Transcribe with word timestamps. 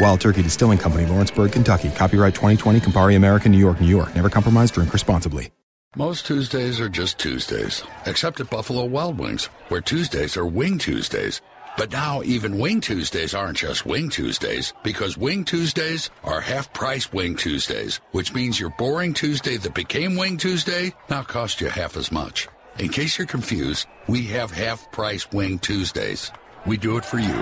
Wild 0.00 0.20
Turkey 0.20 0.42
Distilling 0.42 0.78
Company, 0.78 1.06
Lawrenceburg, 1.06 1.52
Kentucky. 1.52 1.90
Copyright 1.90 2.34
2020, 2.34 2.80
Campari 2.80 3.16
American, 3.16 3.52
New 3.52 3.58
York, 3.58 3.80
New 3.80 3.88
York. 3.88 4.14
Never 4.14 4.30
compromise, 4.30 4.70
drink 4.70 4.92
responsibly. 4.92 5.50
Most 5.96 6.26
Tuesdays 6.26 6.80
are 6.80 6.88
just 6.90 7.18
Tuesdays, 7.18 7.82
except 8.04 8.40
at 8.40 8.50
Buffalo 8.50 8.84
Wild 8.84 9.18
Wings, 9.18 9.46
where 9.68 9.80
Tuesdays 9.80 10.36
are 10.36 10.46
Wing 10.46 10.76
Tuesdays. 10.76 11.40
But 11.78 11.90
now 11.90 12.22
even 12.22 12.58
Wing 12.58 12.82
Tuesdays 12.82 13.32
aren't 13.34 13.56
just 13.56 13.86
Wing 13.86 14.10
Tuesdays, 14.10 14.74
because 14.84 15.16
Wing 15.16 15.44
Tuesdays 15.44 16.10
are 16.24 16.42
half 16.42 16.70
price 16.74 17.10
Wing 17.10 17.36
Tuesdays, 17.36 18.00
which 18.12 18.34
means 18.34 18.60
your 18.60 18.70
boring 18.76 19.14
Tuesday 19.14 19.56
that 19.56 19.74
became 19.74 20.14
Wing 20.14 20.36
Tuesday 20.36 20.92
now 21.08 21.22
costs 21.22 21.60
you 21.62 21.68
half 21.70 21.96
as 21.96 22.12
much. 22.12 22.48
In 22.78 22.90
case 22.90 23.16
you're 23.16 23.26
confused, 23.26 23.86
we 24.08 24.24
have 24.24 24.50
half 24.50 24.92
price 24.92 25.28
Wing 25.32 25.58
Tuesdays. 25.58 26.30
We 26.68 26.76
do 26.76 26.98
it 26.98 27.04
for 27.04 27.18
you. 27.18 27.34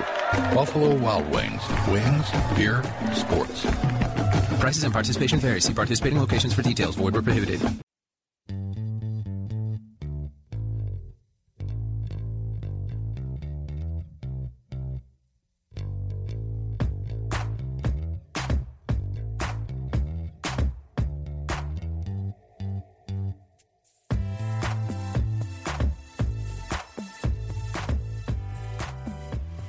Buffalo 0.54 0.94
Wild 0.94 1.28
Wings. 1.32 1.60
Wings, 1.88 2.30
beer, 2.54 2.84
sports. 3.12 3.66
Prices 4.60 4.84
and 4.84 4.92
participation 4.92 5.40
vary. 5.40 5.60
See 5.60 5.74
participating 5.74 6.20
locations 6.20 6.54
for 6.54 6.62
details. 6.62 6.94
Void 6.94 7.14
where 7.14 7.22
prohibited. 7.22 7.60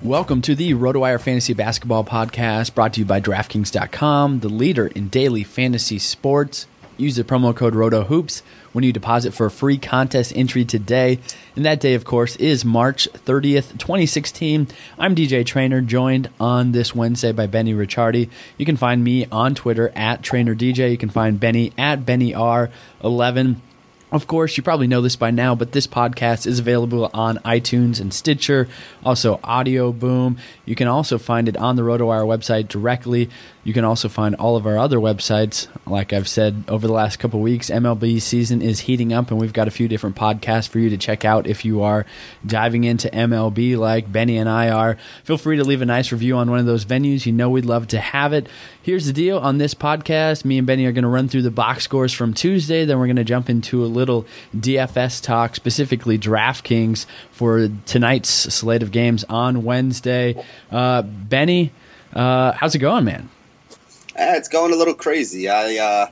Welcome 0.07 0.41
to 0.43 0.55
the 0.55 0.71
RotoWire 0.71 1.19
Fantasy 1.19 1.53
Basketball 1.53 2.05
Podcast 2.05 2.73
brought 2.73 2.93
to 2.93 3.01
you 3.01 3.05
by 3.05 3.19
DraftKings.com, 3.19 4.39
the 4.39 4.47
leader 4.47 4.87
in 4.87 5.09
daily 5.09 5.43
fantasy 5.43 5.99
sports. 5.99 6.65
Use 6.95 7.17
the 7.17 7.25
promo 7.25 7.53
code 7.53 7.73
RotoHoops 7.73 8.41
when 8.71 8.85
you 8.85 8.93
deposit 8.93 9.33
for 9.33 9.47
a 9.47 9.51
free 9.51 9.77
contest 9.77 10.31
entry 10.33 10.63
today. 10.63 11.19
And 11.57 11.65
that 11.65 11.81
day, 11.81 11.93
of 11.93 12.05
course, 12.05 12.37
is 12.37 12.63
March 12.63 13.09
30th, 13.11 13.77
2016. 13.79 14.69
I'm 14.97 15.13
DJ 15.13 15.45
Trainer, 15.45 15.81
joined 15.81 16.29
on 16.39 16.71
this 16.71 16.95
Wednesday 16.95 17.33
by 17.33 17.47
Benny 17.47 17.73
Ricciardi. 17.73 18.29
You 18.57 18.65
can 18.65 18.77
find 18.77 19.03
me 19.03 19.25
on 19.29 19.55
Twitter 19.55 19.91
at 19.93 20.21
TrainerDJ. 20.21 20.89
You 20.89 20.97
can 20.97 21.09
find 21.09 21.37
Benny 21.37 21.73
at 21.77 22.05
BennyR11. 22.05 23.57
Of 24.09 24.25
course, 24.25 24.55
you 24.55 24.63
probably 24.63 24.87
know 24.87 25.01
this 25.01 25.17
by 25.17 25.31
now, 25.31 25.53
but 25.53 25.73
this 25.73 25.85
podcast 25.85 26.47
is 26.47 26.59
available 26.59 27.09
on 27.13 27.39
iTunes 27.39 27.99
and 27.99 28.13
Stitcher, 28.13 28.69
also 29.03 29.37
Audio 29.43 29.91
Boom. 29.91 30.37
You 30.63 30.75
can 30.75 30.87
also 30.87 31.17
find 31.17 31.49
it 31.49 31.57
on 31.57 31.75
the 31.75 31.81
RotoWire 31.81 32.25
website 32.25 32.69
directly. 32.69 33.29
You 33.65 33.73
can 33.73 33.83
also 33.83 34.07
find 34.07 34.33
all 34.35 34.55
of 34.55 34.65
our 34.65 34.77
other 34.77 34.97
websites. 34.97 35.67
Like 35.85 36.13
I've 36.13 36.29
said 36.29 36.63
over 36.69 36.87
the 36.87 36.93
last 36.93 37.19
couple 37.19 37.41
weeks, 37.41 37.69
MLB 37.69 38.21
season 38.21 38.61
is 38.61 38.79
heating 38.79 39.11
up, 39.11 39.29
and 39.29 39.41
we've 39.41 39.51
got 39.51 39.67
a 39.67 39.71
few 39.71 39.89
different 39.89 40.15
podcasts 40.15 40.69
for 40.69 40.79
you 40.79 40.89
to 40.91 40.97
check 40.97 41.25
out 41.25 41.45
if 41.45 41.65
you 41.65 41.81
are 41.81 42.05
diving 42.45 42.85
into 42.85 43.09
MLB 43.09 43.75
like 43.75 44.09
Benny 44.09 44.37
and 44.37 44.47
I 44.47 44.69
are. 44.69 44.97
Feel 45.25 45.37
free 45.37 45.57
to 45.57 45.65
leave 45.65 45.81
a 45.81 45.85
nice 45.85 46.13
review 46.13 46.37
on 46.37 46.49
one 46.49 46.59
of 46.59 46.65
those 46.65 46.85
venues. 46.85 47.25
You 47.25 47.33
know 47.33 47.49
we'd 47.49 47.65
love 47.65 47.87
to 47.87 47.99
have 47.99 48.31
it. 48.31 48.47
Here's 48.81 49.05
the 49.05 49.11
deal 49.11 49.37
on 49.37 49.57
this 49.57 49.73
podcast 49.73 50.45
me 50.45 50.57
and 50.57 50.65
Benny 50.65 50.85
are 50.85 50.93
going 50.93 51.03
to 51.03 51.09
run 51.09 51.27
through 51.27 51.41
the 51.41 51.51
box 51.51 51.83
scores 51.83 52.13
from 52.13 52.33
Tuesday, 52.33 52.85
then 52.85 52.97
we're 52.97 53.07
going 53.07 53.17
to 53.17 53.25
jump 53.25 53.49
into 53.49 53.83
a 53.83 53.96
little 53.97 54.25
DFS 54.55 55.21
talk, 55.21 55.55
specifically 55.55 56.17
DraftKings, 56.17 57.05
for 57.31 57.69
tonight's 57.85 58.29
slate 58.29 58.83
of 58.83 58.91
games 58.91 59.23
on 59.25 59.63
Wednesday. 59.63 60.41
Uh, 60.71 61.01
Benny, 61.01 61.71
uh, 62.13 62.53
how's 62.53 62.75
it 62.75 62.79
going, 62.79 63.03
man? 63.03 63.29
Eh, 64.15 64.37
it's 64.37 64.49
going 64.49 64.71
a 64.71 64.75
little 64.75 64.95
crazy. 64.95 65.49
I 65.49 65.77
uh, 65.77 66.09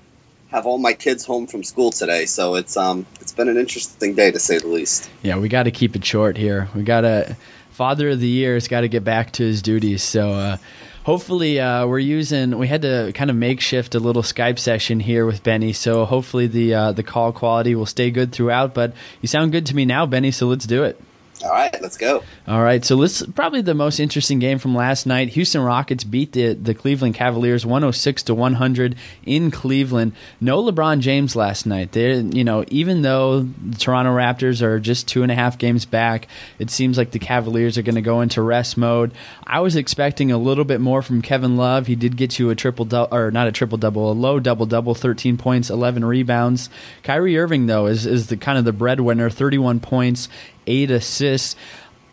have 0.50 0.66
all 0.66 0.78
my 0.78 0.94
kids 0.94 1.26
home 1.26 1.48
from 1.48 1.64
school 1.64 1.92
today, 1.92 2.26
so 2.26 2.56
it's 2.56 2.78
um 2.78 3.06
it's 3.22 3.32
been 3.32 3.50
an 3.50 3.58
interesting 3.58 4.14
day 4.14 4.32
to 4.32 4.40
say 4.40 4.60
the 4.60 4.68
least. 4.68 5.10
Yeah, 5.24 5.38
we 5.38 5.50
got 5.50 5.64
to 5.64 5.72
keep 5.72 5.96
it 5.96 6.06
short 6.06 6.38
here. 6.38 6.70
We 6.76 6.84
got 6.84 7.02
to 7.02 7.36
father 7.72 8.12
of 8.12 8.22
the 8.22 8.28
year 8.28 8.54
has 8.54 8.70
got 8.70 8.82
to 8.82 8.88
get 8.88 9.04
back 9.04 9.32
to 9.34 9.44
his 9.44 9.62
duties. 9.62 10.02
So 10.02 10.32
uh, 10.32 10.58
hopefully 11.06 11.60
uh, 11.60 11.86
we're 11.88 12.00
using. 12.00 12.58
We 12.58 12.68
had 12.68 12.82
to 12.82 13.12
kind 13.14 13.30
of 13.30 13.36
makeshift 13.36 13.96
a 13.96 14.00
little 14.00 14.24
Skype 14.24 14.60
session 14.60 15.00
here 15.00 15.26
with 15.26 15.44
Benny. 15.44 15.72
So 15.72 16.04
hopefully 16.04 16.48
the 16.48 16.74
uh, 16.74 16.92
the 16.92 17.04
call 17.04 17.32
quality 17.32 17.76
will 17.76 17.86
stay 17.86 18.12
good 18.12 18.34
throughout. 18.34 18.74
But 18.74 18.94
you 19.22 19.28
sound 19.28 19.54
good 19.54 19.66
to 19.68 19.76
me 19.76 19.86
now, 19.86 20.06
Benny. 20.06 20.32
So 20.32 20.48
let's 20.48 20.66
do 20.66 20.84
it. 20.84 21.00
All 21.44 21.52
right, 21.52 21.76
let's 21.82 21.98
go. 21.98 22.24
All 22.48 22.64
right, 22.64 22.84
so 22.84 22.96
this 22.96 23.22
is 23.22 23.28
probably 23.28 23.62
the 23.62 23.74
most 23.74 24.00
interesting 24.00 24.40
game 24.40 24.58
from 24.58 24.74
last 24.74 25.06
night. 25.06 25.30
Houston 25.30 25.62
Rockets 25.62 26.04
beat 26.04 26.32
the 26.32 26.54
the 26.54 26.74
Cleveland 26.74 27.16
Cavaliers 27.16 27.66
106 27.66 28.24
to 28.24 28.34
100 28.34 28.96
in 29.26 29.52
Cleveland. 29.52 30.14
No 30.40 30.64
LeBron 30.64 31.00
James 31.00 31.36
last 31.36 31.66
night. 31.66 31.92
They, 31.92 32.20
you 32.20 32.46
know, 32.46 32.64
even 32.70 33.02
though 33.02 33.42
the 33.42 33.78
Toronto 33.78 34.16
Raptors 34.16 34.62
are 34.62 34.80
just 34.80 35.08
two 35.10 35.24
and 35.24 35.32
a 35.32 35.36
half 35.36 35.58
games 35.58 35.86
back, 35.86 36.28
it 36.58 36.70
seems 36.70 36.98
like 36.98 37.12
the 37.12 37.20
Cavaliers 37.20 37.78
are 37.78 37.84
going 37.84 37.96
to 37.96 38.02
go 38.02 38.22
into 38.22 38.42
rest 38.42 38.78
mode. 38.78 39.12
I 39.46 39.60
was 39.60 39.76
expecting 39.76 40.32
a 40.32 40.38
little 40.38 40.66
bit 40.66 40.80
more 40.80 41.02
from 41.02 41.22
Kevin 41.22 41.58
Love. 41.58 41.88
He 41.88 41.96
did 41.96 42.16
get 42.16 42.40
you 42.40 42.50
a 42.50 42.56
triple 42.56 42.88
or 43.12 43.30
not 43.30 43.48
a 43.48 43.52
triple 43.52 43.78
double, 43.78 44.10
a 44.10 44.14
low 44.14 44.40
double 44.40 44.66
double, 44.66 44.96
13 44.96 45.36
points, 45.38 45.70
11 45.70 46.06
rebounds. 46.06 46.70
Kyrie 47.04 47.38
Irving 47.38 47.66
though 47.66 47.88
is 47.88 48.06
is 48.06 48.28
the 48.28 48.38
kind 48.38 48.58
of 48.58 48.64
the 48.64 48.74
breadwinner, 48.74 49.30
31 49.30 49.82
points 49.82 50.30
eight 50.68 50.92
assists. 50.92 51.56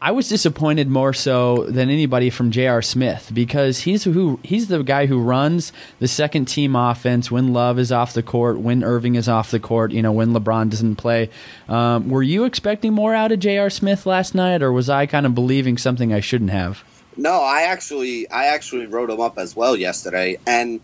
I 0.02 0.10
was 0.10 0.28
disappointed 0.28 0.88
more 0.88 1.12
so 1.12 1.64
than 1.69 1.88
anybody 1.88 2.28
from 2.28 2.50
J.R. 2.50 2.82
Smith 2.82 3.31
because 3.32 3.78
he's 3.78 4.02
who 4.02 4.40
he's 4.43 4.66
the 4.66 4.82
guy 4.82 5.06
who 5.06 5.20
runs 5.20 5.72
the 6.00 6.08
second 6.08 6.46
team 6.46 6.75
offense 6.75 7.31
when 7.31 7.52
Love 7.52 7.78
is 7.78 7.93
off 7.93 8.12
the 8.12 8.22
court, 8.22 8.58
when 8.58 8.82
Irving 8.82 9.14
is 9.14 9.28
off 9.28 9.52
the 9.52 9.60
court, 9.60 9.93
you 9.93 10.02
know, 10.02 10.10
when 10.10 10.32
LeBron 10.32 10.70
doesn't 10.70 10.96
play. 10.96 11.31
Um, 11.69 12.08
were 12.10 12.25
you 12.25 12.46
expecting 12.46 12.93
more 12.93 13.14
out 13.14 13.31
of 13.31 13.38
J.R. 13.38 13.70
Smith 13.70 14.04
last 14.04 14.34
night, 14.34 14.60
or 14.60 14.72
was 14.72 14.90
I 14.90 15.06
kind 15.06 15.25
of 15.25 15.37
believing 15.37 15.78
something 15.78 16.12
I 16.12 16.19
shouldn't 16.19 16.50
have? 16.50 16.82
No, 17.16 17.40
I 17.40 17.62
actually 17.62 18.28
I 18.28 18.46
actually 18.46 18.87
wrote 18.87 19.08
him 19.08 19.20
up 19.20 19.38
as 19.38 19.54
well 19.54 19.76
yesterday, 19.76 20.37
and 20.49 20.81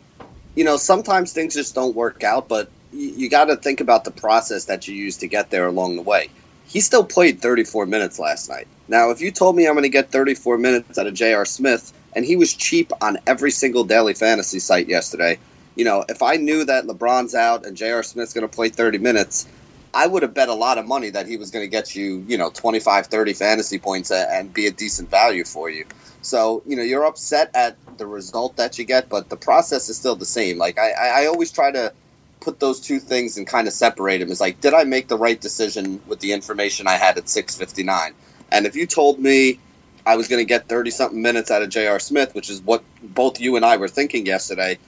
you 0.54 0.62
know 0.62 0.76
sometimes 0.76 1.32
things 1.32 1.54
just 1.54 1.74
don't 1.74 1.96
work 1.96 2.22
out, 2.22 2.46
but 2.46 2.70
you, 2.92 3.08
you 3.08 3.28
got 3.28 3.46
to 3.46 3.56
think 3.56 3.80
about 3.80 4.04
the 4.04 4.12
process 4.12 4.66
that 4.66 4.86
you 4.86 4.94
use 4.94 5.16
to 5.16 5.26
get 5.26 5.50
there 5.50 5.66
along 5.66 5.96
the 5.96 6.02
way 6.02 6.30
he 6.68 6.80
still 6.80 7.04
played 7.04 7.40
34 7.40 7.86
minutes 7.86 8.18
last 8.18 8.48
night. 8.48 8.66
Now, 8.88 9.10
if 9.10 9.20
you 9.20 9.30
told 9.30 9.56
me 9.56 9.66
I'm 9.66 9.74
going 9.74 9.82
to 9.82 9.88
get 9.88 10.10
34 10.10 10.58
minutes 10.58 10.98
out 10.98 11.06
of 11.06 11.14
J.R. 11.14 11.44
Smith, 11.44 11.92
and 12.14 12.24
he 12.24 12.36
was 12.36 12.54
cheap 12.54 12.92
on 13.00 13.18
every 13.26 13.50
single 13.50 13.84
daily 13.84 14.14
fantasy 14.14 14.58
site 14.58 14.88
yesterday, 14.88 15.38
you 15.76 15.84
know, 15.84 16.04
if 16.08 16.22
I 16.22 16.36
knew 16.36 16.64
that 16.64 16.84
LeBron's 16.84 17.34
out 17.34 17.64
and 17.64 17.76
J.R. 17.76 18.02
Smith's 18.02 18.34
going 18.34 18.46
to 18.46 18.54
play 18.54 18.68
30 18.68 18.98
minutes, 18.98 19.46
I 19.94 20.06
would 20.06 20.22
have 20.22 20.34
bet 20.34 20.48
a 20.48 20.54
lot 20.54 20.76
of 20.76 20.86
money 20.86 21.10
that 21.10 21.26
he 21.26 21.36
was 21.36 21.50
going 21.50 21.64
to 21.64 21.70
get 21.70 21.94
you, 21.94 22.24
you 22.28 22.36
know, 22.36 22.50
25, 22.50 23.06
30 23.06 23.32
fantasy 23.32 23.78
points 23.78 24.10
and 24.10 24.52
be 24.52 24.66
a 24.66 24.70
decent 24.70 25.10
value 25.10 25.44
for 25.44 25.70
you. 25.70 25.86
So, 26.20 26.62
you 26.66 26.76
know, 26.76 26.82
you're 26.82 27.04
upset 27.04 27.50
at 27.54 27.76
the 27.96 28.06
result 28.06 28.56
that 28.56 28.78
you 28.78 28.84
get, 28.84 29.08
but 29.08 29.30
the 29.30 29.36
process 29.36 29.88
is 29.88 29.96
still 29.96 30.16
the 30.16 30.26
same. 30.26 30.58
Like, 30.58 30.78
I, 30.78 31.22
I 31.22 31.26
always 31.26 31.50
try 31.50 31.70
to 31.70 31.92
put 32.40 32.60
those 32.60 32.80
two 32.80 32.98
things 32.98 33.36
and 33.36 33.46
kind 33.46 33.66
of 33.66 33.72
separate 33.72 34.18
them 34.18 34.30
is 34.30 34.40
like, 34.40 34.60
did 34.60 34.74
I 34.74 34.84
make 34.84 35.08
the 35.08 35.18
right 35.18 35.40
decision 35.40 36.00
with 36.06 36.20
the 36.20 36.32
information 36.32 36.86
I 36.86 36.94
had 36.94 37.18
at 37.18 37.28
659? 37.28 38.14
And 38.50 38.66
if 38.66 38.76
you 38.76 38.86
told 38.86 39.18
me 39.18 39.58
I 40.06 40.16
was 40.16 40.28
going 40.28 40.40
to 40.40 40.48
get 40.48 40.68
30 40.68 40.90
something 40.90 41.20
minutes 41.20 41.50
out 41.50 41.62
of 41.62 41.68
J.R. 41.68 41.98
Smith, 41.98 42.34
which 42.34 42.50
is 42.50 42.62
what 42.62 42.82
both 43.02 43.40
you 43.40 43.56
and 43.56 43.64
I 43.64 43.76
were 43.76 43.88
thinking 43.88 44.26
yesterday, 44.26 44.78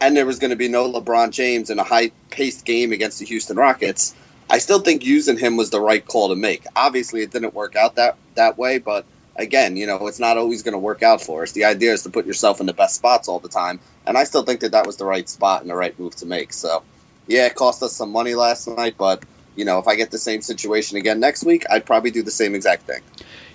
and 0.00 0.16
there 0.16 0.26
was 0.26 0.38
going 0.38 0.50
to 0.50 0.56
be 0.56 0.68
no 0.68 0.90
LeBron 0.92 1.30
James 1.30 1.70
in 1.70 1.78
a 1.78 1.84
high 1.84 2.12
paced 2.30 2.64
game 2.64 2.92
against 2.92 3.18
the 3.18 3.24
Houston 3.26 3.56
Rockets, 3.56 4.14
I 4.50 4.58
still 4.58 4.78
think 4.78 5.04
using 5.04 5.36
him 5.36 5.56
was 5.56 5.70
the 5.70 5.80
right 5.80 6.04
call 6.04 6.28
to 6.28 6.36
make. 6.36 6.64
Obviously, 6.76 7.22
it 7.22 7.32
didn't 7.32 7.54
work 7.54 7.76
out 7.76 7.96
that, 7.96 8.16
that 8.34 8.56
way, 8.56 8.78
but 8.78 9.04
again, 9.36 9.76
you 9.76 9.86
know, 9.86 10.06
it's 10.06 10.20
not 10.20 10.38
always 10.38 10.62
going 10.62 10.72
to 10.72 10.78
work 10.78 11.02
out 11.02 11.20
for 11.20 11.42
us. 11.42 11.52
The 11.52 11.64
idea 11.64 11.92
is 11.92 12.02
to 12.04 12.10
put 12.10 12.26
yourself 12.26 12.60
in 12.60 12.66
the 12.66 12.72
best 12.72 12.94
spots 12.94 13.28
all 13.28 13.40
the 13.40 13.48
time, 13.48 13.80
and 14.06 14.16
I 14.16 14.24
still 14.24 14.42
think 14.42 14.60
that 14.60 14.72
that 14.72 14.86
was 14.86 14.96
the 14.96 15.04
right 15.04 15.28
spot 15.28 15.62
and 15.62 15.70
the 15.70 15.76
right 15.76 15.98
move 15.98 16.16
to 16.16 16.26
make. 16.26 16.52
So 16.52 16.82
yeah, 17.28 17.46
it 17.46 17.54
cost 17.54 17.82
us 17.82 17.92
some 17.92 18.10
money 18.10 18.34
last 18.34 18.66
night, 18.66 18.96
but 18.98 19.22
you 19.54 19.64
know, 19.64 19.78
if 19.78 19.86
I 19.86 19.96
get 19.96 20.10
the 20.10 20.18
same 20.18 20.40
situation 20.40 20.96
again 20.96 21.20
next 21.20 21.44
week, 21.44 21.64
I'd 21.70 21.84
probably 21.84 22.10
do 22.10 22.22
the 22.22 22.30
same 22.30 22.54
exact 22.54 22.82
thing. 22.82 23.02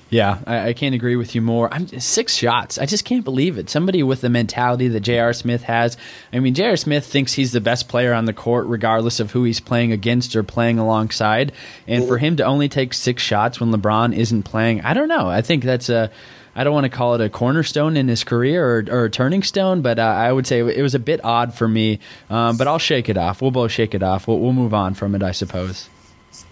Yeah, 0.10 0.40
I, 0.46 0.70
I, 0.70 0.74
can't 0.74 0.94
agree 0.94 1.16
with 1.16 1.34
you 1.34 1.42
more. 1.42 1.74
I'm 1.74 1.88
six 1.88 2.36
shots. 2.36 2.78
I 2.78 2.86
just 2.86 3.04
can't 3.04 3.24
believe 3.24 3.58
it. 3.58 3.68
Somebody 3.68 4.04
with 4.04 4.22
the 4.22 4.30
mentality 4.30 4.88
that 4.90 5.00
J.R. 5.00 5.34
Smith 5.34 5.64
has. 5.64 5.98
I 6.32 6.40
mean, 6.40 6.54
J.R. 6.54 6.76
Smith 6.76 7.04
thinks 7.04 7.34
he's 7.34 7.52
the 7.52 7.62
best 7.62 7.88
player 7.88 8.14
on 8.14 8.26
the 8.26 8.34
court, 8.34 8.68
regardless 8.68 9.20
of 9.20 9.32
who 9.32 9.44
he's 9.44 9.60
playing 9.60 9.92
against 9.92 10.36
or 10.36 10.44
playing 10.44 10.78
alongside. 10.78 11.52
And 11.88 12.06
for 12.06 12.18
mm-hmm. 12.18 12.26
him 12.26 12.36
to 12.38 12.44
only 12.44 12.70
take 12.70 12.94
six 12.94 13.24
shots 13.24 13.60
when 13.60 13.72
LeBron 13.72 14.16
isn't 14.16 14.44
playing, 14.44 14.82
I 14.82 14.94
don't 14.94 15.08
know. 15.08 15.30
I 15.30 15.42
think 15.42 15.64
that's 15.64 15.90
a 15.90 16.12
I 16.56 16.64
don't 16.64 16.74
want 16.74 16.86
to 16.86 16.90
call 16.90 17.16
it 17.16 17.22
a 17.22 17.30
cornerstone 17.30 17.98
in 17.98 18.08
his 18.08 18.24
career 18.24 18.64
or, 18.66 18.86
or 18.90 19.06
a 19.06 19.10
turning 19.10 19.44
stone, 19.44 19.82
but 19.82 19.98
uh, 20.00 20.04
I 20.04 20.32
would 20.32 20.46
say 20.46 20.60
it 20.60 20.82
was 20.82 20.96
a 20.96 21.00
bit 21.00 21.24
odd 21.24 21.54
for 21.54 21.68
me. 21.68 22.00
Um, 22.30 22.58
but 22.58 22.68
I'll 22.68 22.80
shake 22.80 23.10
it 23.10 23.18
off. 23.18 23.42
We'll 23.42 23.52
both 23.52 23.72
shake 23.72 23.96
it 23.96 24.04
off. 24.04 24.28
We'll, 24.28 24.40
we'll 24.40 24.54
move 24.54 24.74
on 24.74 24.94
from 24.94 25.16
it, 25.16 25.24
I 25.24 25.32
suppose. 25.32 25.90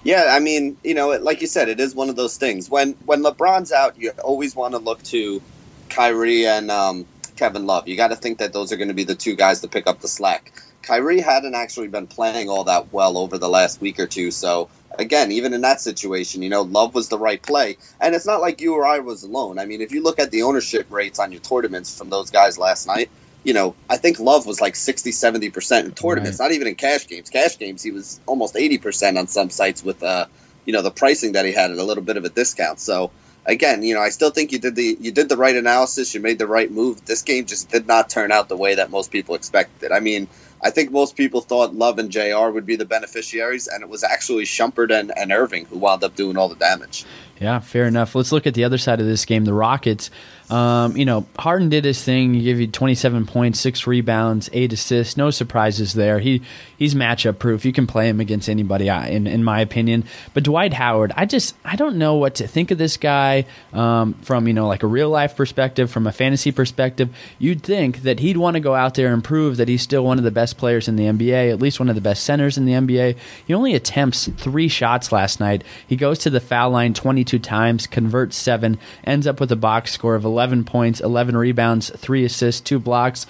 Yeah, 0.03 0.29
I 0.31 0.39
mean, 0.39 0.77
you 0.83 0.95
know, 0.95 1.09
like 1.09 1.41
you 1.41 1.47
said, 1.47 1.69
it 1.69 1.79
is 1.79 1.93
one 1.93 2.09
of 2.09 2.15
those 2.15 2.37
things. 2.37 2.69
When 2.69 2.93
when 3.05 3.23
LeBron's 3.23 3.71
out, 3.71 3.99
you 3.99 4.11
always 4.23 4.55
want 4.55 4.73
to 4.73 4.79
look 4.79 5.01
to 5.03 5.41
Kyrie 5.89 6.47
and 6.47 6.71
um, 6.71 7.05
Kevin 7.35 7.67
Love. 7.67 7.87
You 7.87 7.95
got 7.95 8.07
to 8.07 8.15
think 8.15 8.39
that 8.39 8.53
those 8.53 8.71
are 8.71 8.77
going 8.77 8.87
to 8.87 8.95
be 8.95 9.03
the 9.03 9.15
two 9.15 9.35
guys 9.35 9.61
to 9.61 9.67
pick 9.67 9.87
up 9.87 10.01
the 10.01 10.07
slack. 10.07 10.51
Kyrie 10.81 11.19
hadn't 11.21 11.53
actually 11.53 11.87
been 11.87 12.07
playing 12.07 12.49
all 12.49 12.63
that 12.63 12.91
well 12.91 13.17
over 13.17 13.37
the 13.37 13.49
last 13.49 13.79
week 13.81 13.99
or 13.99 14.07
two, 14.07 14.31
so 14.31 14.69
again, 14.97 15.31
even 15.31 15.53
in 15.53 15.61
that 15.61 15.81
situation, 15.81 16.41
you 16.41 16.49
know, 16.49 16.61
Love 16.61 16.93
was 16.93 17.09
the 17.09 17.17
right 17.17 17.41
play. 17.41 17.77
And 17.99 18.15
it's 18.15 18.25
not 18.25 18.41
like 18.41 18.61
you 18.61 18.75
or 18.75 18.85
I 18.85 18.99
was 18.99 19.23
alone. 19.23 19.59
I 19.59 19.65
mean, 19.65 19.81
if 19.81 19.91
you 19.91 20.03
look 20.03 20.19
at 20.19 20.31
the 20.31 20.43
ownership 20.43 20.87
rates 20.89 21.19
on 21.19 21.31
your 21.31 21.41
tournaments 21.41 21.97
from 21.97 22.09
those 22.09 22.29
guys 22.29 22.57
last 22.57 22.87
night, 22.87 23.09
you 23.43 23.53
know, 23.53 23.75
I 23.89 23.97
think 23.97 24.19
Love 24.19 24.45
was 24.45 24.61
like 24.61 24.75
60, 24.75 25.11
70% 25.11 25.85
in 25.85 25.91
tournaments, 25.93 26.39
right. 26.39 26.45
not 26.45 26.51
even 26.53 26.67
in 26.67 26.75
cash 26.75 27.07
games. 27.07 27.29
Cash 27.29 27.57
games, 27.57 27.81
he 27.81 27.91
was 27.91 28.19
almost 28.25 28.55
80% 28.55 29.17
on 29.17 29.27
some 29.27 29.49
sites 29.49 29.83
with, 29.83 30.03
uh, 30.03 30.27
you 30.65 30.73
know, 30.73 30.81
the 30.81 30.91
pricing 30.91 31.31
that 31.33 31.45
he 31.45 31.51
had 31.51 31.71
at 31.71 31.77
a 31.77 31.83
little 31.83 32.03
bit 32.03 32.17
of 32.17 32.25
a 32.25 32.29
discount. 32.29 32.79
So, 32.79 33.11
again, 33.45 33.81
you 33.83 33.95
know, 33.95 34.01
I 34.01 34.09
still 34.09 34.29
think 34.29 34.51
you 34.51 34.59
did 34.59 34.75
the 34.75 34.97
you 34.99 35.11
did 35.11 35.29
the 35.29 35.37
right 35.37 35.55
analysis, 35.55 36.13
you 36.13 36.19
made 36.19 36.37
the 36.37 36.47
right 36.47 36.71
move. 36.71 37.03
This 37.05 37.23
game 37.23 37.45
just 37.45 37.69
did 37.69 37.87
not 37.87 38.09
turn 38.09 38.31
out 38.31 38.49
the 38.49 38.57
way 38.57 38.75
that 38.75 38.91
most 38.91 39.11
people 39.11 39.35
expected. 39.35 39.91
I 39.91 39.99
mean, 39.99 40.27
I 40.63 40.69
think 40.69 40.91
most 40.91 41.15
people 41.15 41.41
thought 41.41 41.75
Love 41.75 41.97
and 41.97 42.11
JR 42.11 42.49
would 42.49 42.65
be 42.65 42.75
the 42.75 42.85
beneficiaries, 42.85 43.67
and 43.67 43.81
it 43.81 43.89
was 43.89 44.03
actually 44.03 44.43
Shumpert 44.43 44.91
and, 44.91 45.11
and 45.17 45.31
Irving 45.31 45.65
who 45.65 45.77
wound 45.77 46.03
up 46.03 46.15
doing 46.15 46.37
all 46.37 46.49
the 46.49 46.55
damage. 46.55 47.05
Yeah, 47.39 47.59
fair 47.59 47.87
enough. 47.87 48.13
Let's 48.13 48.31
look 48.31 48.45
at 48.45 48.53
the 48.53 48.63
other 48.63 48.77
side 48.77 48.99
of 48.99 49.07
this 49.07 49.25
game. 49.25 49.45
The 49.45 49.53
Rockets 49.53 50.11
um, 50.51 50.97
you 50.97 51.05
know, 51.05 51.25
Harden 51.39 51.69
did 51.69 51.85
his 51.85 52.03
thing. 52.03 52.33
He 52.33 52.43
gave 52.43 52.59
you 52.59 52.67
27 52.67 53.25
points, 53.25 53.57
six 53.57 53.87
rebounds, 53.87 54.49
eight 54.51 54.73
assists. 54.73 55.15
No 55.15 55.31
surprises 55.31 55.93
there. 55.93 56.19
He 56.19 56.41
he's 56.77 56.93
matchup 56.93 57.39
proof. 57.39 57.63
You 57.63 57.71
can 57.71 57.87
play 57.87 58.09
him 58.09 58.19
against 58.19 58.49
anybody, 58.49 58.89
in 58.89 59.27
in 59.27 59.45
my 59.45 59.61
opinion. 59.61 60.03
But 60.33 60.43
Dwight 60.43 60.73
Howard, 60.73 61.13
I 61.15 61.25
just 61.25 61.55
I 61.63 61.77
don't 61.77 61.95
know 61.95 62.15
what 62.15 62.35
to 62.35 62.47
think 62.47 62.69
of 62.71 62.77
this 62.77 62.97
guy 62.97 63.45
um, 63.71 64.13
from 64.15 64.45
you 64.45 64.53
know 64.53 64.67
like 64.67 64.83
a 64.83 64.87
real 64.87 65.09
life 65.09 65.37
perspective, 65.37 65.89
from 65.89 66.05
a 66.05 66.11
fantasy 66.11 66.51
perspective. 66.51 67.15
You'd 67.39 67.63
think 67.63 68.01
that 68.01 68.19
he'd 68.19 68.35
want 68.35 68.55
to 68.55 68.59
go 68.59 68.75
out 68.75 68.95
there 68.95 69.13
and 69.13 69.23
prove 69.23 69.55
that 69.55 69.69
he's 69.69 69.81
still 69.81 70.03
one 70.03 70.17
of 70.17 70.25
the 70.25 70.31
best 70.31 70.57
players 70.57 70.89
in 70.89 70.97
the 70.97 71.05
NBA, 71.05 71.49
at 71.49 71.61
least 71.61 71.79
one 71.79 71.87
of 71.87 71.95
the 71.95 72.01
best 72.01 72.25
centers 72.25 72.57
in 72.57 72.65
the 72.65 72.73
NBA. 72.73 73.15
He 73.47 73.53
only 73.53 73.73
attempts 73.73 74.27
three 74.27 74.67
shots 74.67 75.13
last 75.13 75.39
night. 75.39 75.63
He 75.87 75.95
goes 75.95 76.19
to 76.19 76.29
the 76.29 76.41
foul 76.41 76.71
line 76.71 76.93
22 76.93 77.39
times, 77.39 77.87
converts 77.87 78.35
seven, 78.35 78.77
ends 79.05 79.25
up 79.25 79.39
with 79.39 79.49
a 79.53 79.55
box 79.55 79.93
score 79.93 80.15
of 80.15 80.25
11. 80.25 80.40
11 80.41 80.63
points, 80.63 80.99
11 80.99 81.37
rebounds, 81.37 81.91
3 81.91 82.25
assists, 82.25 82.61
2 82.61 82.79
blocks. 82.79 83.27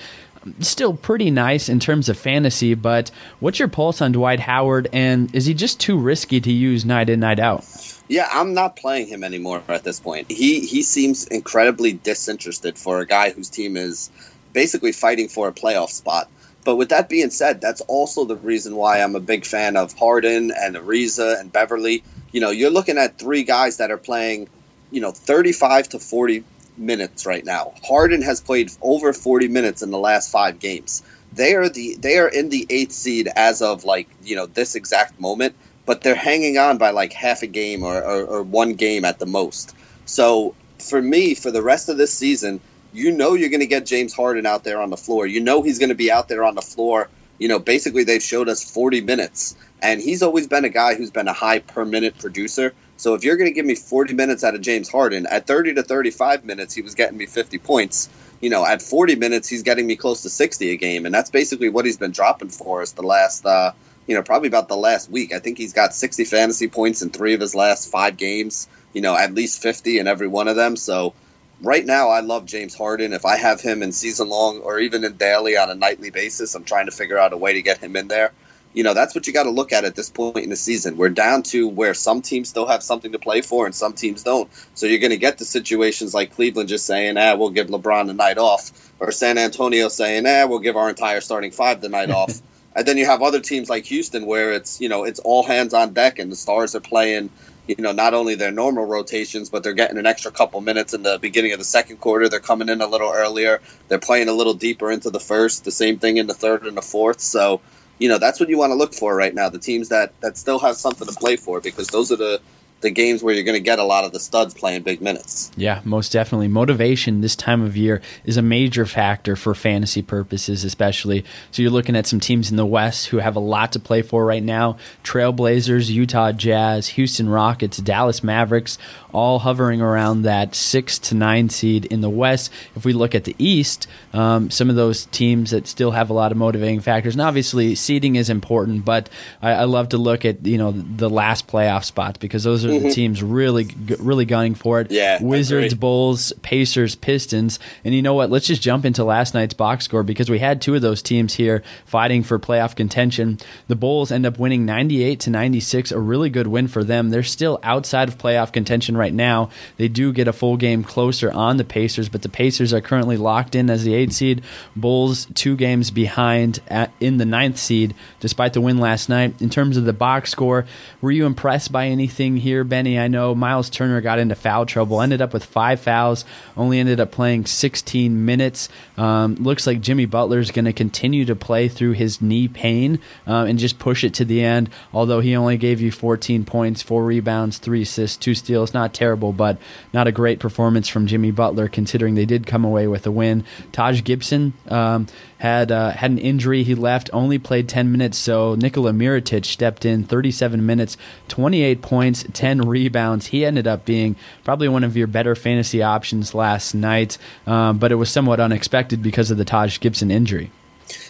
Still 0.61 0.93
pretty 0.93 1.29
nice 1.29 1.67
in 1.67 1.81
terms 1.81 2.07
of 2.07 2.17
fantasy, 2.17 2.73
but 2.73 3.11
what's 3.41 3.59
your 3.59 3.67
pulse 3.67 4.01
on 4.01 4.13
Dwight 4.13 4.39
Howard, 4.39 4.87
and 4.93 5.33
is 5.35 5.45
he 5.45 5.53
just 5.53 5.79
too 5.79 5.99
risky 5.99 6.39
to 6.39 6.51
use 6.51 6.85
night 6.85 7.09
in, 7.09 7.19
night 7.19 7.37
out? 7.37 7.65
Yeah, 8.07 8.29
I'm 8.31 8.53
not 8.53 8.77
playing 8.77 9.07
him 9.07 9.25
anymore 9.25 9.61
at 9.67 9.83
this 9.83 9.99
point. 9.99 10.31
He 10.31 10.61
he 10.61 10.83
seems 10.83 11.27
incredibly 11.27 11.93
disinterested 11.93 12.77
for 12.77 13.01
a 13.01 13.05
guy 13.05 13.31
whose 13.31 13.49
team 13.49 13.75
is 13.75 14.09
basically 14.53 14.93
fighting 14.93 15.27
for 15.27 15.49
a 15.49 15.51
playoff 15.51 15.89
spot. 15.89 16.29
But 16.63 16.77
with 16.77 16.89
that 16.89 17.09
being 17.09 17.29
said, 17.29 17.59
that's 17.59 17.81
also 17.81 18.23
the 18.23 18.37
reason 18.37 18.75
why 18.77 19.01
I'm 19.01 19.15
a 19.15 19.19
big 19.19 19.45
fan 19.45 19.75
of 19.75 19.93
Harden 19.93 20.51
and 20.57 20.75
Ariza 20.75 21.39
and 21.39 21.51
Beverley. 21.51 22.03
You 22.31 22.39
know, 22.39 22.51
you're 22.51 22.71
looking 22.71 22.97
at 22.97 23.17
three 23.17 23.43
guys 23.43 23.77
that 23.77 23.91
are 23.91 23.97
playing, 23.97 24.47
you 24.91 25.01
know, 25.01 25.11
35 25.11 25.89
to 25.89 25.99
40 25.99 26.43
minutes 26.77 27.25
right 27.25 27.45
now. 27.45 27.73
Harden 27.83 28.21
has 28.21 28.41
played 28.41 28.71
over 28.81 29.13
40 29.13 29.47
minutes 29.47 29.81
in 29.81 29.91
the 29.91 29.97
last 29.97 30.31
five 30.31 30.59
games. 30.59 31.03
They 31.33 31.55
are 31.55 31.69
the 31.69 31.95
they 31.95 32.17
are 32.17 32.27
in 32.27 32.49
the 32.49 32.65
eighth 32.69 32.91
seed 32.91 33.29
as 33.35 33.61
of 33.61 33.85
like 33.85 34.09
you 34.23 34.35
know 34.35 34.47
this 34.47 34.75
exact 34.75 35.19
moment, 35.19 35.55
but 35.85 36.01
they're 36.01 36.15
hanging 36.15 36.57
on 36.57 36.77
by 36.77 36.91
like 36.91 37.13
half 37.13 37.41
a 37.41 37.47
game 37.47 37.83
or, 37.83 38.01
or, 38.03 38.25
or 38.25 38.43
one 38.43 38.73
game 38.73 39.05
at 39.05 39.19
the 39.19 39.25
most. 39.25 39.75
So 40.05 40.55
for 40.79 41.01
me, 41.01 41.35
for 41.35 41.51
the 41.51 41.61
rest 41.61 41.89
of 41.89 41.97
this 41.97 42.13
season, 42.13 42.59
you 42.93 43.11
know 43.11 43.33
you're 43.33 43.49
going 43.49 43.61
to 43.61 43.67
get 43.67 43.85
James 43.85 44.13
Harden 44.13 44.45
out 44.45 44.63
there 44.63 44.81
on 44.81 44.89
the 44.89 44.97
floor. 44.97 45.25
You 45.25 45.39
know 45.39 45.61
he's 45.61 45.79
going 45.79 45.89
to 45.89 45.95
be 45.95 46.11
out 46.11 46.27
there 46.27 46.43
on 46.43 46.55
the 46.55 46.61
floor. 46.61 47.09
You 47.37 47.47
know, 47.47 47.59
basically 47.59 48.03
they've 48.03 48.21
showed 48.21 48.49
us 48.49 48.63
40 48.63 49.01
minutes, 49.01 49.55
and 49.81 49.99
he's 49.99 50.21
always 50.21 50.47
been 50.47 50.65
a 50.65 50.69
guy 50.69 50.95
who's 50.95 51.11
been 51.11 51.27
a 51.27 51.33
high 51.33 51.59
per 51.59 51.85
minute 51.85 52.17
producer. 52.19 52.73
So 53.01 53.15
if 53.15 53.23
you're 53.23 53.35
going 53.35 53.49
to 53.49 53.55
give 53.55 53.65
me 53.65 53.73
40 53.73 54.13
minutes 54.13 54.43
out 54.43 54.53
of 54.53 54.61
James 54.61 54.87
Harden, 54.87 55.25
at 55.25 55.47
30 55.47 55.73
to 55.73 55.81
35 55.81 56.45
minutes, 56.45 56.75
he 56.75 56.83
was 56.83 56.93
getting 56.93 57.17
me 57.17 57.25
50 57.25 57.57
points. 57.57 58.07
You 58.41 58.51
know, 58.51 58.63
at 58.63 58.79
40 58.79 59.15
minutes, 59.15 59.47
he's 59.47 59.63
getting 59.63 59.87
me 59.87 59.95
close 59.95 60.21
to 60.21 60.29
60 60.29 60.69
a 60.69 60.77
game, 60.77 61.07
and 61.07 61.13
that's 61.13 61.31
basically 61.31 61.69
what 61.69 61.85
he's 61.85 61.97
been 61.97 62.11
dropping 62.11 62.49
for 62.49 62.83
us 62.83 62.91
the 62.91 63.01
last 63.01 63.43
uh, 63.43 63.71
you 64.05 64.13
know, 64.13 64.21
probably 64.21 64.49
about 64.49 64.67
the 64.67 64.77
last 64.77 65.09
week. 65.09 65.33
I 65.33 65.39
think 65.39 65.57
he's 65.57 65.73
got 65.73 65.95
60 65.95 66.25
fantasy 66.25 66.67
points 66.67 67.01
in 67.01 67.09
three 67.09 67.33
of 67.33 67.41
his 67.41 67.55
last 67.55 67.89
five 67.89 68.17
games, 68.17 68.67
you 68.93 69.01
know, 69.01 69.17
at 69.17 69.33
least 69.33 69.63
50 69.63 69.97
in 69.97 70.05
every 70.05 70.27
one 70.27 70.47
of 70.47 70.55
them. 70.55 70.75
So 70.75 71.15
right 71.59 71.83
now, 71.83 72.09
I 72.09 72.19
love 72.19 72.45
James 72.45 72.75
Harden. 72.75 73.13
If 73.13 73.25
I 73.25 73.37
have 73.37 73.61
him 73.61 73.81
in 73.81 73.91
season 73.91 74.29
long 74.29 74.59
or 74.59 74.79
even 74.79 75.03
in 75.03 75.17
daily 75.17 75.57
on 75.57 75.71
a 75.71 75.75
nightly 75.75 76.11
basis, 76.11 76.53
I'm 76.53 76.65
trying 76.65 76.85
to 76.85 76.91
figure 76.91 77.17
out 77.17 77.33
a 77.33 77.37
way 77.37 77.53
to 77.53 77.63
get 77.63 77.79
him 77.79 77.95
in 77.95 78.07
there. 78.07 78.31
You 78.73 78.83
know, 78.83 78.93
that's 78.93 79.13
what 79.13 79.27
you 79.27 79.33
got 79.33 79.43
to 79.43 79.51
look 79.51 79.73
at 79.73 79.83
at 79.83 79.95
this 79.95 80.09
point 80.09 80.37
in 80.37 80.49
the 80.49 80.55
season. 80.55 80.97
We're 80.97 81.09
down 81.09 81.43
to 81.43 81.67
where 81.67 81.93
some 81.93 82.21
teams 82.21 82.49
still 82.49 82.67
have 82.67 82.83
something 82.83 83.11
to 83.11 83.19
play 83.19 83.41
for 83.41 83.65
and 83.65 83.75
some 83.75 83.93
teams 83.93 84.23
don't. 84.23 84.49
So 84.75 84.85
you're 84.85 84.99
going 84.99 85.11
to 85.11 85.17
get 85.17 85.37
the 85.37 85.45
situations 85.45 86.13
like 86.13 86.33
Cleveland 86.33 86.69
just 86.69 86.85
saying, 86.85 87.17
ah, 87.17 87.35
we'll 87.35 87.49
give 87.49 87.67
LeBron 87.67 88.07
the 88.07 88.13
night 88.13 88.37
off, 88.37 88.71
or 88.99 89.11
San 89.11 89.37
Antonio 89.37 89.89
saying, 89.89 90.25
ah, 90.25 90.45
we'll 90.47 90.59
give 90.59 90.77
our 90.77 90.89
entire 90.89 91.21
starting 91.21 91.51
five 91.51 91.81
the 91.81 91.89
night 91.89 92.09
off. 92.09 92.41
And 92.73 92.87
then 92.87 92.97
you 92.97 93.05
have 93.05 93.21
other 93.21 93.41
teams 93.41 93.69
like 93.69 93.83
Houston 93.87 94.25
where 94.25 94.53
it's, 94.53 94.79
you 94.79 94.87
know, 94.87 95.03
it's 95.03 95.19
all 95.19 95.43
hands 95.43 95.73
on 95.73 95.91
deck 95.91 96.19
and 96.19 96.31
the 96.31 96.37
stars 96.37 96.73
are 96.73 96.79
playing 96.79 97.29
you 97.67 97.83
know, 97.83 97.91
not 97.91 98.13
only 98.13 98.35
their 98.35 98.51
normal 98.51 98.85
rotations, 98.85 99.49
but 99.49 99.63
they're 99.63 99.73
getting 99.73 99.97
an 99.97 100.05
extra 100.05 100.31
couple 100.31 100.59
minutes 100.61 100.93
in 100.93 101.03
the 101.03 101.19
beginning 101.19 101.53
of 101.53 101.59
the 101.59 101.65
second 101.65 101.97
quarter. 101.97 102.27
They're 102.27 102.39
coming 102.39 102.69
in 102.69 102.81
a 102.81 102.87
little 102.87 103.11
earlier. 103.11 103.61
They're 103.87 103.99
playing 103.99 104.29
a 104.29 104.33
little 104.33 104.53
deeper 104.53 104.91
into 104.91 105.09
the 105.09 105.19
first. 105.19 105.63
The 105.63 105.71
same 105.71 105.99
thing 105.99 106.17
in 106.17 106.27
the 106.27 106.33
third 106.33 106.65
and 106.65 106.75
the 106.75 106.81
fourth. 106.81 107.21
So, 107.21 107.61
you 108.01 108.09
know, 108.09 108.17
that's 108.17 108.39
what 108.39 108.49
you 108.49 108.57
want 108.57 108.71
to 108.71 108.75
look 108.75 108.95
for 108.95 109.15
right 109.15 109.33
now. 109.33 109.49
The 109.49 109.59
teams 109.59 109.89
that 109.89 110.19
that 110.21 110.37
still 110.37 110.59
have 110.59 110.75
something 110.75 111.07
to 111.07 111.13
play 111.13 111.35
for, 111.35 111.61
because 111.61 111.87
those 111.89 112.11
are 112.11 112.17
the 112.17 112.41
the 112.81 112.91
games 112.91 113.23
where 113.23 113.33
you're 113.33 113.43
going 113.43 113.57
to 113.57 113.63
get 113.63 113.79
a 113.79 113.83
lot 113.83 114.03
of 114.03 114.11
the 114.11 114.19
studs 114.19 114.53
playing 114.53 114.83
big 114.83 115.01
minutes. 115.01 115.51
Yeah, 115.55 115.81
most 115.83 116.11
definitely. 116.11 116.47
Motivation 116.47 117.21
this 117.21 117.35
time 117.35 117.61
of 117.61 117.77
year 117.77 118.01
is 118.25 118.37
a 118.37 118.41
major 118.41 118.85
factor 118.85 119.35
for 119.35 119.53
fantasy 119.53 120.01
purposes, 120.01 120.63
especially. 120.63 121.23
So 121.51 121.61
you're 121.61 121.71
looking 121.71 121.95
at 121.95 122.07
some 122.07 122.19
teams 122.19 122.51
in 122.51 122.57
the 122.57 122.65
West 122.65 123.07
who 123.07 123.17
have 123.17 123.35
a 123.35 123.39
lot 123.39 123.71
to 123.73 123.79
play 123.79 124.01
for 124.01 124.25
right 124.25 124.43
now 124.43 124.77
Trailblazers, 125.03 125.89
Utah 125.89 126.31
Jazz, 126.31 126.89
Houston 126.89 127.29
Rockets, 127.29 127.77
Dallas 127.77 128.23
Mavericks, 128.23 128.77
all 129.13 129.39
hovering 129.39 129.81
around 129.81 130.23
that 130.23 130.55
six 130.55 130.97
to 130.99 131.15
nine 131.15 131.49
seed 131.49 131.85
in 131.85 132.01
the 132.01 132.09
West. 132.09 132.51
If 132.75 132.85
we 132.85 132.93
look 132.93 133.15
at 133.15 133.25
the 133.25 133.35
East, 133.37 133.87
um, 134.13 134.49
some 134.49 134.69
of 134.69 134.75
those 134.75 135.05
teams 135.07 135.51
that 135.51 135.67
still 135.67 135.91
have 135.91 136.09
a 136.09 136.13
lot 136.13 136.31
of 136.31 136.37
motivating 136.37 136.79
factors, 136.79 137.13
and 137.13 137.21
obviously 137.21 137.75
seeding 137.75 138.15
is 138.15 138.29
important, 138.29 138.85
but 138.85 139.09
I, 139.41 139.51
I 139.51 139.63
love 139.65 139.89
to 139.89 139.97
look 139.97 140.25
at 140.25 140.45
you 140.45 140.57
know 140.57 140.71
the 140.71 141.09
last 141.09 141.47
playoff 141.47 141.83
spots 141.83 142.17
because 142.17 142.43
those 142.43 142.65
are 142.65 142.70
mm-hmm. 142.75 142.87
the 142.87 142.93
teams 142.93 143.23
really 143.23 143.67
really 143.99 144.25
gunning 144.25 144.55
for 144.55 144.81
it. 144.81 144.91
Yeah, 144.91 145.21
Wizards, 145.21 145.73
Bulls, 145.73 146.33
Pacers, 146.41 146.95
Pistons, 146.95 147.59
and 147.83 147.93
you 147.93 148.01
know 148.01 148.13
what? 148.13 148.29
Let's 148.29 148.47
just 148.47 148.61
jump 148.61 148.85
into 148.85 149.03
last 149.03 149.33
night's 149.33 149.53
box 149.53 149.85
score 149.85 150.03
because 150.03 150.29
we 150.29 150.39
had 150.39 150.61
two 150.61 150.75
of 150.75 150.81
those 150.81 151.01
teams 151.01 151.33
here 151.33 151.63
fighting 151.85 152.23
for 152.23 152.39
playoff 152.39 152.75
contention. 152.75 153.39
The 153.67 153.75
Bulls 153.75 154.11
end 154.11 154.25
up 154.25 154.39
winning 154.39 154.65
98 154.65 155.19
to 155.21 155.29
96, 155.29 155.91
a 155.91 155.99
really 155.99 156.29
good 156.29 156.47
win 156.47 156.67
for 156.67 156.83
them. 156.83 157.09
They're 157.09 157.23
still 157.23 157.59
outside 157.63 158.07
of 158.07 158.17
playoff 158.17 158.51
contention 158.51 158.97
right 158.97 159.13
now. 159.13 159.49
They 159.77 159.87
do 159.87 160.13
get 160.13 160.27
a 160.27 160.33
full 160.33 160.57
game 160.57 160.83
closer 160.83 161.31
on 161.31 161.57
the 161.57 161.63
Pacers, 161.63 162.09
but 162.09 162.21
the 162.21 162.29
Pacers 162.29 162.73
are 162.73 162.81
currently 162.81 163.17
locked 163.17 163.55
in 163.55 163.69
as 163.69 163.83
the 163.83 163.93
eight 163.93 164.13
seed. 164.13 164.41
Bulls 164.75 165.27
two 165.33 165.55
games 165.55 165.91
behind 165.91 166.59
at, 166.67 166.91
in 166.99 167.17
the 167.17 167.25
ninth 167.25 167.57
seed, 167.57 167.93
despite 168.19 168.53
the 168.53 168.61
win 168.61 168.77
last 168.77 169.09
night. 169.09 169.41
In 169.41 169.49
terms 169.49 169.77
of 169.77 169.85
the 169.85 169.93
box 169.93 170.31
score, 170.31 170.65
were 171.01 171.11
you 171.11 171.25
impressed 171.25 171.71
by 171.71 171.87
anything 171.87 172.37
here, 172.37 172.60
Benny? 172.63 172.99
I 172.99 173.07
know 173.07 173.35
Miles 173.35 173.69
Turner 173.69 174.01
got 174.01 174.19
into 174.19 174.35
foul 174.35 174.65
trouble, 174.65 175.01
ended 175.01 175.21
up 175.21 175.33
with 175.33 175.45
five 175.45 175.79
fouls, 175.79 176.25
only 176.55 176.79
ended 176.79 176.99
up 176.99 177.11
playing 177.11 177.45
16 177.45 178.25
minutes. 178.25 178.69
Um, 178.97 179.35
looks 179.35 179.65
like 179.67 179.81
Jimmy 179.81 180.05
Butler 180.05 180.39
is 180.39 180.51
going 180.51 180.65
to 180.65 180.73
continue 180.73 181.25
to 181.25 181.35
play 181.35 181.67
through 181.67 181.93
his 181.93 182.21
knee 182.21 182.47
pain 182.47 182.99
um, 183.25 183.47
and 183.47 183.59
just 183.59 183.79
push 183.79 184.03
it 184.03 184.13
to 184.15 184.25
the 184.25 184.43
end. 184.43 184.69
Although 184.93 185.19
he 185.19 185.35
only 185.35 185.57
gave 185.57 185.81
you 185.81 185.91
14 185.91 186.45
points, 186.45 186.81
four 186.81 187.05
rebounds, 187.05 187.57
three 187.57 187.83
assists, 187.83 188.17
two 188.17 188.35
steals, 188.35 188.73
not 188.73 188.93
terrible, 188.93 189.33
but 189.33 189.57
not 189.93 190.07
a 190.07 190.11
great 190.11 190.39
performance 190.39 190.87
from 190.87 191.07
Jimmy 191.07 191.31
Butler 191.31 191.67
considering 191.67 192.15
they 192.15 192.25
did 192.25 192.47
come 192.47 192.65
away 192.65 192.87
with 192.87 193.05
a 193.07 193.11
win. 193.11 193.43
Taj 193.71 194.03
Gibson 194.03 194.53
um, 194.67 195.07
had 195.37 195.71
uh, 195.71 195.91
had 195.91 196.11
an 196.11 196.17
injury. 196.17 196.63
He 196.63 196.75
left, 196.75 197.09
only 197.13 197.39
played 197.39 197.67
10 197.67 197.91
minutes. 197.91 198.17
So 198.17 198.55
Nikola 198.55 198.91
Mirotic 198.91 199.45
stepped 199.45 199.85
in 199.85 200.03
37 200.03 200.65
minutes, 200.65 200.97
28 201.29 201.81
points, 201.81 202.25
10 202.33 202.50
rebounds. 202.59 203.27
He 203.27 203.45
ended 203.45 203.67
up 203.67 203.85
being 203.85 204.15
probably 204.43 204.67
one 204.67 204.83
of 204.83 204.97
your 204.97 205.07
better 205.07 205.35
fantasy 205.35 205.81
options 205.81 206.33
last 206.33 206.73
night, 206.73 207.17
um, 207.47 207.77
but 207.77 207.91
it 207.91 207.95
was 207.95 208.09
somewhat 208.09 208.39
unexpected 208.39 209.01
because 209.01 209.31
of 209.31 209.37
the 209.37 209.45
Taj 209.45 209.79
Gibson 209.79 210.11
injury. 210.11 210.51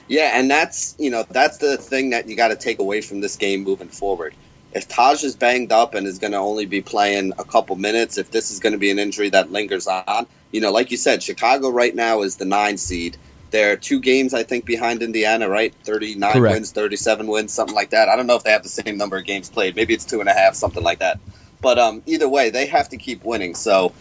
Yeah, 0.07 0.31
and 0.37 0.49
that's 0.49 0.95
you 0.99 1.09
know 1.09 1.25
that's 1.29 1.57
the 1.57 1.77
thing 1.77 2.11
that 2.11 2.27
you 2.27 2.35
got 2.35 2.49
to 2.49 2.55
take 2.55 2.79
away 2.79 3.01
from 3.01 3.21
this 3.21 3.35
game 3.35 3.63
moving 3.63 3.87
forward 3.87 4.35
if 4.73 4.87
Taj 4.87 5.23
is 5.23 5.35
banged 5.35 5.71
up 5.71 5.95
and 5.95 6.07
is 6.07 6.19
going 6.19 6.31
to 6.31 6.37
only 6.37 6.65
be 6.65 6.81
playing 6.81 7.33
a 7.37 7.43
couple 7.43 7.75
minutes, 7.75 8.17
if 8.17 8.31
this 8.31 8.51
is 8.51 8.59
going 8.59 8.73
to 8.73 8.79
be 8.79 8.89
an 8.89 8.99
injury 8.99 9.29
that 9.29 9.51
lingers 9.51 9.87
on, 9.87 10.25
you 10.51 10.61
know, 10.61 10.71
like 10.71 10.91
you 10.91 10.97
said, 10.97 11.21
Chicago 11.21 11.69
right 11.69 11.93
now 11.93 12.21
is 12.21 12.37
the 12.37 12.45
nine 12.45 12.77
seed. 12.77 13.17
They're 13.51 13.75
two 13.75 13.99
games, 13.99 14.33
I 14.33 14.43
think, 14.43 14.65
behind 14.65 15.03
Indiana, 15.03 15.49
right? 15.49 15.73
39 15.83 16.31
Correct. 16.31 16.53
wins, 16.53 16.71
37 16.71 17.27
wins, 17.27 17.53
something 17.53 17.75
like 17.75 17.91
that. 17.91 18.09
I 18.09 18.15
don't 18.15 18.27
know 18.27 18.35
if 18.35 18.43
they 18.43 18.51
have 18.51 18.63
the 18.63 18.69
same 18.69 18.97
number 18.97 19.17
of 19.17 19.25
games 19.25 19.49
played. 19.49 19.75
Maybe 19.75 19.93
it's 19.93 20.05
two 20.05 20.21
and 20.21 20.29
a 20.29 20.33
half, 20.33 20.55
something 20.55 20.83
like 20.83 20.99
that. 20.99 21.19
But 21.61 21.77
um, 21.77 22.01
either 22.05 22.27
way, 22.27 22.49
they 22.49 22.65
have 22.67 22.89
to 22.89 22.97
keep 22.97 23.23
winning. 23.23 23.55
So 23.55 23.93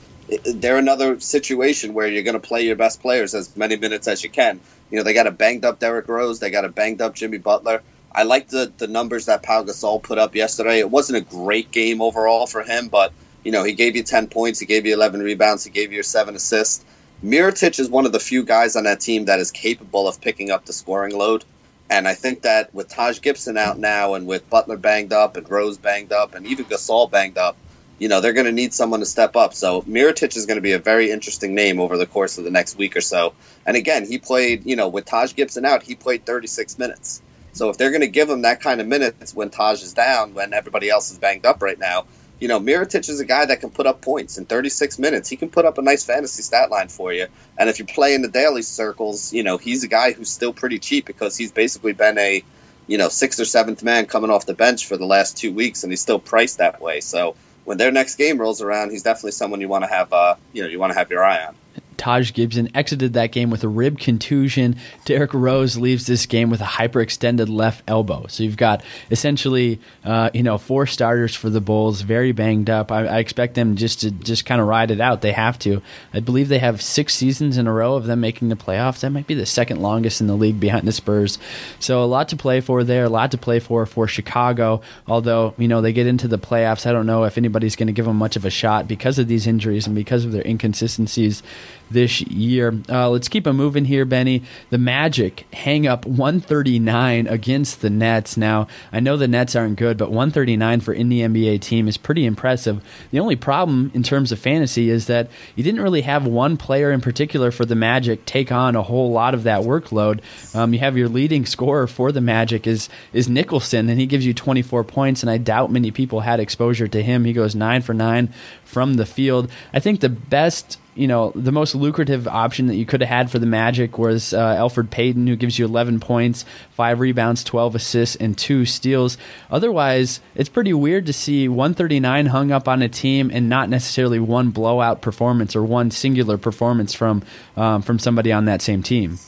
they're 0.54 0.78
another 0.78 1.18
situation 1.20 1.94
where 1.94 2.06
you're 2.06 2.22
going 2.22 2.40
to 2.40 2.46
play 2.46 2.62
your 2.62 2.76
best 2.76 3.02
players 3.02 3.34
as 3.34 3.56
many 3.56 3.76
minutes 3.76 4.08
as 4.08 4.22
you 4.22 4.30
can. 4.30 4.60
You 4.90 4.98
know, 4.98 5.02
they 5.02 5.14
got 5.14 5.26
a 5.26 5.32
banged 5.32 5.64
up 5.64 5.78
Derrick 5.78 6.08
Rose, 6.08 6.38
they 6.40 6.50
got 6.50 6.64
a 6.64 6.68
banged 6.68 7.02
up 7.02 7.14
Jimmy 7.14 7.38
Butler. 7.38 7.82
I 8.12 8.24
like 8.24 8.48
the 8.48 8.72
the 8.76 8.88
numbers 8.88 9.26
that 9.26 9.42
Pau 9.42 9.62
Gasol 9.62 10.02
put 10.02 10.18
up 10.18 10.34
yesterday. 10.34 10.80
It 10.80 10.90
wasn't 10.90 11.18
a 11.18 11.20
great 11.20 11.70
game 11.70 12.02
overall 12.02 12.46
for 12.46 12.62
him, 12.62 12.88
but 12.88 13.12
you 13.44 13.52
know 13.52 13.62
he 13.62 13.72
gave 13.72 13.94
you 13.94 14.02
ten 14.02 14.26
points, 14.26 14.58
he 14.58 14.66
gave 14.66 14.84
you 14.84 14.94
eleven 14.94 15.20
rebounds, 15.20 15.64
he 15.64 15.70
gave 15.70 15.92
you 15.92 16.02
seven 16.02 16.34
assists. 16.34 16.84
Mirotic 17.22 17.78
is 17.78 17.90
one 17.90 18.06
of 18.06 18.12
the 18.12 18.20
few 18.20 18.42
guys 18.42 18.76
on 18.76 18.84
that 18.84 19.00
team 19.00 19.26
that 19.26 19.40
is 19.40 19.50
capable 19.50 20.08
of 20.08 20.22
picking 20.22 20.50
up 20.50 20.64
the 20.64 20.72
scoring 20.72 21.14
load. 21.14 21.44
And 21.90 22.08
I 22.08 22.14
think 22.14 22.42
that 22.42 22.72
with 22.74 22.88
Taj 22.88 23.20
Gibson 23.20 23.58
out 23.58 23.78
now 23.78 24.14
and 24.14 24.26
with 24.26 24.48
Butler 24.48 24.78
banged 24.78 25.12
up 25.12 25.36
and 25.36 25.48
Rose 25.50 25.76
banged 25.76 26.12
up 26.12 26.34
and 26.34 26.46
even 26.46 26.64
Gasol 26.64 27.10
banged 27.10 27.36
up, 27.36 27.56
you 27.98 28.08
know, 28.08 28.22
they're 28.22 28.32
going 28.32 28.46
to 28.46 28.52
need 28.52 28.72
someone 28.72 29.00
to 29.00 29.06
step 29.06 29.36
up. 29.36 29.52
So 29.52 29.82
Mirotic 29.82 30.34
is 30.34 30.46
going 30.46 30.56
to 30.56 30.62
be 30.62 30.72
a 30.72 30.78
very 30.78 31.10
interesting 31.10 31.54
name 31.54 31.78
over 31.78 31.98
the 31.98 32.06
course 32.06 32.38
of 32.38 32.44
the 32.44 32.50
next 32.50 32.78
week 32.78 32.96
or 32.96 33.02
so. 33.02 33.34
And 33.66 33.76
again, 33.76 34.06
he 34.06 34.16
played, 34.16 34.64
you 34.64 34.76
know, 34.76 34.88
with 34.88 35.04
Taj 35.04 35.34
Gibson 35.34 35.66
out, 35.66 35.82
he 35.82 35.96
played 35.96 36.24
36 36.24 36.78
minutes. 36.78 37.20
So 37.52 37.68
if 37.68 37.76
they're 37.76 37.90
going 37.90 38.00
to 38.00 38.08
give 38.08 38.30
him 38.30 38.42
that 38.42 38.62
kind 38.62 38.80
of 38.80 38.86
minutes 38.86 39.34
when 39.34 39.50
Taj 39.50 39.82
is 39.82 39.92
down, 39.92 40.32
when 40.32 40.54
everybody 40.54 40.88
else 40.88 41.10
is 41.10 41.18
banged 41.18 41.44
up 41.44 41.60
right 41.62 41.78
now, 41.78 42.06
you 42.40 42.48
know, 42.48 42.58
Mirotic 42.58 43.08
is 43.08 43.20
a 43.20 43.24
guy 43.24 43.44
that 43.44 43.60
can 43.60 43.70
put 43.70 43.86
up 43.86 44.00
points 44.00 44.38
in 44.38 44.46
36 44.46 44.98
minutes. 44.98 45.28
He 45.28 45.36
can 45.36 45.50
put 45.50 45.66
up 45.66 45.76
a 45.76 45.82
nice 45.82 46.04
fantasy 46.04 46.42
stat 46.42 46.70
line 46.70 46.88
for 46.88 47.12
you. 47.12 47.26
And 47.58 47.68
if 47.68 47.78
you 47.78 47.84
play 47.84 48.14
in 48.14 48.22
the 48.22 48.28
daily 48.28 48.62
circles, 48.62 49.32
you 49.32 49.42
know, 49.42 49.58
he's 49.58 49.84
a 49.84 49.88
guy 49.88 50.12
who's 50.12 50.30
still 50.30 50.54
pretty 50.54 50.78
cheap 50.78 51.04
because 51.04 51.36
he's 51.36 51.52
basically 51.52 51.92
been 51.92 52.16
a, 52.16 52.42
you 52.86 52.96
know, 52.96 53.10
sixth 53.10 53.38
or 53.38 53.44
seventh 53.44 53.82
man 53.82 54.06
coming 54.06 54.30
off 54.30 54.46
the 54.46 54.54
bench 54.54 54.86
for 54.86 54.96
the 54.96 55.04
last 55.04 55.36
two 55.36 55.52
weeks, 55.52 55.84
and 55.84 55.92
he's 55.92 56.00
still 56.00 56.18
priced 56.18 56.58
that 56.58 56.80
way. 56.80 57.00
So 57.00 57.36
when 57.64 57.76
their 57.76 57.92
next 57.92 58.16
game 58.16 58.38
rolls 58.38 58.62
around, 58.62 58.90
he's 58.90 59.02
definitely 59.02 59.32
someone 59.32 59.60
you 59.60 59.68
want 59.68 59.84
to 59.84 59.90
have, 59.90 60.12
uh, 60.12 60.36
you 60.54 60.62
know, 60.62 60.68
you 60.68 60.78
want 60.78 60.92
to 60.92 60.98
have 60.98 61.10
your 61.10 61.22
eye 61.22 61.44
on. 61.44 61.54
Taj 62.00 62.32
Gibson 62.32 62.74
exited 62.74 63.12
that 63.12 63.30
game 63.30 63.50
with 63.50 63.62
a 63.62 63.68
rib 63.68 63.98
contusion. 63.98 64.76
Derrick 65.04 65.34
Rose 65.34 65.76
leaves 65.76 66.06
this 66.06 66.24
game 66.24 66.48
with 66.48 66.62
a 66.62 66.64
hyperextended 66.64 67.50
left 67.50 67.84
elbow. 67.86 68.24
So 68.26 68.42
you've 68.42 68.56
got 68.56 68.82
essentially, 69.10 69.80
uh, 70.02 70.30
you 70.32 70.42
know, 70.42 70.56
four 70.56 70.86
starters 70.86 71.34
for 71.34 71.50
the 71.50 71.60
Bulls, 71.60 72.00
very 72.00 72.32
banged 72.32 72.70
up. 72.70 72.90
I, 72.90 73.06
I 73.06 73.18
expect 73.18 73.54
them 73.54 73.76
just 73.76 74.00
to 74.00 74.10
just 74.10 74.46
kind 74.46 74.62
of 74.62 74.66
ride 74.66 74.90
it 74.90 74.98
out. 75.02 75.20
They 75.20 75.32
have 75.32 75.58
to. 75.58 75.82
I 76.14 76.20
believe 76.20 76.48
they 76.48 76.58
have 76.58 76.80
six 76.80 77.12
seasons 77.12 77.58
in 77.58 77.66
a 77.66 77.72
row 77.72 77.96
of 77.96 78.06
them 78.06 78.20
making 78.20 78.48
the 78.48 78.56
playoffs. 78.56 79.00
That 79.00 79.10
might 79.10 79.26
be 79.26 79.34
the 79.34 79.44
second 79.44 79.82
longest 79.82 80.22
in 80.22 80.26
the 80.26 80.34
league 80.34 80.58
behind 80.58 80.88
the 80.88 80.92
Spurs. 80.92 81.38
So 81.80 82.02
a 82.02 82.06
lot 82.06 82.30
to 82.30 82.36
play 82.36 82.62
for 82.62 82.82
there, 82.82 83.04
a 83.04 83.10
lot 83.10 83.32
to 83.32 83.38
play 83.38 83.60
for 83.60 83.84
for 83.84 84.08
Chicago. 84.08 84.80
Although 85.06 85.52
you 85.58 85.68
know 85.68 85.82
they 85.82 85.92
get 85.92 86.06
into 86.06 86.28
the 86.28 86.38
playoffs, 86.38 86.86
I 86.86 86.92
don't 86.92 87.06
know 87.06 87.24
if 87.24 87.36
anybody's 87.36 87.76
going 87.76 87.88
to 87.88 87.92
give 87.92 88.06
them 88.06 88.16
much 88.16 88.36
of 88.36 88.46
a 88.46 88.50
shot 88.50 88.88
because 88.88 89.18
of 89.18 89.28
these 89.28 89.46
injuries 89.46 89.86
and 89.86 89.94
because 89.94 90.24
of 90.24 90.32
their 90.32 90.46
inconsistencies 90.46 91.42
this 91.90 92.20
year. 92.22 92.80
Uh, 92.88 93.10
let's 93.10 93.28
keep 93.28 93.46
it 93.46 93.52
moving 93.52 93.84
here, 93.84 94.04
Benny. 94.04 94.42
The 94.70 94.78
Magic 94.78 95.46
hang 95.52 95.86
up 95.86 96.06
139 96.06 97.26
against 97.26 97.80
the 97.80 97.90
Nets. 97.90 98.36
Now, 98.36 98.68
I 98.92 99.00
know 99.00 99.16
the 99.16 99.28
Nets 99.28 99.56
aren't 99.56 99.76
good, 99.76 99.98
but 99.98 100.10
139 100.10 100.80
for 100.80 100.94
any 100.94 101.18
NBA 101.18 101.60
team 101.60 101.88
is 101.88 101.96
pretty 101.96 102.24
impressive. 102.24 102.82
The 103.10 103.20
only 103.20 103.36
problem 103.36 103.90
in 103.94 104.02
terms 104.02 104.32
of 104.32 104.38
fantasy 104.38 104.90
is 104.90 105.06
that 105.06 105.30
you 105.56 105.64
didn't 105.64 105.82
really 105.82 106.02
have 106.02 106.26
one 106.26 106.56
player 106.56 106.90
in 106.90 107.00
particular 107.00 107.50
for 107.50 107.64
the 107.64 107.74
Magic 107.74 108.24
take 108.26 108.52
on 108.52 108.76
a 108.76 108.82
whole 108.82 109.10
lot 109.10 109.34
of 109.34 109.42
that 109.44 109.62
workload. 109.62 110.20
Um, 110.54 110.72
you 110.72 110.78
have 110.80 110.96
your 110.96 111.08
leading 111.08 111.46
scorer 111.46 111.86
for 111.86 112.12
the 112.12 112.20
Magic 112.20 112.66
is 112.66 112.88
is 113.12 113.28
Nicholson, 113.28 113.88
and 113.88 114.00
he 114.00 114.06
gives 114.06 114.26
you 114.26 114.34
24 114.34 114.84
points, 114.84 115.22
and 115.22 115.30
I 115.30 115.38
doubt 115.38 115.70
many 115.70 115.90
people 115.90 116.20
had 116.20 116.40
exposure 116.40 116.88
to 116.88 117.02
him. 117.02 117.24
He 117.24 117.32
goes 117.32 117.54
nine 117.54 117.82
for 117.82 117.94
nine 117.94 118.32
from 118.64 118.94
the 118.94 119.06
field. 119.06 119.50
I 119.72 119.80
think 119.80 120.00
the 120.00 120.08
best 120.08 120.78
you 120.94 121.06
know, 121.06 121.32
the 121.34 121.52
most 121.52 121.74
lucrative 121.74 122.26
option 122.26 122.66
that 122.66 122.74
you 122.74 122.84
could 122.84 123.00
have 123.00 123.08
had 123.08 123.30
for 123.30 123.38
the 123.38 123.46
Magic 123.46 123.96
was 123.98 124.34
uh, 124.34 124.56
Elfrid 124.56 124.90
Payton, 124.90 125.26
who 125.26 125.36
gives 125.36 125.58
you 125.58 125.64
11 125.64 126.00
points, 126.00 126.44
five 126.72 127.00
rebounds, 127.00 127.44
12 127.44 127.76
assists, 127.76 128.16
and 128.16 128.36
two 128.36 128.64
steals. 128.64 129.16
Otherwise, 129.50 130.20
it's 130.34 130.48
pretty 130.48 130.72
weird 130.72 131.06
to 131.06 131.12
see 131.12 131.48
139 131.48 132.26
hung 132.26 132.50
up 132.50 132.66
on 132.68 132.82
a 132.82 132.88
team 132.88 133.30
and 133.32 133.48
not 133.48 133.68
necessarily 133.68 134.18
one 134.18 134.50
blowout 134.50 135.00
performance 135.00 135.54
or 135.54 135.62
one 135.62 135.90
singular 135.90 136.36
performance 136.36 136.94
from 136.94 137.22
um, 137.56 137.82
from 137.82 137.98
somebody 137.98 138.32
on 138.32 138.46
that 138.46 138.62
same 138.62 138.82
team. 138.82 139.18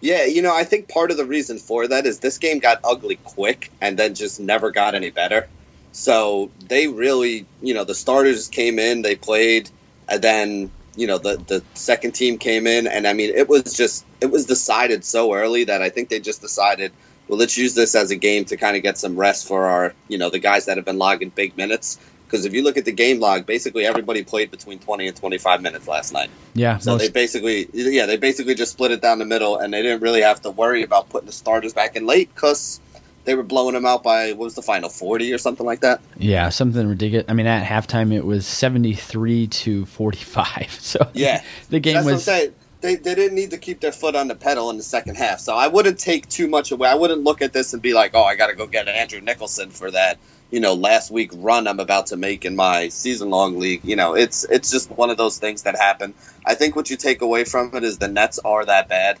Yeah, 0.00 0.24
you 0.24 0.42
know, 0.42 0.54
I 0.54 0.64
think 0.64 0.88
part 0.88 1.10
of 1.10 1.16
the 1.16 1.24
reason 1.24 1.58
for 1.58 1.88
that 1.88 2.04
is 2.04 2.18
this 2.18 2.36
game 2.36 2.58
got 2.58 2.78
ugly 2.84 3.16
quick 3.24 3.70
and 3.80 3.98
then 3.98 4.14
just 4.14 4.38
never 4.38 4.70
got 4.70 4.94
any 4.94 5.10
better. 5.10 5.48
So 5.92 6.50
they 6.68 6.88
really, 6.88 7.46
you 7.62 7.72
know, 7.72 7.84
the 7.84 7.94
starters 7.94 8.48
came 8.48 8.78
in, 8.78 9.02
they 9.02 9.16
played, 9.16 9.70
and 10.08 10.20
then 10.20 10.70
you 10.96 11.06
know 11.06 11.18
the 11.18 11.36
the 11.36 11.62
second 11.74 12.12
team 12.12 12.38
came 12.38 12.66
in, 12.66 12.86
and 12.86 13.06
I 13.06 13.12
mean 13.12 13.34
it 13.34 13.48
was 13.48 13.74
just 13.74 14.04
it 14.20 14.26
was 14.26 14.46
decided 14.46 15.04
so 15.04 15.34
early 15.34 15.64
that 15.64 15.82
I 15.82 15.90
think 15.90 16.08
they 16.08 16.20
just 16.20 16.40
decided, 16.40 16.92
well, 17.28 17.38
let's 17.38 17.56
use 17.56 17.74
this 17.74 17.94
as 17.94 18.10
a 18.10 18.16
game 18.16 18.44
to 18.46 18.56
kind 18.56 18.76
of 18.76 18.82
get 18.82 18.98
some 18.98 19.16
rest 19.16 19.48
for 19.48 19.66
our 19.66 19.94
you 20.08 20.18
know 20.18 20.30
the 20.30 20.38
guys 20.38 20.66
that 20.66 20.76
have 20.76 20.84
been 20.84 20.98
logging 20.98 21.30
big 21.30 21.56
minutes. 21.56 21.98
Because 22.26 22.46
if 22.46 22.54
you 22.54 22.64
look 22.64 22.76
at 22.76 22.84
the 22.84 22.92
game 22.92 23.20
log, 23.20 23.46
basically 23.46 23.86
everybody 23.86 24.24
played 24.24 24.50
between 24.50 24.80
20 24.80 25.06
and 25.08 25.16
25 25.16 25.62
minutes 25.62 25.86
last 25.86 26.12
night. 26.12 26.30
Yeah. 26.54 26.78
So 26.78 26.92
most- 26.92 27.02
they 27.02 27.10
basically, 27.10 27.68
yeah, 27.72 28.06
they 28.06 28.16
basically 28.16 28.54
just 28.54 28.72
split 28.72 28.90
it 28.90 29.00
down 29.00 29.18
the 29.18 29.24
middle, 29.24 29.58
and 29.58 29.72
they 29.72 29.82
didn't 29.82 30.00
really 30.00 30.22
have 30.22 30.40
to 30.42 30.50
worry 30.50 30.82
about 30.82 31.10
putting 31.10 31.26
the 31.26 31.32
starters 31.32 31.74
back 31.74 31.94
in 31.96 32.06
late 32.06 32.34
because 32.34 32.80
they 33.24 33.34
were 33.34 33.42
blowing 33.42 33.74
them 33.74 33.86
out 33.86 34.02
by 34.02 34.32
what 34.32 34.44
was 34.44 34.54
the 34.54 34.62
final 34.62 34.88
40 34.88 35.32
or 35.32 35.38
something 35.38 35.66
like 35.66 35.80
that. 35.80 36.00
Yeah, 36.16 36.48
something 36.50 36.86
ridiculous. 36.86 37.26
I 37.28 37.32
mean, 37.34 37.46
at 37.46 37.64
halftime 37.66 38.12
it 38.12 38.24
was 38.24 38.46
73 38.46 39.46
to 39.48 39.86
45. 39.86 40.80
So 40.84 41.08
yeah, 41.12 41.42
the 41.70 41.80
game 41.80 41.94
That's 41.94 42.06
was. 42.06 42.52
They, 42.80 42.96
they 42.96 43.14
didn't 43.14 43.34
need 43.34 43.52
to 43.52 43.56
keep 43.56 43.80
their 43.80 43.92
foot 43.92 44.14
on 44.14 44.28
the 44.28 44.34
pedal 44.34 44.68
in 44.68 44.76
the 44.76 44.82
second 44.82 45.14
half. 45.16 45.40
So 45.40 45.56
I 45.56 45.68
wouldn't 45.68 45.98
take 45.98 46.28
too 46.28 46.48
much 46.48 46.70
away. 46.70 46.86
I 46.86 46.94
wouldn't 46.94 47.24
look 47.24 47.40
at 47.40 47.54
this 47.54 47.72
and 47.72 47.80
be 47.80 47.94
like, 47.94 48.10
oh, 48.12 48.22
I 48.22 48.36
got 48.36 48.48
to 48.48 48.54
go 48.54 48.66
get 48.66 48.86
Andrew 48.88 49.22
Nicholson 49.22 49.70
for 49.70 49.90
that 49.90 50.18
you 50.54 50.60
know 50.60 50.74
last 50.74 51.10
week 51.10 51.32
run 51.34 51.66
I'm 51.66 51.80
about 51.80 52.06
to 52.06 52.16
make 52.16 52.44
in 52.44 52.54
my 52.54 52.88
season 52.88 53.28
long 53.28 53.58
league. 53.58 53.84
You 53.84 53.96
know, 53.96 54.14
it's 54.14 54.44
it's 54.44 54.70
just 54.70 54.88
one 54.88 55.10
of 55.10 55.16
those 55.16 55.38
things 55.38 55.64
that 55.64 55.76
happen. 55.76 56.14
I 56.46 56.54
think 56.54 56.76
what 56.76 56.90
you 56.90 56.96
take 56.96 57.22
away 57.22 57.42
from 57.44 57.74
it 57.74 57.82
is 57.82 57.98
the 57.98 58.06
Nets 58.06 58.38
are 58.38 58.64
that 58.64 58.88
bad, 58.88 59.18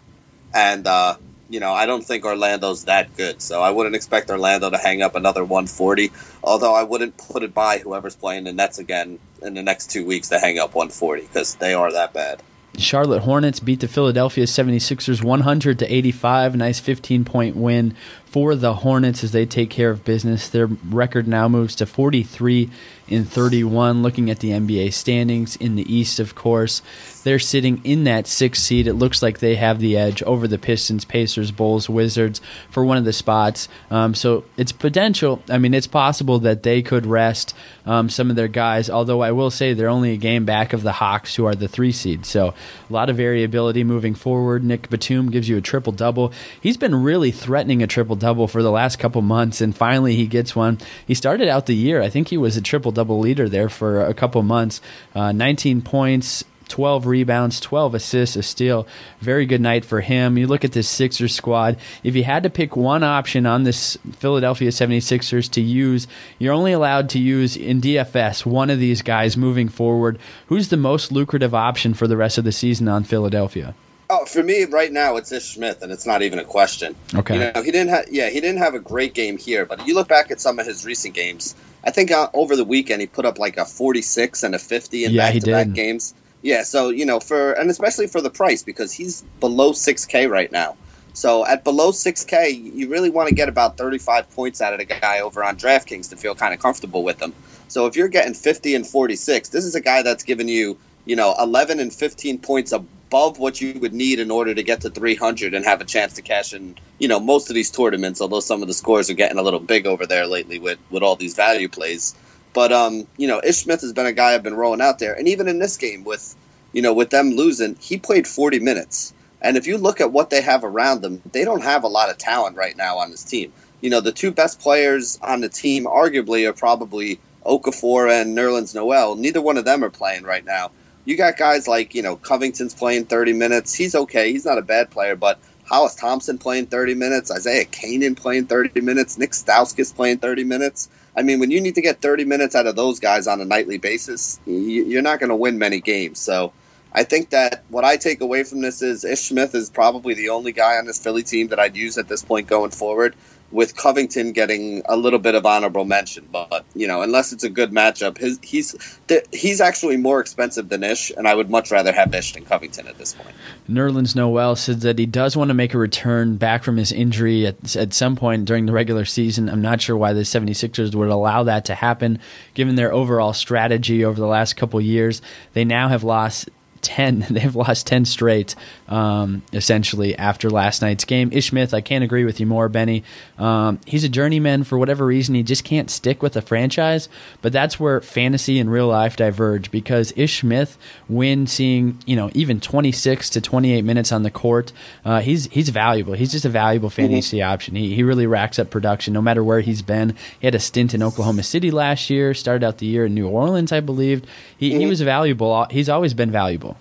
and 0.54 0.86
uh, 0.86 1.16
you 1.48 1.60
know 1.60 1.72
I 1.72 1.86
don't 1.86 2.04
think 2.04 2.24
Orlando's 2.24 2.84
that 2.84 3.16
good. 3.16 3.40
So 3.40 3.62
I 3.62 3.70
wouldn't 3.70 3.94
expect 3.94 4.30
Orlando 4.30 4.70
to 4.70 4.78
hang 4.78 5.02
up 5.02 5.14
another 5.14 5.44
140. 5.44 6.10
Although 6.42 6.74
I 6.74 6.82
wouldn't 6.82 7.16
put 7.16 7.42
it 7.42 7.54
by 7.54 7.78
whoever's 7.78 8.16
playing 8.16 8.44
the 8.44 8.52
Nets 8.52 8.78
again 8.78 9.18
in 9.42 9.54
the 9.54 9.62
next 9.62 9.90
two 9.90 10.04
weeks 10.04 10.28
to 10.30 10.38
hang 10.38 10.58
up 10.58 10.74
140 10.74 11.22
because 11.22 11.54
they 11.56 11.74
are 11.74 11.92
that 11.92 12.12
bad. 12.12 12.42
Charlotte 12.76 13.20
Hornets 13.20 13.60
beat 13.60 13.80
the 13.80 13.88
Philadelphia 13.88 14.44
76ers 14.44 15.22
100 15.22 15.78
to 15.78 15.86
85. 15.86 16.56
Nice 16.56 16.80
15 16.80 17.24
point 17.24 17.56
win 17.56 17.94
for 18.34 18.56
the 18.56 18.74
Hornets 18.74 19.22
as 19.22 19.30
they 19.30 19.46
take 19.46 19.70
care 19.70 19.90
of 19.90 20.04
business. 20.04 20.48
Their 20.48 20.66
record 20.66 21.28
now 21.28 21.46
moves 21.46 21.76
to 21.76 21.86
43 21.86 22.68
in 23.06 23.24
31. 23.24 24.02
Looking 24.02 24.28
at 24.28 24.40
the 24.40 24.50
NBA 24.50 24.92
standings 24.92 25.54
in 25.54 25.76
the 25.76 25.94
East, 25.94 26.18
of 26.18 26.34
course, 26.34 26.82
they're 27.22 27.38
sitting 27.38 27.80
in 27.84 28.04
that 28.04 28.26
sixth 28.26 28.62
seed. 28.62 28.86
It 28.86 28.94
looks 28.94 29.22
like 29.22 29.38
they 29.38 29.54
have 29.56 29.78
the 29.78 29.96
edge 29.96 30.22
over 30.24 30.48
the 30.48 30.58
Pistons, 30.58 31.04
Pacers, 31.04 31.50
Bulls, 31.50 31.88
Wizards 31.88 32.40
for 32.70 32.84
one 32.84 32.96
of 32.96 33.04
the 33.04 33.12
spots. 33.12 33.68
Um, 33.90 34.14
so 34.14 34.44
it's 34.56 34.72
potential. 34.72 35.42
I 35.48 35.58
mean, 35.58 35.74
it's 35.74 35.86
possible 35.86 36.40
that 36.40 36.62
they 36.62 36.82
could 36.82 37.06
rest 37.06 37.54
um, 37.86 38.08
some 38.08 38.30
of 38.30 38.36
their 38.36 38.48
guys, 38.48 38.90
although 38.90 39.22
I 39.22 39.32
will 39.32 39.50
say 39.50 39.74
they're 39.74 39.88
only 39.88 40.12
a 40.12 40.18
game 40.18 40.44
back 40.44 40.72
of 40.72 40.82
the 40.82 40.92
Hawks, 40.92 41.34
who 41.34 41.46
are 41.46 41.54
the 41.54 41.68
three 41.68 41.92
seed. 41.92 42.26
So 42.26 42.48
a 42.88 42.92
lot 42.92 43.10
of 43.10 43.16
variability 43.16 43.84
moving 43.84 44.14
forward. 44.14 44.64
Nick 44.64 44.88
Batum 44.90 45.30
gives 45.30 45.48
you 45.48 45.56
a 45.56 45.62
triple 45.62 45.92
double. 45.92 46.32
He's 46.60 46.76
been 46.76 46.94
really 46.94 47.30
threatening 47.30 47.82
a 47.82 47.86
triple 47.86 48.16
double 48.24 48.48
for 48.48 48.62
the 48.62 48.70
last 48.70 48.98
couple 48.98 49.20
months, 49.20 49.60
and 49.60 49.76
finally 49.76 50.16
he 50.16 50.26
gets 50.26 50.56
one. 50.56 50.78
He 51.06 51.12
started 51.12 51.46
out 51.46 51.66
the 51.66 51.76
year, 51.76 52.00
I 52.00 52.08
think 52.08 52.28
he 52.28 52.38
was 52.38 52.56
a 52.56 52.62
triple 52.62 52.90
double 52.90 53.18
leader 53.18 53.50
there 53.50 53.68
for 53.68 54.02
a 54.02 54.14
couple 54.14 54.42
months. 54.42 54.80
Uh, 55.14 55.32
19 55.32 55.82
points, 55.82 56.42
12 56.68 57.04
rebounds, 57.04 57.60
12 57.60 57.94
assists, 57.94 58.34
a 58.34 58.42
steal. 58.42 58.86
Very 59.20 59.44
good 59.44 59.60
night 59.60 59.84
for 59.84 60.00
him. 60.00 60.38
You 60.38 60.46
look 60.46 60.64
at 60.64 60.72
this 60.72 60.88
Sixers 60.88 61.34
squad. 61.34 61.76
If 62.02 62.16
you 62.16 62.24
had 62.24 62.44
to 62.44 62.50
pick 62.50 62.76
one 62.76 63.04
option 63.04 63.44
on 63.44 63.64
this 63.64 63.98
Philadelphia 64.12 64.70
76ers 64.70 65.50
to 65.50 65.60
use, 65.60 66.06
you're 66.38 66.54
only 66.54 66.72
allowed 66.72 67.10
to 67.10 67.18
use 67.18 67.58
in 67.58 67.82
DFS 67.82 68.46
one 68.46 68.70
of 68.70 68.78
these 68.78 69.02
guys 69.02 69.36
moving 69.36 69.68
forward. 69.68 70.18
Who's 70.46 70.70
the 70.70 70.78
most 70.78 71.12
lucrative 71.12 71.54
option 71.54 71.92
for 71.92 72.08
the 72.08 72.16
rest 72.16 72.38
of 72.38 72.44
the 72.44 72.52
season 72.52 72.88
on 72.88 73.04
Philadelphia? 73.04 73.74
Oh, 74.10 74.24
for 74.26 74.42
me 74.42 74.64
right 74.64 74.92
now 74.92 75.16
it's 75.16 75.32
Ish 75.32 75.54
Smith, 75.54 75.82
and 75.82 75.90
it's 75.90 76.06
not 76.06 76.22
even 76.22 76.38
a 76.38 76.44
question. 76.44 76.94
Okay. 77.14 77.34
You 77.34 77.52
know, 77.52 77.62
he 77.62 77.70
didn't 77.70 77.88
have 77.88 78.06
yeah 78.10 78.28
he 78.30 78.40
didn't 78.40 78.58
have 78.58 78.74
a 78.74 78.80
great 78.80 79.14
game 79.14 79.38
here, 79.38 79.64
but 79.64 79.86
you 79.86 79.94
look 79.94 80.08
back 80.08 80.30
at 80.30 80.40
some 80.40 80.58
of 80.58 80.66
his 80.66 80.84
recent 80.84 81.14
games. 81.14 81.54
I 81.84 81.90
think 81.90 82.10
uh, 82.10 82.28
over 82.34 82.56
the 82.56 82.64
weekend 82.64 83.00
he 83.00 83.06
put 83.06 83.24
up 83.24 83.38
like 83.38 83.56
a 83.56 83.64
46 83.64 84.42
and 84.42 84.54
a 84.54 84.58
50 84.58 85.04
in 85.04 85.12
Yeah, 85.12 85.30
back-to-back 85.32 85.66
did. 85.66 85.74
games. 85.74 86.14
Yeah, 86.42 86.62
so 86.62 86.90
you 86.90 87.06
know 87.06 87.20
for 87.20 87.52
and 87.52 87.70
especially 87.70 88.06
for 88.06 88.20
the 88.20 88.30
price 88.30 88.62
because 88.62 88.92
he's 88.92 89.22
below 89.40 89.72
6K 89.72 90.28
right 90.30 90.52
now. 90.52 90.76
So 91.14 91.46
at 91.46 91.62
below 91.62 91.92
6K, 91.92 92.74
you 92.74 92.88
really 92.88 93.08
want 93.08 93.28
to 93.28 93.34
get 93.34 93.48
about 93.48 93.78
35 93.78 94.30
points 94.34 94.60
out 94.60 94.72
of 94.72 94.80
the 94.80 94.84
guy 94.84 95.20
over 95.20 95.44
on 95.44 95.56
DraftKings 95.56 96.10
to 96.10 96.16
feel 96.16 96.34
kind 96.34 96.52
of 96.52 96.60
comfortable 96.60 97.04
with 97.04 97.22
him. 97.22 97.32
So 97.68 97.86
if 97.86 97.94
you're 97.96 98.08
getting 98.08 98.34
50 98.34 98.74
and 98.74 98.86
46, 98.86 99.48
this 99.50 99.64
is 99.64 99.76
a 99.76 99.80
guy 99.80 100.02
that's 100.02 100.24
giving 100.24 100.48
you, 100.48 100.76
you 101.04 101.14
know, 101.14 101.34
11 101.38 101.78
and 101.78 101.92
15 101.94 102.38
points 102.40 102.72
above 103.14 103.38
what 103.38 103.60
you 103.60 103.78
would 103.78 103.94
need 103.94 104.18
in 104.18 104.32
order 104.32 104.52
to 104.52 104.64
get 104.64 104.80
to 104.80 104.90
300 104.90 105.54
and 105.54 105.64
have 105.64 105.80
a 105.80 105.84
chance 105.84 106.14
to 106.14 106.22
cash 106.22 106.52
in, 106.52 106.74
you 106.98 107.06
know, 107.06 107.20
most 107.20 107.48
of 107.48 107.54
these 107.54 107.70
tournaments, 107.70 108.20
although 108.20 108.40
some 108.40 108.60
of 108.60 108.66
the 108.66 108.74
scores 108.74 109.08
are 109.08 109.14
getting 109.14 109.38
a 109.38 109.42
little 109.42 109.60
big 109.60 109.86
over 109.86 110.04
there 110.04 110.26
lately 110.26 110.58
with, 110.58 110.80
with 110.90 111.04
all 111.04 111.14
these 111.14 111.36
value 111.36 111.68
plays. 111.68 112.16
But, 112.54 112.72
um, 112.72 113.06
you 113.16 113.28
know, 113.28 113.40
Ish 113.44 113.58
Smith 113.58 113.82
has 113.82 113.92
been 113.92 114.06
a 114.06 114.12
guy 114.12 114.34
I've 114.34 114.42
been 114.42 114.56
rolling 114.56 114.80
out 114.80 114.98
there. 114.98 115.14
And 115.14 115.28
even 115.28 115.46
in 115.46 115.60
this 115.60 115.76
game 115.76 116.02
with, 116.02 116.34
you 116.72 116.82
know, 116.82 116.92
with 116.92 117.10
them 117.10 117.30
losing, 117.30 117.76
he 117.76 117.98
played 117.98 118.26
40 118.26 118.58
minutes. 118.58 119.14
And 119.40 119.56
if 119.56 119.68
you 119.68 119.78
look 119.78 120.00
at 120.00 120.10
what 120.10 120.30
they 120.30 120.42
have 120.42 120.64
around 120.64 121.02
them, 121.02 121.22
they 121.30 121.44
don't 121.44 121.62
have 121.62 121.84
a 121.84 121.88
lot 121.88 122.10
of 122.10 122.18
talent 122.18 122.56
right 122.56 122.76
now 122.76 122.98
on 122.98 123.12
this 123.12 123.22
team. 123.22 123.52
You 123.80 123.90
know, 123.90 124.00
the 124.00 124.10
two 124.10 124.32
best 124.32 124.58
players 124.58 125.20
on 125.22 125.40
the 125.40 125.48
team, 125.48 125.84
arguably, 125.84 126.48
are 126.48 126.52
probably 126.52 127.20
Okafor 127.46 128.10
and 128.10 128.36
Nerlens 128.36 128.74
Noel. 128.74 129.14
Neither 129.14 129.40
one 129.40 129.56
of 129.56 129.64
them 129.64 129.84
are 129.84 129.90
playing 129.90 130.24
right 130.24 130.44
now. 130.44 130.72
You 131.04 131.16
got 131.16 131.36
guys 131.36 131.68
like, 131.68 131.94
you 131.94 132.02
know, 132.02 132.16
Covington's 132.16 132.74
playing 132.74 133.06
30 133.06 133.34
minutes. 133.34 133.74
He's 133.74 133.94
okay. 133.94 134.32
He's 134.32 134.44
not 134.46 134.58
a 134.58 134.62
bad 134.62 134.90
player, 134.90 135.16
but 135.16 135.40
Hollis 135.64 135.94
Thompson 135.94 136.38
playing 136.38 136.66
30 136.66 136.94
minutes, 136.94 137.30
Isaiah 137.30 137.64
Canaan 137.64 138.14
playing 138.14 138.46
30 138.46 138.80
minutes, 138.80 139.18
Nick 139.18 139.32
Stauskas 139.32 139.94
playing 139.94 140.18
30 140.18 140.44
minutes. 140.44 140.88
I 141.16 141.22
mean, 141.22 141.40
when 141.40 141.50
you 141.50 141.60
need 141.60 141.76
to 141.76 141.82
get 141.82 142.00
30 142.00 142.24
minutes 142.24 142.54
out 142.54 142.66
of 142.66 142.76
those 142.76 143.00
guys 143.00 143.26
on 143.26 143.40
a 143.40 143.44
nightly 143.44 143.78
basis, 143.78 144.40
you- 144.46 144.84
you're 144.84 145.02
not 145.02 145.20
going 145.20 145.30
to 145.30 145.36
win 145.36 145.58
many 145.58 145.80
games. 145.80 146.20
So 146.20 146.52
I 146.92 147.04
think 147.04 147.30
that 147.30 147.64
what 147.68 147.84
I 147.84 147.96
take 147.96 148.20
away 148.20 148.44
from 148.44 148.60
this 148.60 148.82
is 148.82 149.04
Ish 149.04 149.28
Smith 149.28 149.54
is 149.54 149.70
probably 149.70 150.14
the 150.14 150.30
only 150.30 150.52
guy 150.52 150.76
on 150.78 150.86
this 150.86 150.98
Philly 150.98 151.22
team 151.22 151.48
that 151.48 151.58
I'd 151.60 151.76
use 151.76 151.98
at 151.98 152.08
this 152.08 152.22
point 152.22 152.46
going 152.46 152.70
forward. 152.70 153.16
With 153.54 153.76
Covington 153.76 154.32
getting 154.32 154.82
a 154.86 154.96
little 154.96 155.20
bit 155.20 155.36
of 155.36 155.46
honorable 155.46 155.84
mention, 155.84 156.28
but 156.30 156.64
you 156.74 156.88
know, 156.88 157.02
unless 157.02 157.32
it's 157.32 157.44
a 157.44 157.48
good 157.48 157.70
matchup, 157.70 158.18
his 158.18 158.38
he's 158.42 158.98
he's 159.32 159.60
actually 159.60 159.96
more 159.96 160.20
expensive 160.20 160.68
than 160.68 160.82
Ish, 160.82 161.12
and 161.16 161.28
I 161.28 161.34
would 161.34 161.50
much 161.50 161.70
rather 161.70 161.92
have 161.92 162.12
Ish 162.12 162.32
than 162.32 162.44
Covington 162.44 162.88
at 162.88 162.98
this 162.98 163.14
point. 163.14 163.34
Nerlens 163.70 164.16
Noel 164.16 164.56
said 164.56 164.80
that 164.80 164.98
he 164.98 165.06
does 165.06 165.36
want 165.36 165.48
to 165.48 165.54
make 165.54 165.72
a 165.72 165.78
return 165.78 166.36
back 166.36 166.64
from 166.64 166.76
his 166.76 166.90
injury 166.90 167.46
at, 167.46 167.76
at 167.76 167.94
some 167.94 168.16
point 168.16 168.44
during 168.44 168.66
the 168.66 168.72
regular 168.72 169.04
season. 169.04 169.48
I'm 169.48 169.62
not 169.62 169.80
sure 169.80 169.96
why 169.96 170.12
the 170.12 170.22
76ers 170.22 170.94
would 170.94 171.08
allow 171.08 171.44
that 171.44 171.64
to 171.66 171.74
happen 171.74 172.18
given 172.54 172.74
their 172.74 172.92
overall 172.92 173.32
strategy 173.32 174.04
over 174.04 174.20
the 174.20 174.26
last 174.26 174.56
couple 174.56 174.80
years. 174.80 175.22
They 175.52 175.64
now 175.64 175.88
have 175.88 176.02
lost 176.02 176.50
10 176.84 177.26
they've 177.30 177.56
lost 177.56 177.86
10 177.86 178.04
straight 178.04 178.54
um, 178.88 179.42
essentially 179.52 180.16
after 180.16 180.50
last 180.50 180.82
night's 180.82 181.04
game. 181.04 181.30
Ish 181.32 181.50
smith 181.50 181.74
i 181.74 181.80
can't 181.80 182.04
agree 182.04 182.24
with 182.24 182.40
you 182.40 182.46
more 182.46 182.68
benny. 182.68 183.02
Um, 183.38 183.80
he's 183.86 184.04
a 184.04 184.08
journeyman 184.08 184.64
for 184.64 184.78
whatever 184.78 185.04
reason. 185.04 185.34
He 185.34 185.42
just 185.42 185.64
can't 185.64 185.90
stick 185.90 186.22
with 186.22 186.36
a 186.36 186.42
franchise 186.42 187.08
but 187.42 187.52
that's 187.52 187.80
where 187.80 188.00
fantasy 188.00 188.58
and 188.58 188.70
real 188.70 188.86
life 188.88 189.16
diverge 189.16 189.70
because 189.70 190.12
ish 190.16 190.40
smith 190.40 190.78
when 191.08 191.46
seeing 191.46 191.98
you 192.06 192.16
know 192.16 192.30
even 192.34 192.60
26 192.60 193.30
to 193.30 193.40
28 193.40 193.82
minutes 193.82 194.12
on 194.12 194.22
the 194.22 194.30
court 194.30 194.72
uh, 195.04 195.20
he's 195.20 195.46
he's 195.46 195.70
valuable. 195.70 196.14
He's 196.14 196.32
just 196.32 196.44
a 196.44 196.48
valuable 196.50 196.90
fantasy 196.90 197.42
option. 197.42 197.74
He, 197.74 197.94
he 197.94 198.02
really 198.02 198.26
racks 198.26 198.58
up 198.58 198.70
production 198.70 199.14
no 199.14 199.22
matter 199.22 199.42
where 199.42 199.60
he's 199.60 199.82
been. 199.82 200.14
He 200.38 200.46
had 200.46 200.54
a 200.54 200.60
stint 200.60 200.94
in 200.94 201.02
oklahoma 201.02 201.42
city 201.42 201.70
last 201.70 202.10
year 202.10 202.34
started 202.34 202.66
out 202.66 202.78
the 202.78 202.86
year 202.86 203.06
in 203.06 203.14
new 203.14 203.28
orleans 203.28 203.72
i 203.72 203.80
believe 203.80 204.22
he, 204.56 204.78
he 204.78 204.86
was 204.86 205.00
valuable. 205.00 205.66
He's 205.70 205.88
always 205.88 206.14
been 206.14 206.30
valuable 206.30 206.73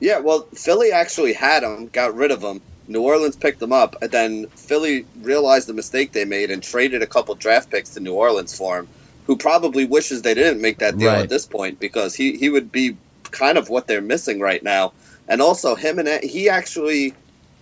Yeah, 0.00 0.18
well, 0.18 0.42
Philly 0.54 0.92
actually 0.92 1.32
had 1.32 1.62
him, 1.62 1.88
got 1.88 2.14
rid 2.14 2.30
of 2.30 2.42
him. 2.42 2.60
New 2.88 3.02
Orleans 3.02 3.36
picked 3.36 3.60
him 3.60 3.72
up, 3.72 3.96
and 4.00 4.10
then 4.10 4.46
Philly 4.48 5.06
realized 5.22 5.68
the 5.68 5.72
mistake 5.72 6.12
they 6.12 6.24
made 6.24 6.50
and 6.50 6.62
traded 6.62 7.02
a 7.02 7.06
couple 7.06 7.34
draft 7.34 7.70
picks 7.70 7.90
to 7.90 8.00
New 8.00 8.14
Orleans 8.14 8.56
for 8.56 8.78
him, 8.78 8.88
who 9.26 9.36
probably 9.36 9.84
wishes 9.84 10.22
they 10.22 10.34
didn't 10.34 10.60
make 10.60 10.78
that 10.78 10.98
deal 10.98 11.08
Right. 11.08 11.22
at 11.22 11.28
this 11.28 11.46
point 11.46 11.80
because 11.80 12.14
he, 12.14 12.36
he 12.36 12.48
would 12.48 12.70
be 12.70 12.96
kind 13.30 13.58
of 13.58 13.68
what 13.68 13.86
they're 13.86 14.00
missing 14.02 14.38
right 14.38 14.62
now. 14.62 14.92
And 15.28 15.42
also, 15.42 15.74
him 15.74 15.98
and 15.98 16.22
he 16.22 16.48
actually, 16.48 17.12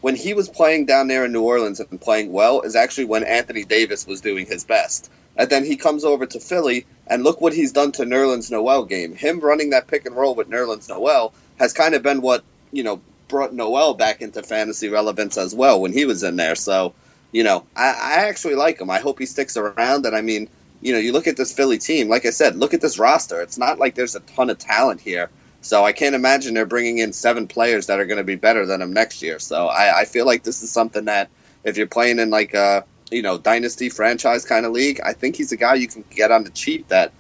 when 0.03 0.14
he 0.14 0.35
was 0.35 0.51
playing 0.51 0.85
down 0.85 1.09
there 1.09 1.25
in 1.25 1.33
New 1.33 1.42
Orleans 1.42 1.81
and 1.81 2.01
playing 2.01 2.31
well, 2.33 2.61
is 2.61 2.77
actually 2.77 3.07
when 3.07 3.25
Anthony 3.25 3.64
Davis 3.64 4.07
was 4.07 4.20
doing 4.20 4.44
his 4.44 4.64
best. 4.64 5.11
And 5.37 5.49
then 5.49 5.64
he 5.64 5.77
comes 5.77 6.05
over 6.05 6.27
to 6.27 6.38
Philly, 6.38 6.85
and 7.07 7.25
look 7.25 7.40
what 7.40 7.55
he's 7.55 7.73
done 7.73 7.92
to 7.92 8.03
Nerlens 8.03 8.51
Noel 8.51 8.85
game. 8.85 9.14
Him 9.14 9.40
running 9.40 9.70
that 9.70 9.87
pick 9.87 10.05
and 10.05 10.14
roll 10.14 10.35
with 10.35 10.51
Nerlens 10.51 10.88
Noel 10.88 11.33
has 11.58 11.72
kind 11.72 11.94
of 11.94 12.02
been 12.02 12.20
what 12.20 12.44
you 12.72 12.82
know 12.82 13.00
brought 13.28 13.52
Noel 13.52 13.94
back 13.94 14.22
into 14.22 14.42
fantasy 14.42 14.88
relevance 14.88 15.36
as 15.36 15.54
well 15.54 15.80
when 15.80 15.92
he 15.92 16.04
was 16.04 16.22
in 16.22 16.36
there. 16.36 16.54
So, 16.54 16.94
you 17.32 17.42
know, 17.42 17.66
I, 17.74 17.88
I 17.88 18.14
actually 18.28 18.54
like 18.54 18.80
him. 18.80 18.90
I 18.90 19.00
hope 19.00 19.18
he 19.18 19.26
sticks 19.26 19.56
around. 19.56 20.06
And 20.06 20.14
I 20.14 20.20
mean, 20.20 20.48
you 20.80 20.92
know, 20.92 20.98
you 20.98 21.12
look 21.12 21.26
at 21.26 21.36
this 21.36 21.52
Philly 21.52 21.78
team. 21.78 22.08
Like 22.08 22.26
I 22.26 22.30
said, 22.30 22.56
look 22.56 22.74
at 22.74 22.80
this 22.80 22.98
roster. 22.98 23.40
It's 23.40 23.58
not 23.58 23.78
like 23.78 23.94
there's 23.94 24.14
a 24.14 24.20
ton 24.20 24.50
of 24.50 24.58
talent 24.58 25.00
here. 25.00 25.30
So 25.62 25.84
I 25.84 25.92
can't 25.92 26.14
imagine 26.14 26.52
they're 26.52 26.66
bringing 26.66 26.98
in 26.98 27.12
seven 27.12 27.48
players 27.48 27.86
that 27.86 27.98
are 27.98 28.04
going 28.04 28.18
to 28.18 28.24
be 28.24 28.36
better 28.36 28.66
than 28.66 28.82
him 28.82 28.92
next 28.92 29.22
year. 29.22 29.38
So 29.38 29.66
I, 29.66 30.00
I 30.00 30.04
feel 30.04 30.26
like 30.26 30.42
this 30.42 30.62
is 30.62 30.70
something 30.70 31.06
that 31.06 31.30
if 31.64 31.78
you're 31.78 31.86
playing 31.86 32.18
in 32.18 32.30
like 32.30 32.52
a 32.52 32.84
you 33.10 33.22
know 33.22 33.38
dynasty 33.38 33.88
franchise 33.88 34.44
kind 34.44 34.66
of 34.66 34.72
league, 34.72 35.00
I 35.02 35.14
think 35.14 35.36
he's 35.36 35.52
a 35.52 35.56
guy 35.56 35.74
you 35.74 35.88
can 35.88 36.04
get 36.10 36.30
on 36.30 36.44
the 36.44 36.50
cheap 36.50 36.88
that 36.88 37.12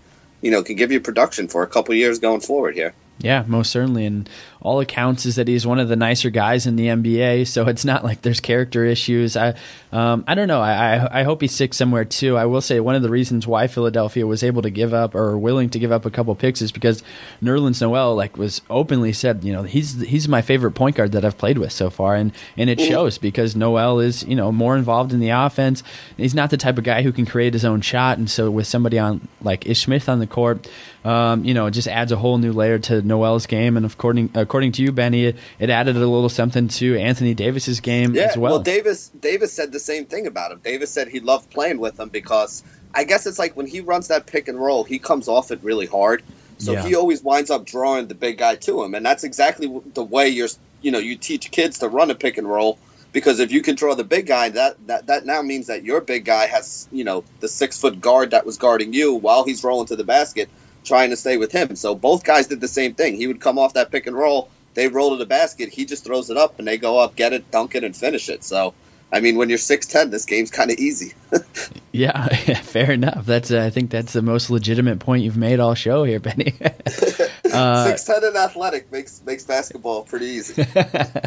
you 0.42 0.50
know 0.50 0.62
can 0.62 0.76
give 0.76 0.92
you 0.92 1.00
production 1.00 1.48
for 1.48 1.62
a 1.62 1.66
couple 1.66 1.94
years 1.94 2.18
going 2.18 2.40
forward 2.40 2.74
here. 2.74 2.92
Yeah, 3.24 3.42
most 3.46 3.70
certainly. 3.70 4.04
And 4.04 4.28
all 4.60 4.80
accounts 4.80 5.24
is 5.24 5.36
that 5.36 5.48
he's 5.48 5.66
one 5.66 5.78
of 5.78 5.88
the 5.88 5.96
nicer 5.96 6.28
guys 6.28 6.66
in 6.66 6.76
the 6.76 6.88
NBA. 6.88 7.46
So 7.46 7.66
it's 7.68 7.84
not 7.84 8.04
like 8.04 8.20
there's 8.22 8.40
character 8.40 8.84
issues. 8.84 9.36
I, 9.36 9.54
um, 9.92 10.24
I 10.26 10.34
don't 10.34 10.48
know. 10.48 10.60
I, 10.60 10.96
I, 10.96 11.20
I 11.20 11.22
hope 11.22 11.40
he 11.40 11.48
sticks 11.48 11.76
somewhere 11.76 12.04
too. 12.04 12.36
I 12.36 12.44
will 12.44 12.60
say 12.60 12.80
one 12.80 12.94
of 12.94 13.02
the 13.02 13.08
reasons 13.08 13.46
why 13.46 13.66
Philadelphia 13.66 14.26
was 14.26 14.42
able 14.42 14.60
to 14.62 14.70
give 14.70 14.92
up 14.92 15.14
or 15.14 15.38
willing 15.38 15.70
to 15.70 15.78
give 15.78 15.90
up 15.90 16.04
a 16.04 16.10
couple 16.10 16.34
picks 16.34 16.60
is 16.60 16.70
because 16.70 17.02
Nerlens 17.42 17.80
Noel 17.80 18.14
like 18.14 18.36
was 18.36 18.60
openly 18.68 19.12
said, 19.12 19.42
you 19.42 19.52
know, 19.52 19.62
he's 19.62 20.00
he's 20.02 20.28
my 20.28 20.42
favorite 20.42 20.72
point 20.72 20.96
guard 20.96 21.12
that 21.12 21.24
I've 21.24 21.38
played 21.38 21.56
with 21.56 21.72
so 21.72 21.88
far, 21.88 22.14
and 22.14 22.32
and 22.56 22.68
it 22.68 22.80
shows 22.80 23.16
because 23.16 23.56
Noel 23.56 24.00
is 24.00 24.22
you 24.24 24.36
know 24.36 24.52
more 24.52 24.76
involved 24.76 25.12
in 25.12 25.20
the 25.20 25.30
offense. 25.30 25.82
He's 26.16 26.34
not 26.34 26.50
the 26.50 26.56
type 26.56 26.76
of 26.76 26.84
guy 26.84 27.02
who 27.02 27.12
can 27.12 27.24
create 27.24 27.54
his 27.54 27.64
own 27.64 27.80
shot, 27.80 28.18
and 28.18 28.30
so 28.30 28.50
with 28.50 28.66
somebody 28.66 28.98
on 28.98 29.26
like 29.40 29.66
Ish 29.66 29.84
Smith 29.84 30.08
on 30.08 30.18
the 30.18 30.26
court, 30.26 30.68
um, 31.04 31.44
you 31.44 31.52
know, 31.52 31.66
it 31.66 31.72
just 31.72 31.88
adds 31.88 32.12
a 32.12 32.16
whole 32.16 32.38
new 32.38 32.52
layer 32.52 32.78
to 32.78 33.02
Noel's 33.02 33.46
game. 33.46 33.76
And 33.76 33.84
according 33.84 34.30
according 34.34 34.72
to 34.72 34.82
you, 34.82 34.90
Benny, 34.90 35.26
it, 35.26 35.36
it 35.58 35.70
added 35.70 35.96
a 35.96 35.98
little 35.98 36.28
something 36.28 36.68
to 36.68 36.96
Anthony 36.98 37.34
Davis's 37.34 37.80
game 37.80 38.14
yeah, 38.14 38.22
as 38.22 38.36
well. 38.36 38.54
Well, 38.54 38.62
Davis 38.62 39.10
Davis 39.20 39.52
said 39.52 39.72
the 39.72 39.80
same 39.80 40.06
thing 40.06 40.26
about 40.26 40.52
him. 40.52 40.60
Davis 40.64 40.90
said 40.90 41.08
he 41.08 41.20
loved 41.20 41.50
playing 41.50 41.78
with 41.78 42.00
him 42.00 42.08
because 42.08 42.62
I 42.94 43.04
guess 43.04 43.26
it's 43.26 43.38
like 43.38 43.56
when 43.56 43.66
he 43.66 43.80
runs 43.80 44.08
that 44.08 44.26
pick 44.26 44.48
and 44.48 44.58
roll, 44.58 44.84
he 44.84 44.98
comes 44.98 45.28
off 45.28 45.50
it 45.50 45.60
really 45.62 45.86
hard. 45.86 46.22
So 46.58 46.72
Yeah. 46.72 46.86
he 46.86 46.94
always 46.94 47.22
winds 47.22 47.50
up 47.50 47.66
drawing 47.66 48.06
the 48.06 48.14
big 48.14 48.38
guy 48.38 48.56
to 48.56 48.82
him, 48.82 48.94
and 48.94 49.04
that's 49.04 49.24
exactly 49.24 49.70
the 49.92 50.04
way 50.04 50.28
you're. 50.28 50.48
You 50.80 50.90
know, 50.90 50.98
you 50.98 51.16
teach 51.16 51.50
kids 51.50 51.78
to 51.78 51.88
run 51.88 52.10
a 52.10 52.14
pick 52.14 52.36
and 52.36 52.46
roll 52.46 52.78
because 53.12 53.40
if 53.40 53.50
you 53.50 53.62
can 53.62 53.74
draw 53.74 53.94
the 53.94 54.04
big 54.04 54.26
guy, 54.26 54.50
that 54.50 54.76
that, 54.86 55.06
that 55.06 55.24
now 55.24 55.40
means 55.40 55.68
that 55.68 55.82
your 55.84 56.00
big 56.02 56.24
guy 56.24 56.46
has 56.46 56.86
you 56.92 57.04
know 57.04 57.24
the 57.40 57.48
six 57.48 57.80
foot 57.80 58.00
guard 58.00 58.32
that 58.32 58.44
was 58.44 58.58
guarding 58.58 58.92
you 58.92 59.14
while 59.14 59.44
he's 59.44 59.64
rolling 59.64 59.86
to 59.86 59.96
the 59.96 60.04
basket, 60.04 60.50
trying 60.84 61.10
to 61.10 61.16
stay 61.16 61.36
with 61.36 61.52
him. 61.52 61.76
So 61.76 61.94
both 61.94 62.24
guys 62.24 62.46
did 62.46 62.60
the 62.60 62.68
same 62.68 62.94
thing. 62.94 63.16
He 63.16 63.26
would 63.26 63.40
come 63.40 63.58
off 63.58 63.74
that 63.74 63.90
pick 63.90 64.06
and 64.06 64.16
roll, 64.16 64.48
they 64.74 64.88
roll 64.88 65.10
to 65.10 65.16
the 65.16 65.26
basket, 65.26 65.70
he 65.70 65.84
just 65.84 66.04
throws 66.04 66.30
it 66.30 66.36
up, 66.36 66.58
and 66.58 66.68
they 66.68 66.78
go 66.78 66.98
up, 66.98 67.16
get 67.16 67.32
it, 67.32 67.50
dunk 67.50 67.74
it, 67.74 67.84
and 67.84 67.96
finish 67.96 68.28
it. 68.28 68.44
So. 68.44 68.74
I 69.12 69.20
mean, 69.20 69.36
when 69.36 69.48
you're 69.48 69.58
six 69.58 69.86
ten, 69.86 70.10
this 70.10 70.24
game's 70.24 70.50
kind 70.50 70.72
of 70.72 70.78
easy. 70.78 71.12
Yeah, 71.94 72.26
fair 72.62 72.90
enough. 72.90 73.24
That's 73.24 73.52
uh, 73.52 73.62
I 73.62 73.70
think 73.70 73.92
that's 73.92 74.14
the 74.14 74.20
most 74.20 74.50
legitimate 74.50 74.98
point 74.98 75.22
you've 75.22 75.36
made 75.36 75.60
all 75.60 75.76
show 75.76 76.02
here, 76.02 76.18
Benny. 76.18 76.54
uh, 77.54 77.86
six 77.86 78.04
ten 78.04 78.24
and 78.24 78.36
athletic 78.36 78.90
makes 78.92 79.22
makes 79.24 79.44
basketball 79.44 80.02
pretty 80.02 80.26
easy. 80.26 80.64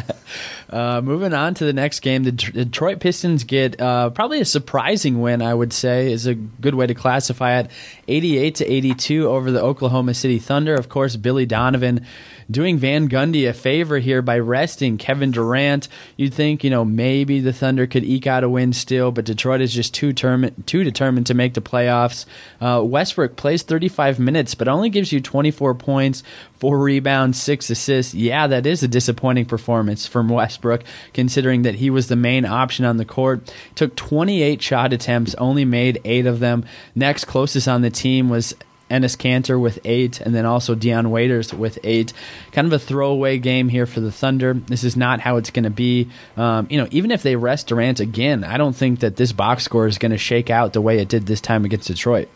uh, 0.70 1.00
moving 1.02 1.32
on 1.32 1.54
to 1.54 1.64
the 1.64 1.72
next 1.72 2.00
game, 2.00 2.24
the 2.24 2.32
D- 2.32 2.52
Detroit 2.52 3.00
Pistons 3.00 3.44
get 3.44 3.80
uh, 3.80 4.10
probably 4.10 4.40
a 4.40 4.44
surprising 4.44 5.20
win. 5.20 5.42
I 5.42 5.54
would 5.54 5.72
say 5.72 6.12
is 6.12 6.26
a 6.26 6.34
good 6.34 6.74
way 6.74 6.86
to 6.86 6.94
classify 6.94 7.58
it. 7.60 7.70
Eighty-eight 8.06 8.56
to 8.56 8.66
eighty-two 8.66 9.28
over 9.28 9.50
the 9.50 9.62
Oklahoma 9.62 10.14
City 10.14 10.38
Thunder. 10.38 10.74
Of 10.74 10.88
course, 10.88 11.16
Billy 11.16 11.46
Donovan 11.46 12.06
doing 12.50 12.78
Van 12.78 13.08
Gundy 13.08 13.48
a 13.48 13.52
favor 13.52 13.98
here 13.98 14.22
by 14.22 14.38
resting 14.38 14.96
Kevin 14.96 15.30
Durant. 15.30 15.88
You'd 16.16 16.34
think 16.34 16.64
you 16.64 16.70
know 16.70 16.84
maybe 16.84 17.40
the 17.40 17.52
Thunder 17.52 17.86
could 17.86 18.04
eke 18.04 18.26
out 18.26 18.44
a 18.44 18.48
win 18.48 18.72
still, 18.72 19.12
but 19.12 19.24
Detroit 19.24 19.60
is 19.60 19.74
just 19.74 19.94
too 19.94 20.12
term- 20.12 20.50
too 20.66 20.84
determined 20.84 21.26
to 21.26 21.34
make 21.34 21.54
the 21.54 21.60
playoffs. 21.60 22.24
Uh, 22.60 22.82
Westbrook 22.84 23.36
plays 23.36 23.62
35 23.62 24.18
minutes, 24.18 24.54
but 24.54 24.68
only 24.68 24.90
gives 24.90 25.12
you 25.12 25.20
24 25.20 25.74
points, 25.74 26.22
four 26.58 26.78
rebounds, 26.78 27.40
six 27.40 27.70
assists. 27.70 28.14
Yeah, 28.14 28.46
that 28.46 28.66
is 28.66 28.82
a 28.82 28.88
disappointing 28.88 29.46
performance 29.46 30.06
from 30.06 30.28
Westbrook, 30.28 30.82
considering 31.12 31.62
that 31.62 31.76
he 31.76 31.90
was 31.90 32.08
the 32.08 32.16
main 32.16 32.44
option 32.44 32.84
on 32.84 32.96
the 32.96 33.04
court. 33.04 33.52
Took 33.74 33.94
28 33.96 34.62
shot 34.62 34.92
attempts, 34.92 35.34
only 35.36 35.64
made 35.64 36.00
eight 36.04 36.26
of 36.26 36.40
them. 36.40 36.64
Next 36.94 37.26
closest 37.26 37.68
on 37.68 37.82
the 37.82 37.90
team 37.90 38.28
was 38.28 38.54
Enes 38.90 39.16
Kanter 39.16 39.60
with 39.60 39.78
eight, 39.84 40.20
and 40.20 40.34
then 40.34 40.46
also 40.46 40.74
Dion 40.74 41.10
Waiters 41.10 41.52
with 41.52 41.78
eight. 41.84 42.12
Kind 42.52 42.66
of 42.66 42.72
a 42.72 42.78
throwaway 42.78 43.38
game 43.38 43.68
here 43.68 43.86
for 43.86 44.00
the 44.00 44.12
Thunder. 44.12 44.54
This 44.54 44.84
is 44.84 44.96
not 44.96 45.20
how 45.20 45.36
it's 45.36 45.50
going 45.50 45.64
to 45.64 45.70
be. 45.70 46.08
Um, 46.36 46.66
you 46.70 46.78
know, 46.78 46.88
even 46.90 47.10
if 47.10 47.22
they 47.22 47.36
rest 47.36 47.68
Durant 47.68 48.00
again, 48.00 48.44
I 48.44 48.56
don't 48.56 48.74
think 48.74 49.00
that 49.00 49.16
this 49.16 49.32
box 49.32 49.64
score 49.64 49.86
is 49.86 49.98
going 49.98 50.12
to 50.12 50.18
shake 50.18 50.50
out 50.50 50.72
the 50.72 50.80
way 50.80 50.98
it 50.98 51.08
did 51.08 51.26
this 51.26 51.40
time 51.40 51.64
against 51.64 51.88
Detroit. 51.88 52.28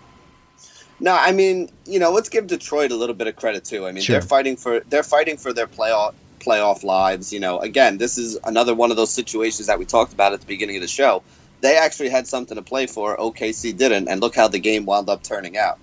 No, 1.00 1.16
I 1.18 1.32
mean, 1.32 1.68
you 1.84 1.98
know, 1.98 2.12
let's 2.12 2.28
give 2.28 2.46
Detroit 2.46 2.92
a 2.92 2.96
little 2.96 3.14
bit 3.14 3.26
of 3.26 3.34
credit 3.34 3.64
too. 3.64 3.86
I 3.86 3.92
mean, 3.92 4.02
Sure. 4.04 4.14
they're 4.14 4.22
fighting 4.22 4.56
for 4.56 4.80
they're 4.88 5.02
fighting 5.02 5.36
for 5.36 5.52
their 5.52 5.66
playoff 5.66 6.14
playoff 6.38 6.84
lives. 6.84 7.32
You 7.32 7.40
know, 7.40 7.58
again, 7.58 7.98
this 7.98 8.18
is 8.18 8.38
another 8.44 8.74
one 8.74 8.90
of 8.90 8.96
those 8.96 9.10
situations 9.12 9.66
that 9.66 9.78
we 9.78 9.84
talked 9.84 10.12
about 10.12 10.32
at 10.32 10.40
the 10.40 10.46
beginning 10.46 10.76
of 10.76 10.82
the 10.82 10.88
show. 10.88 11.22
They 11.60 11.76
actually 11.76 12.08
had 12.08 12.26
something 12.26 12.56
to 12.56 12.62
play 12.62 12.86
for. 12.86 13.16
OKC 13.16 13.76
didn't, 13.76 14.08
and 14.08 14.20
look 14.20 14.34
how 14.34 14.48
the 14.48 14.58
game 14.58 14.84
wound 14.84 15.08
up 15.08 15.22
turning 15.22 15.56
out. 15.56 15.78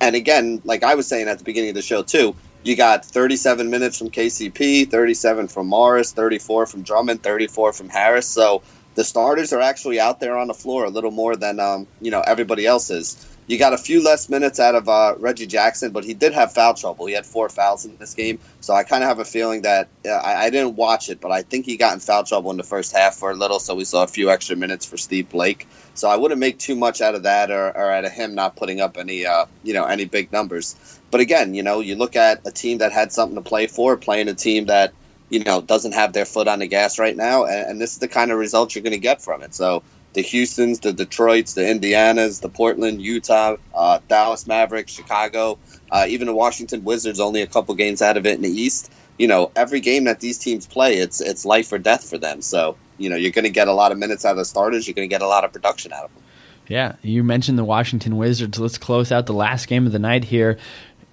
And 0.00 0.16
again, 0.16 0.62
like 0.64 0.82
I 0.82 0.94
was 0.94 1.06
saying 1.06 1.28
at 1.28 1.38
the 1.38 1.44
beginning 1.44 1.70
of 1.70 1.76
the 1.76 1.82
show 1.82 2.02
too, 2.02 2.34
you 2.62 2.76
got 2.76 3.04
37 3.04 3.70
minutes 3.70 3.98
from 3.98 4.10
KCP, 4.10 4.90
37 4.90 5.48
from 5.48 5.66
Morris, 5.66 6.12
34 6.12 6.66
from 6.66 6.82
Drummond, 6.82 7.22
34 7.22 7.72
from 7.74 7.88
Harris. 7.90 8.26
So 8.26 8.62
the 8.94 9.04
starters 9.04 9.52
are 9.52 9.60
actually 9.60 10.00
out 10.00 10.20
there 10.20 10.38
on 10.38 10.48
the 10.48 10.54
floor 10.54 10.84
a 10.84 10.90
little 10.90 11.10
more 11.10 11.36
than 11.36 11.60
um, 11.60 11.86
you 12.00 12.10
know 12.10 12.22
everybody 12.26 12.66
else 12.66 12.90
is. 12.90 13.33
You 13.46 13.58
got 13.58 13.74
a 13.74 13.78
few 13.78 14.02
less 14.02 14.28
minutes 14.28 14.58
out 14.58 14.74
of 14.74 14.88
uh, 14.88 15.16
Reggie 15.18 15.46
Jackson, 15.46 15.92
but 15.92 16.04
he 16.04 16.14
did 16.14 16.32
have 16.32 16.52
foul 16.52 16.74
trouble. 16.74 17.06
He 17.06 17.14
had 17.14 17.26
four 17.26 17.48
fouls 17.48 17.84
in 17.84 17.96
this 17.98 18.14
game, 18.14 18.38
so 18.60 18.72
I 18.72 18.84
kind 18.84 19.02
of 19.02 19.08
have 19.08 19.18
a 19.18 19.24
feeling 19.24 19.62
that 19.62 19.88
uh, 20.06 20.10
I, 20.10 20.46
I 20.46 20.50
didn't 20.50 20.76
watch 20.76 21.10
it, 21.10 21.20
but 21.20 21.30
I 21.30 21.42
think 21.42 21.66
he 21.66 21.76
got 21.76 21.92
in 21.92 22.00
foul 22.00 22.24
trouble 22.24 22.50
in 22.50 22.56
the 22.56 22.62
first 22.62 22.92
half 22.92 23.16
for 23.16 23.30
a 23.30 23.34
little, 23.34 23.58
so 23.58 23.74
we 23.74 23.84
saw 23.84 24.02
a 24.02 24.06
few 24.08 24.30
extra 24.30 24.56
minutes 24.56 24.86
for 24.86 24.96
Steve 24.96 25.28
Blake. 25.28 25.68
So 25.94 26.08
I 26.08 26.16
wouldn't 26.16 26.40
make 26.40 26.58
too 26.58 26.74
much 26.74 27.00
out 27.00 27.14
of 27.14 27.24
that, 27.24 27.50
or, 27.50 27.68
or 27.68 27.90
out 27.90 28.04
of 28.04 28.12
him 28.12 28.34
not 28.34 28.56
putting 28.56 28.80
up 28.80 28.96
any, 28.96 29.26
uh, 29.26 29.46
you 29.62 29.74
know, 29.74 29.84
any 29.84 30.06
big 30.06 30.32
numbers. 30.32 30.74
But 31.10 31.20
again, 31.20 31.54
you 31.54 31.62
know, 31.62 31.80
you 31.80 31.96
look 31.96 32.16
at 32.16 32.40
a 32.46 32.50
team 32.50 32.78
that 32.78 32.92
had 32.92 33.12
something 33.12 33.36
to 33.36 33.42
play 33.42 33.66
for, 33.66 33.96
playing 33.96 34.28
a 34.28 34.34
team 34.34 34.66
that 34.66 34.92
you 35.30 35.42
know 35.42 35.60
doesn't 35.60 35.92
have 35.92 36.12
their 36.12 36.24
foot 36.24 36.48
on 36.48 36.58
the 36.60 36.66
gas 36.66 36.98
right 36.98 37.16
now, 37.16 37.44
and, 37.44 37.70
and 37.70 37.80
this 37.80 37.92
is 37.92 37.98
the 37.98 38.08
kind 38.08 38.30
of 38.30 38.38
results 38.38 38.74
you're 38.74 38.82
going 38.82 38.92
to 38.92 38.98
get 38.98 39.22
from 39.22 39.42
it. 39.42 39.54
So 39.54 39.82
the 40.14 40.22
Houston's, 40.22 40.80
the 40.80 40.92
Detroit's, 40.92 41.54
the 41.54 41.68
Indiana's, 41.68 42.40
the 42.40 42.48
Portland, 42.48 43.02
Utah, 43.02 43.56
uh, 43.74 43.98
Dallas 44.08 44.46
Mavericks, 44.46 44.92
Chicago, 44.92 45.58
uh, 45.90 46.06
even 46.08 46.26
the 46.26 46.34
Washington 46.34 46.84
Wizards, 46.84 47.20
only 47.20 47.42
a 47.42 47.46
couple 47.46 47.74
games 47.74 48.00
out 48.00 48.16
of 48.16 48.24
it 48.24 48.36
in 48.36 48.42
the 48.42 48.50
East. 48.50 48.92
You 49.18 49.28
know, 49.28 49.52
every 49.54 49.80
game 49.80 50.04
that 50.04 50.20
these 50.20 50.38
teams 50.38 50.66
play, 50.66 50.96
it's 50.96 51.20
it's 51.20 51.44
life 51.44 51.72
or 51.72 51.78
death 51.78 52.08
for 52.08 52.18
them. 52.18 52.40
So 52.40 52.76
you 52.98 53.10
know, 53.10 53.16
you're 53.16 53.32
going 53.32 53.44
to 53.44 53.50
get 53.50 53.68
a 53.68 53.72
lot 53.72 53.92
of 53.92 53.98
minutes 53.98 54.24
out 54.24 54.32
of 54.32 54.36
the 54.38 54.44
starters. 54.44 54.86
You're 54.86 54.94
going 54.94 55.08
to 55.08 55.12
get 55.12 55.22
a 55.22 55.26
lot 55.26 55.44
of 55.44 55.52
production 55.52 55.92
out 55.92 56.04
of 56.04 56.14
them. 56.14 56.22
Yeah, 56.66 56.94
you 57.02 57.22
mentioned 57.22 57.58
the 57.58 57.64
Washington 57.64 58.16
Wizards. 58.16 58.58
Let's 58.58 58.78
close 58.78 59.12
out 59.12 59.26
the 59.26 59.34
last 59.34 59.68
game 59.68 59.86
of 59.86 59.92
the 59.92 59.98
night 59.98 60.24
here. 60.24 60.58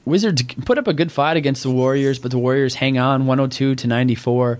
Wizards 0.05 0.43
put 0.65 0.77
up 0.77 0.87
a 0.87 0.93
good 0.93 1.11
fight 1.11 1.37
against 1.37 1.63
the 1.63 1.71
Warriors, 1.71 2.19
but 2.19 2.31
the 2.31 2.39
Warriors 2.39 2.75
hang 2.75 2.97
on 2.97 3.27
102 3.27 3.75
to 3.75 3.87
94. 3.87 4.59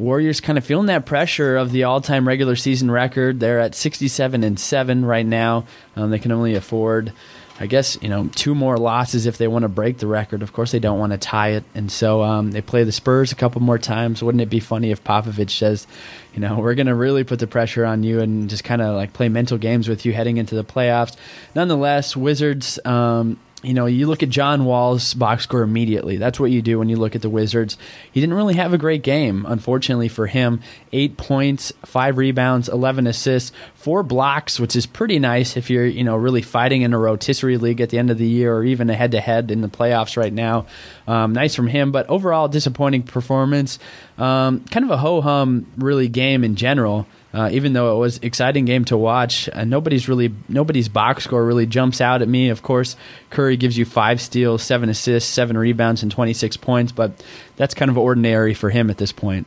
Warriors 0.00 0.40
kind 0.40 0.58
of 0.58 0.64
feeling 0.64 0.86
that 0.86 1.06
pressure 1.06 1.56
of 1.56 1.72
the 1.72 1.84
all-time 1.84 2.26
regular 2.26 2.56
season 2.56 2.90
record. 2.90 3.38
They're 3.38 3.60
at 3.60 3.74
67 3.74 4.42
and 4.42 4.58
7 4.58 5.04
right 5.04 5.26
now. 5.26 5.66
Um, 5.94 6.10
they 6.10 6.18
can 6.18 6.32
only 6.32 6.54
afford 6.54 7.12
I 7.60 7.66
guess 7.66 7.98
you 8.00 8.08
know 8.08 8.30
two 8.34 8.54
more 8.54 8.78
losses 8.78 9.26
if 9.26 9.36
they 9.36 9.46
want 9.46 9.64
to 9.64 9.68
break 9.68 9.98
the 9.98 10.06
record. 10.06 10.42
Of 10.42 10.54
course, 10.54 10.72
they 10.72 10.78
don't 10.78 10.98
want 10.98 11.12
to 11.12 11.18
tie 11.18 11.50
it, 11.50 11.64
and 11.74 11.92
so 11.92 12.22
um, 12.22 12.52
they 12.52 12.62
play 12.62 12.84
the 12.84 12.92
Spurs 12.92 13.32
a 13.32 13.34
couple 13.34 13.60
more 13.60 13.76
times. 13.76 14.22
Wouldn't 14.22 14.40
it 14.40 14.48
be 14.48 14.60
funny 14.60 14.90
if 14.90 15.04
Popovich 15.04 15.50
says, 15.50 15.86
you 16.32 16.40
know, 16.40 16.58
we're 16.58 16.74
going 16.74 16.86
to 16.86 16.94
really 16.94 17.22
put 17.22 17.38
the 17.38 17.46
pressure 17.46 17.84
on 17.84 18.02
you 18.02 18.20
and 18.20 18.48
just 18.48 18.64
kind 18.64 18.80
of 18.80 18.96
like 18.96 19.12
play 19.12 19.28
mental 19.28 19.58
games 19.58 19.90
with 19.90 20.06
you 20.06 20.14
heading 20.14 20.38
into 20.38 20.54
the 20.54 20.64
playoffs? 20.64 21.16
Nonetheless, 21.54 22.16
Wizards. 22.16 22.78
Um, 22.86 23.38
you 23.62 23.74
know, 23.74 23.84
you 23.86 24.06
look 24.06 24.22
at 24.22 24.30
John 24.30 24.64
Wall's 24.64 25.12
box 25.12 25.44
score 25.44 25.62
immediately. 25.62 26.16
That's 26.16 26.40
what 26.40 26.50
you 26.50 26.62
do 26.62 26.78
when 26.78 26.88
you 26.88 26.96
look 26.96 27.14
at 27.14 27.20
the 27.20 27.28
Wizards. 27.28 27.76
He 28.10 28.20
didn't 28.20 28.34
really 28.34 28.54
have 28.54 28.72
a 28.72 28.78
great 28.78 29.02
game, 29.02 29.44
unfortunately 29.46 30.08
for 30.08 30.26
him. 30.26 30.62
Eight 30.92 31.18
points, 31.18 31.70
five 31.84 32.16
rebounds, 32.16 32.68
eleven 32.70 33.06
assists, 33.06 33.52
four 33.74 34.02
blocks, 34.02 34.58
which 34.58 34.74
is 34.76 34.86
pretty 34.86 35.18
nice 35.18 35.58
if 35.58 35.68
you're, 35.68 35.84
you 35.84 36.04
know, 36.04 36.16
really 36.16 36.42
fighting 36.42 36.82
in 36.82 36.94
a 36.94 36.98
rotisserie 36.98 37.58
league 37.58 37.82
at 37.82 37.90
the 37.90 37.98
end 37.98 38.10
of 38.10 38.16
the 38.16 38.26
year 38.26 38.54
or 38.54 38.64
even 38.64 38.88
a 38.88 38.94
head 38.94 39.12
to 39.12 39.20
head 39.20 39.50
in 39.50 39.60
the 39.60 39.68
playoffs 39.68 40.16
right 40.16 40.32
now. 40.32 40.66
Um, 41.06 41.34
nice 41.34 41.54
from 41.54 41.66
him, 41.66 41.92
but 41.92 42.08
overall 42.08 42.48
disappointing 42.48 43.02
performance. 43.02 43.78
Um, 44.16 44.64
kind 44.70 44.84
of 44.84 44.90
a 44.90 44.96
ho 44.96 45.20
hum 45.20 45.66
really 45.76 46.08
game 46.08 46.44
in 46.44 46.56
general. 46.56 47.06
Uh, 47.32 47.48
even 47.52 47.74
though 47.74 47.94
it 47.94 47.98
was 48.00 48.18
exciting 48.22 48.64
game 48.64 48.84
to 48.84 48.96
watch, 48.96 49.48
uh, 49.52 49.64
nobody's 49.64 50.08
really 50.08 50.34
nobody's 50.48 50.88
box 50.88 51.24
score 51.24 51.44
really 51.44 51.66
jumps 51.66 52.00
out 52.00 52.22
at 52.22 52.28
me. 52.28 52.48
Of 52.48 52.62
course, 52.62 52.96
Curry 53.30 53.56
gives 53.56 53.78
you 53.78 53.84
five 53.84 54.20
steals, 54.20 54.62
seven 54.62 54.88
assists, 54.88 55.30
seven 55.30 55.56
rebounds, 55.56 56.02
and 56.02 56.10
twenty 56.10 56.32
six 56.32 56.56
points, 56.56 56.90
but 56.90 57.12
that's 57.56 57.74
kind 57.74 57.90
of 57.90 57.96
ordinary 57.96 58.52
for 58.52 58.70
him 58.70 58.90
at 58.90 58.98
this 58.98 59.12
point. 59.12 59.46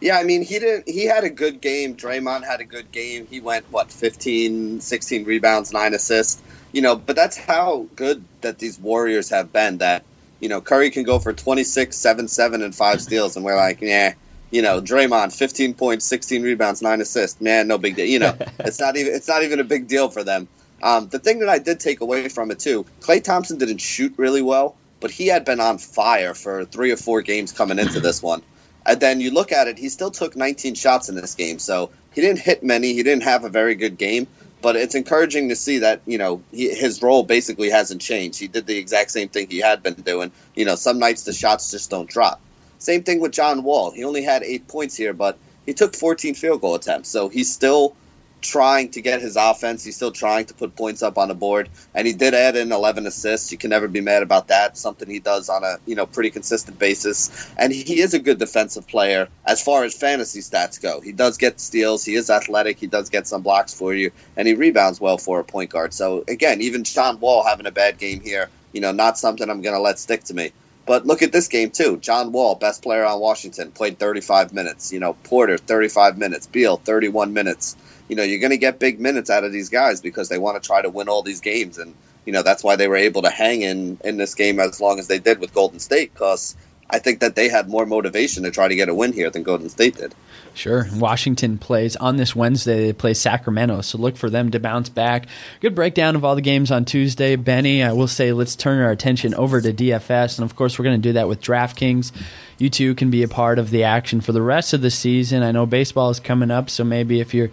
Yeah, 0.00 0.18
I 0.18 0.24
mean, 0.24 0.42
he 0.42 0.58
didn't. 0.58 0.88
He 0.88 1.04
had 1.04 1.24
a 1.24 1.30
good 1.30 1.60
game. 1.60 1.94
Draymond 1.94 2.44
had 2.44 2.60
a 2.60 2.64
good 2.64 2.90
game. 2.90 3.26
He 3.26 3.40
went 3.40 3.70
what 3.70 3.90
15, 3.90 4.80
16 4.80 5.24
rebounds, 5.24 5.72
nine 5.72 5.92
assists. 5.92 6.42
You 6.72 6.82
know, 6.82 6.96
but 6.96 7.16
that's 7.16 7.36
how 7.36 7.86
good 7.96 8.24
that 8.40 8.58
these 8.58 8.78
Warriors 8.78 9.28
have 9.28 9.52
been. 9.52 9.78
That 9.78 10.04
you 10.40 10.48
know, 10.48 10.62
Curry 10.62 10.90
can 10.90 11.02
go 11.02 11.18
for 11.18 11.34
26, 11.34 11.94
7, 11.94 12.28
7, 12.28 12.62
and 12.62 12.74
five 12.74 13.02
steals, 13.02 13.36
and 13.36 13.44
we're 13.44 13.56
like, 13.56 13.82
yeah 13.82 14.14
you 14.50 14.62
know, 14.62 14.80
Draymond, 14.80 15.36
15 15.36 15.74
points, 15.74 16.04
16 16.04 16.42
rebounds, 16.42 16.82
nine 16.82 17.00
assists. 17.00 17.40
Man, 17.40 17.68
no 17.68 17.78
big 17.78 17.96
deal. 17.96 18.06
You 18.06 18.18
know, 18.18 18.36
it's 18.60 18.80
not 18.80 18.96
even 18.96 19.14
it's 19.14 19.28
not 19.28 19.42
even 19.42 19.60
a 19.60 19.64
big 19.64 19.88
deal 19.88 20.08
for 20.08 20.24
them. 20.24 20.48
Um, 20.82 21.08
the 21.08 21.18
thing 21.18 21.40
that 21.40 21.48
I 21.48 21.58
did 21.58 21.80
take 21.80 22.00
away 22.00 22.28
from 22.28 22.50
it 22.50 22.58
too, 22.58 22.84
Klay 23.00 23.22
Thompson 23.22 23.58
didn't 23.58 23.78
shoot 23.78 24.14
really 24.16 24.42
well, 24.42 24.76
but 25.00 25.10
he 25.10 25.26
had 25.26 25.44
been 25.44 25.60
on 25.60 25.78
fire 25.78 26.34
for 26.34 26.64
three 26.64 26.92
or 26.92 26.96
four 26.96 27.22
games 27.22 27.52
coming 27.52 27.78
into 27.78 28.00
this 28.00 28.22
one. 28.22 28.42
And 28.84 29.00
then 29.00 29.20
you 29.20 29.32
look 29.32 29.52
at 29.52 29.66
it, 29.66 29.78
he 29.78 29.88
still 29.88 30.12
took 30.12 30.36
19 30.36 30.74
shots 30.74 31.08
in 31.08 31.16
this 31.16 31.34
game, 31.34 31.58
so 31.58 31.90
he 32.14 32.20
didn't 32.20 32.38
hit 32.38 32.62
many. 32.62 32.92
He 32.92 33.02
didn't 33.02 33.24
have 33.24 33.44
a 33.44 33.48
very 33.48 33.74
good 33.74 33.98
game, 33.98 34.28
but 34.62 34.76
it's 34.76 34.94
encouraging 34.94 35.48
to 35.48 35.56
see 35.56 35.78
that 35.78 36.02
you 36.06 36.18
know 36.18 36.42
he, 36.52 36.72
his 36.72 37.02
role 37.02 37.24
basically 37.24 37.70
hasn't 37.70 38.00
changed. 38.00 38.38
He 38.38 38.46
did 38.46 38.66
the 38.66 38.78
exact 38.78 39.10
same 39.10 39.28
thing 39.28 39.48
he 39.48 39.58
had 39.58 39.82
been 39.82 39.94
doing. 39.94 40.30
You 40.54 40.66
know, 40.66 40.76
some 40.76 40.98
nights 40.98 41.24
the 41.24 41.32
shots 41.32 41.70
just 41.70 41.90
don't 41.90 42.08
drop. 42.08 42.40
Same 42.78 43.02
thing 43.02 43.20
with 43.20 43.32
John 43.32 43.62
Wall. 43.62 43.90
He 43.90 44.04
only 44.04 44.22
had 44.22 44.42
eight 44.42 44.68
points 44.68 44.96
here, 44.96 45.12
but 45.12 45.38
he 45.64 45.74
took 45.74 45.94
14 45.94 46.34
field 46.34 46.60
goal 46.60 46.74
attempts. 46.74 47.08
So 47.08 47.28
he's 47.28 47.52
still 47.52 47.96
trying 48.40 48.90
to 48.90 49.02
get 49.02 49.20
his 49.20 49.36
offense. 49.36 49.84
He's 49.84 49.96
still 49.96 50.12
trying 50.12 50.46
to 50.46 50.54
put 50.54 50.76
points 50.76 51.02
up 51.02 51.18
on 51.18 51.28
the 51.28 51.34
board, 51.34 51.68
and 51.94 52.06
he 52.06 52.12
did 52.12 52.34
add 52.34 52.56
in 52.56 52.70
11 52.70 53.06
assists. 53.06 53.50
You 53.50 53.58
can 53.58 53.70
never 53.70 53.88
be 53.88 54.00
mad 54.00 54.22
about 54.22 54.48
that. 54.48 54.78
Something 54.78 55.10
he 55.10 55.18
does 55.18 55.48
on 55.48 55.64
a 55.64 55.76
you 55.86 55.94
know 55.94 56.06
pretty 56.06 56.30
consistent 56.30 56.78
basis, 56.78 57.52
and 57.58 57.72
he 57.72 58.00
is 58.00 58.14
a 58.14 58.18
good 58.18 58.38
defensive 58.38 58.86
player 58.86 59.28
as 59.44 59.62
far 59.62 59.84
as 59.84 59.94
fantasy 59.94 60.40
stats 60.40 60.80
go. 60.80 61.00
He 61.00 61.12
does 61.12 61.36
get 61.36 61.60
steals. 61.60 62.04
He 62.04 62.14
is 62.14 62.30
athletic. 62.30 62.78
He 62.78 62.86
does 62.86 63.10
get 63.10 63.26
some 63.26 63.42
blocks 63.42 63.74
for 63.74 63.94
you, 63.94 64.10
and 64.36 64.46
he 64.46 64.54
rebounds 64.54 65.00
well 65.00 65.18
for 65.18 65.40
a 65.40 65.44
point 65.44 65.70
guard. 65.70 65.92
So 65.92 66.24
again, 66.28 66.60
even 66.60 66.84
John 66.84 67.18
Wall 67.20 67.44
having 67.44 67.66
a 67.66 67.72
bad 67.72 67.98
game 67.98 68.20
here, 68.20 68.48
you 68.72 68.80
know, 68.80 68.92
not 68.92 69.18
something 69.18 69.48
I'm 69.48 69.62
going 69.62 69.74
to 69.74 69.80
let 69.80 69.98
stick 69.98 70.24
to 70.24 70.34
me. 70.34 70.52
But 70.86 71.04
look 71.04 71.22
at 71.22 71.32
this 71.32 71.48
game 71.48 71.70
too. 71.70 71.96
John 71.98 72.30
Wall, 72.32 72.54
best 72.54 72.82
player 72.82 73.04
on 73.04 73.20
Washington, 73.20 73.72
played 73.72 73.98
35 73.98 74.52
minutes. 74.52 74.92
You 74.92 75.00
know, 75.00 75.14
Porter 75.24 75.58
35 75.58 76.16
minutes, 76.16 76.46
Beal 76.46 76.76
31 76.76 77.32
minutes. 77.32 77.76
You 78.08 78.14
know, 78.14 78.22
you're 78.22 78.38
going 78.38 78.50
to 78.50 78.56
get 78.56 78.78
big 78.78 79.00
minutes 79.00 79.28
out 79.28 79.42
of 79.42 79.52
these 79.52 79.68
guys 79.68 80.00
because 80.00 80.28
they 80.28 80.38
want 80.38 80.62
to 80.62 80.66
try 80.66 80.80
to 80.80 80.88
win 80.88 81.08
all 81.08 81.22
these 81.22 81.40
games, 81.40 81.78
and 81.78 81.92
you 82.24 82.32
know 82.32 82.42
that's 82.42 82.62
why 82.62 82.76
they 82.76 82.86
were 82.86 82.96
able 82.96 83.22
to 83.22 83.30
hang 83.30 83.62
in 83.62 83.98
in 84.04 84.16
this 84.16 84.36
game 84.36 84.60
as 84.60 84.80
long 84.80 85.00
as 85.00 85.08
they 85.08 85.18
did 85.18 85.40
with 85.40 85.52
Golden 85.52 85.80
State 85.80 86.14
because 86.14 86.54
I 86.88 87.00
think 87.00 87.20
that 87.20 87.34
they 87.34 87.48
had 87.48 87.68
more 87.68 87.84
motivation 87.84 88.44
to 88.44 88.50
try 88.52 88.68
to 88.68 88.76
get 88.76 88.88
a 88.88 88.94
win 88.94 89.12
here 89.12 89.30
than 89.30 89.42
Golden 89.42 89.68
State 89.68 89.96
did. 89.96 90.14
Sure. 90.56 90.88
Washington 90.94 91.58
plays 91.58 91.96
on 91.96 92.16
this 92.16 92.34
Wednesday. 92.34 92.86
They 92.86 92.92
play 92.94 93.12
Sacramento, 93.12 93.82
so 93.82 93.98
look 93.98 94.16
for 94.16 94.30
them 94.30 94.50
to 94.52 94.58
bounce 94.58 94.88
back. 94.88 95.26
Good 95.60 95.74
breakdown 95.74 96.16
of 96.16 96.24
all 96.24 96.34
the 96.34 96.40
games 96.40 96.70
on 96.70 96.86
Tuesday. 96.86 97.36
Benny, 97.36 97.82
I 97.82 97.92
will 97.92 98.08
say 98.08 98.32
let's 98.32 98.56
turn 98.56 98.80
our 98.80 98.90
attention 98.90 99.34
over 99.34 99.60
to 99.60 99.72
DFS, 99.72 100.38
and 100.38 100.50
of 100.50 100.56
course, 100.56 100.78
we're 100.78 100.86
going 100.86 101.00
to 101.00 101.08
do 101.08 101.12
that 101.12 101.28
with 101.28 101.42
DraftKings 101.42 102.10
you 102.58 102.70
too 102.70 102.94
can 102.94 103.10
be 103.10 103.22
a 103.22 103.28
part 103.28 103.58
of 103.58 103.70
the 103.70 103.84
action 103.84 104.20
for 104.20 104.32
the 104.32 104.42
rest 104.42 104.72
of 104.72 104.80
the 104.80 104.90
season. 104.90 105.42
I 105.42 105.52
know 105.52 105.66
baseball 105.66 106.10
is 106.10 106.20
coming 106.20 106.50
up, 106.50 106.70
so 106.70 106.84
maybe 106.84 107.20
if 107.20 107.34
you're 107.34 107.50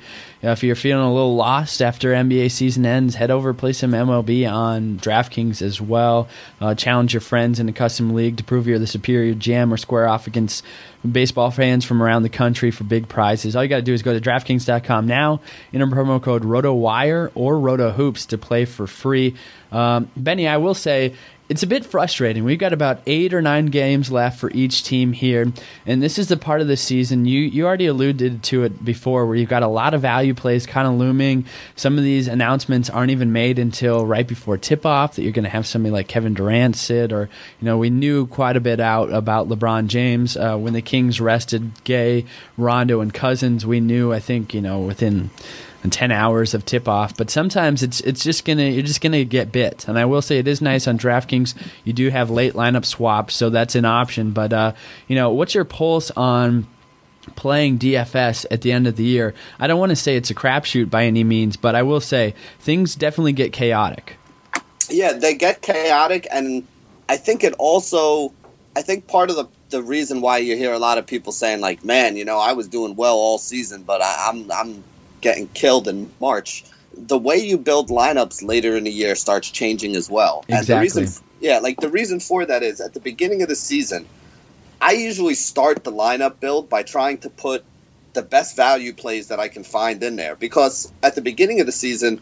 if 0.52 0.62
you're 0.62 0.76
feeling 0.76 1.06
a 1.06 1.14
little 1.14 1.36
lost 1.36 1.82
after 1.82 2.12
NBA 2.12 2.52
season 2.52 2.86
ends, 2.86 3.16
head 3.16 3.32
over 3.32 3.54
play 3.54 3.72
some 3.72 3.92
MLB 3.92 4.52
on 4.52 5.00
DraftKings 5.00 5.62
as 5.62 5.80
well. 5.80 6.28
Uh, 6.60 6.76
challenge 6.76 7.14
your 7.14 7.22
friends 7.22 7.62
in 7.62 7.70
a 7.70 7.74
custom 7.74 8.14
league 8.14 8.36
to 8.38 8.44
prove 8.44 8.68
you're 8.68 8.78
the 8.78 8.86
superior 8.86 9.34
jam 9.34 9.74
or 9.74 9.78
square 9.78 10.06
off 10.08 10.28
against 10.28 10.66
baseball 11.10 11.50
fans 11.50 11.86
from 11.86 12.04
around 12.04 12.24
the 12.24 12.30
country 12.30 12.72
for 12.72 12.84
big 12.84 13.08
prizes. 13.08 13.56
All 13.56 13.64
you 13.64 13.70
got 13.70 13.78
to 13.78 13.82
do 13.82 13.94
is 13.94 14.02
go 14.02 14.18
to 14.18 14.20
DraftKings.com 14.20 15.08
now, 15.08 15.40
enter 15.74 15.88
promo 15.88 16.22
code 16.22 16.44
RotoWire 16.44 17.32
or 17.36 17.56
RotoHoops 17.56 18.28
to 18.28 18.38
play 18.38 18.66
for 18.66 18.86
free. 18.86 19.36
Um, 19.72 20.12
Benny, 20.16 20.48
I 20.48 20.58
will 20.58 20.76
say 20.76 21.16
it's 21.50 21.62
a 21.62 21.68
bit 21.68 21.86
frustrating. 21.86 22.46
We've 22.46 22.58
got 22.58 22.72
about 22.72 23.02
eight 23.06 23.34
or 23.34 23.42
nine 23.42 23.66
games 23.66 24.10
left 24.10 24.40
for 24.40 24.50
each 24.52 24.84
team 24.84 25.12
here, 25.12 25.52
and 25.86 26.02
this 26.02 26.18
is 26.18 26.30
the 26.30 26.38
part 26.38 26.62
of 26.62 26.68
the 26.68 26.78
season 26.78 27.26
you 27.26 27.42
you 27.42 27.66
already 27.66 27.86
alluded 27.86 28.44
to 28.44 28.64
it 28.64 28.84
before, 28.84 29.26
where 29.26 29.36
you've 29.36 29.50
got 29.50 29.62
a 29.62 29.68
lot 29.68 29.94
of 29.94 30.02
value 30.02 30.34
plays 30.34 30.66
kind 30.66 30.88
of 30.88 30.94
looming. 30.94 31.46
Some 31.76 31.98
of 31.98 32.04
these 32.04 32.28
announcements 32.28 32.90
aren't 32.90 33.12
even 33.12 33.34
made 33.34 33.60
until 33.60 34.06
right 34.06 34.28
before 34.28 34.58
tip 34.58 34.86
off 34.86 35.16
that 35.16 35.24
you're 35.24 35.34
going 35.34 35.44
to 35.44 35.50
have 35.50 35.68
somebody 35.68 35.92
like 35.92 36.08
Kevin 36.08 36.34
Durant 36.34 36.78
sit, 36.78 37.12
or 37.12 37.30
you 37.60 37.66
know 37.66 37.78
we 37.78 37.90
knew 37.90 38.26
quite 38.28 38.56
a 38.56 38.62
bit 38.62 38.80
out 38.80 39.12
about 39.12 39.50
LeBron 39.50 39.88
James 39.88 40.38
uh, 40.38 40.58
when 40.58 40.74
the 40.74 40.82
Kings 40.82 41.20
rested 41.20 41.84
Gay, 41.84 42.26
Rondo, 42.58 43.02
and 43.02 43.14
Cousins. 43.14 43.66
We 43.66 43.82
knew, 43.82 44.14
I 44.14 44.20
think, 44.20 44.54
you 44.54 44.62
know 44.62 44.80
within 44.80 45.30
and 45.84 45.92
10 45.92 46.12
hours 46.12 46.54
of 46.54 46.66
tip 46.66 46.88
off 46.88 47.16
but 47.16 47.30
sometimes 47.30 47.84
it's 47.84 48.00
it's 48.02 48.24
just 48.24 48.46
gonna 48.46 48.64
you're 48.64 48.84
just 48.84 49.02
gonna 49.02 49.24
get 49.24 49.52
bit 49.52 49.88
and 49.88 50.00
i 50.00 50.06
will 50.06 50.22
say 50.22 50.40
it 50.40 50.48
is 50.48 50.62
nice 50.62 50.88
on 50.88 50.98
draftkings 50.98 51.54
you 51.84 51.94
do 51.94 52.10
have 52.10 52.30
late 52.30 52.54
lineup 52.54 52.86
swaps 52.86 53.36
so 53.36 53.50
that's 53.50 53.76
an 53.76 53.86
option 53.86 54.32
but 54.32 54.54
uh, 54.54 54.74
you 55.08 55.16
know 55.16 55.32
what's 55.32 55.54
your 55.54 55.66
pulse 55.66 56.10
on 56.12 56.66
playing 57.36 57.80
DFS 57.80 58.46
at 58.52 58.62
the 58.62 58.72
end 58.72 58.88
of 58.88 58.96
the 58.96 59.04
year. 59.04 59.34
I 59.60 59.68
don't 59.68 59.80
want 59.80 59.92
to 59.92 59.96
say 59.96 60.16
it's 60.16 60.30
a 60.30 60.36
crapshoot 60.36 60.90
by 60.90 61.06
any 61.06 61.24
means, 61.24 61.56
but 61.56 61.76
I 61.76 61.84
will 61.84 62.02
say 62.02 62.36
things 62.60 62.96
definitely 62.96 63.34
get 63.34 63.54
chaotic. 63.54 64.18
Yeah, 64.90 65.14
they 65.14 65.36
get 65.36 65.62
chaotic, 65.62 66.28
and 66.32 66.68
I 67.08 67.18
think 67.18 67.44
it 67.44 67.54
also. 67.58 68.34
I 68.76 68.82
think 68.82 69.08
part 69.08 69.30
of 69.30 69.36
the 69.36 69.48
the 69.70 69.82
reason 69.82 70.22
why 70.22 70.40
you 70.40 70.58
hear 70.58 70.74
a 70.74 70.80
lot 70.80 70.98
of 70.98 71.06
people 71.06 71.32
saying 71.32 71.62
like, 71.62 71.84
"Man, 71.86 72.18
you 72.18 72.26
know, 72.26 72.38
I 72.38 72.54
was 72.54 72.68
doing 72.68 72.96
well 72.96 73.16
all 73.16 73.38
season, 73.38 73.84
but 73.84 74.02
I, 74.02 74.30
I'm 74.30 74.52
I'm 74.52 74.84
getting 75.24 75.48
killed 75.48 75.88
in 75.88 76.12
March, 76.20 76.64
the 76.96 77.18
way 77.18 77.38
you 77.38 77.58
build 77.58 77.90
lineups 77.90 78.46
later 78.46 78.78
in 78.78 78.84
the 78.84 78.92
year 78.92 79.16
starts 79.16 79.50
changing 79.50 79.96
as 79.96 80.10
well. 80.10 80.46
Exactly. 80.48 80.58
And 80.58 80.68
the 80.68 81.02
reason, 81.02 81.24
yeah, 81.40 81.60
like 81.60 81.80
the 81.80 81.90
reason 81.90 82.20
for 82.20 82.46
that 82.46 82.62
is 82.62 82.82
at 82.82 82.94
the 82.94 83.00
beginning 83.00 83.42
of 83.42 83.48
the 83.48 83.56
season, 83.56 84.06
I 84.80 84.92
usually 84.92 85.34
start 85.34 85.84
the 85.84 85.92
lineup 85.92 86.40
build 86.40 86.70
by 86.70 86.84
trying 86.84 87.20
to 87.20 87.30
put 87.30 87.64
the 88.12 88.22
best 88.22 88.56
value 88.56 88.94
plays 88.94 89.30
that 89.30 89.40
I 89.40 89.48
can 89.48 89.64
find 89.64 90.04
in 90.04 90.18
there 90.18 90.36
because 90.36 90.92
at 91.02 91.16
the 91.16 91.22
beginning 91.22 91.62
of 91.62 91.66
the 91.66 91.72
season, 91.72 92.22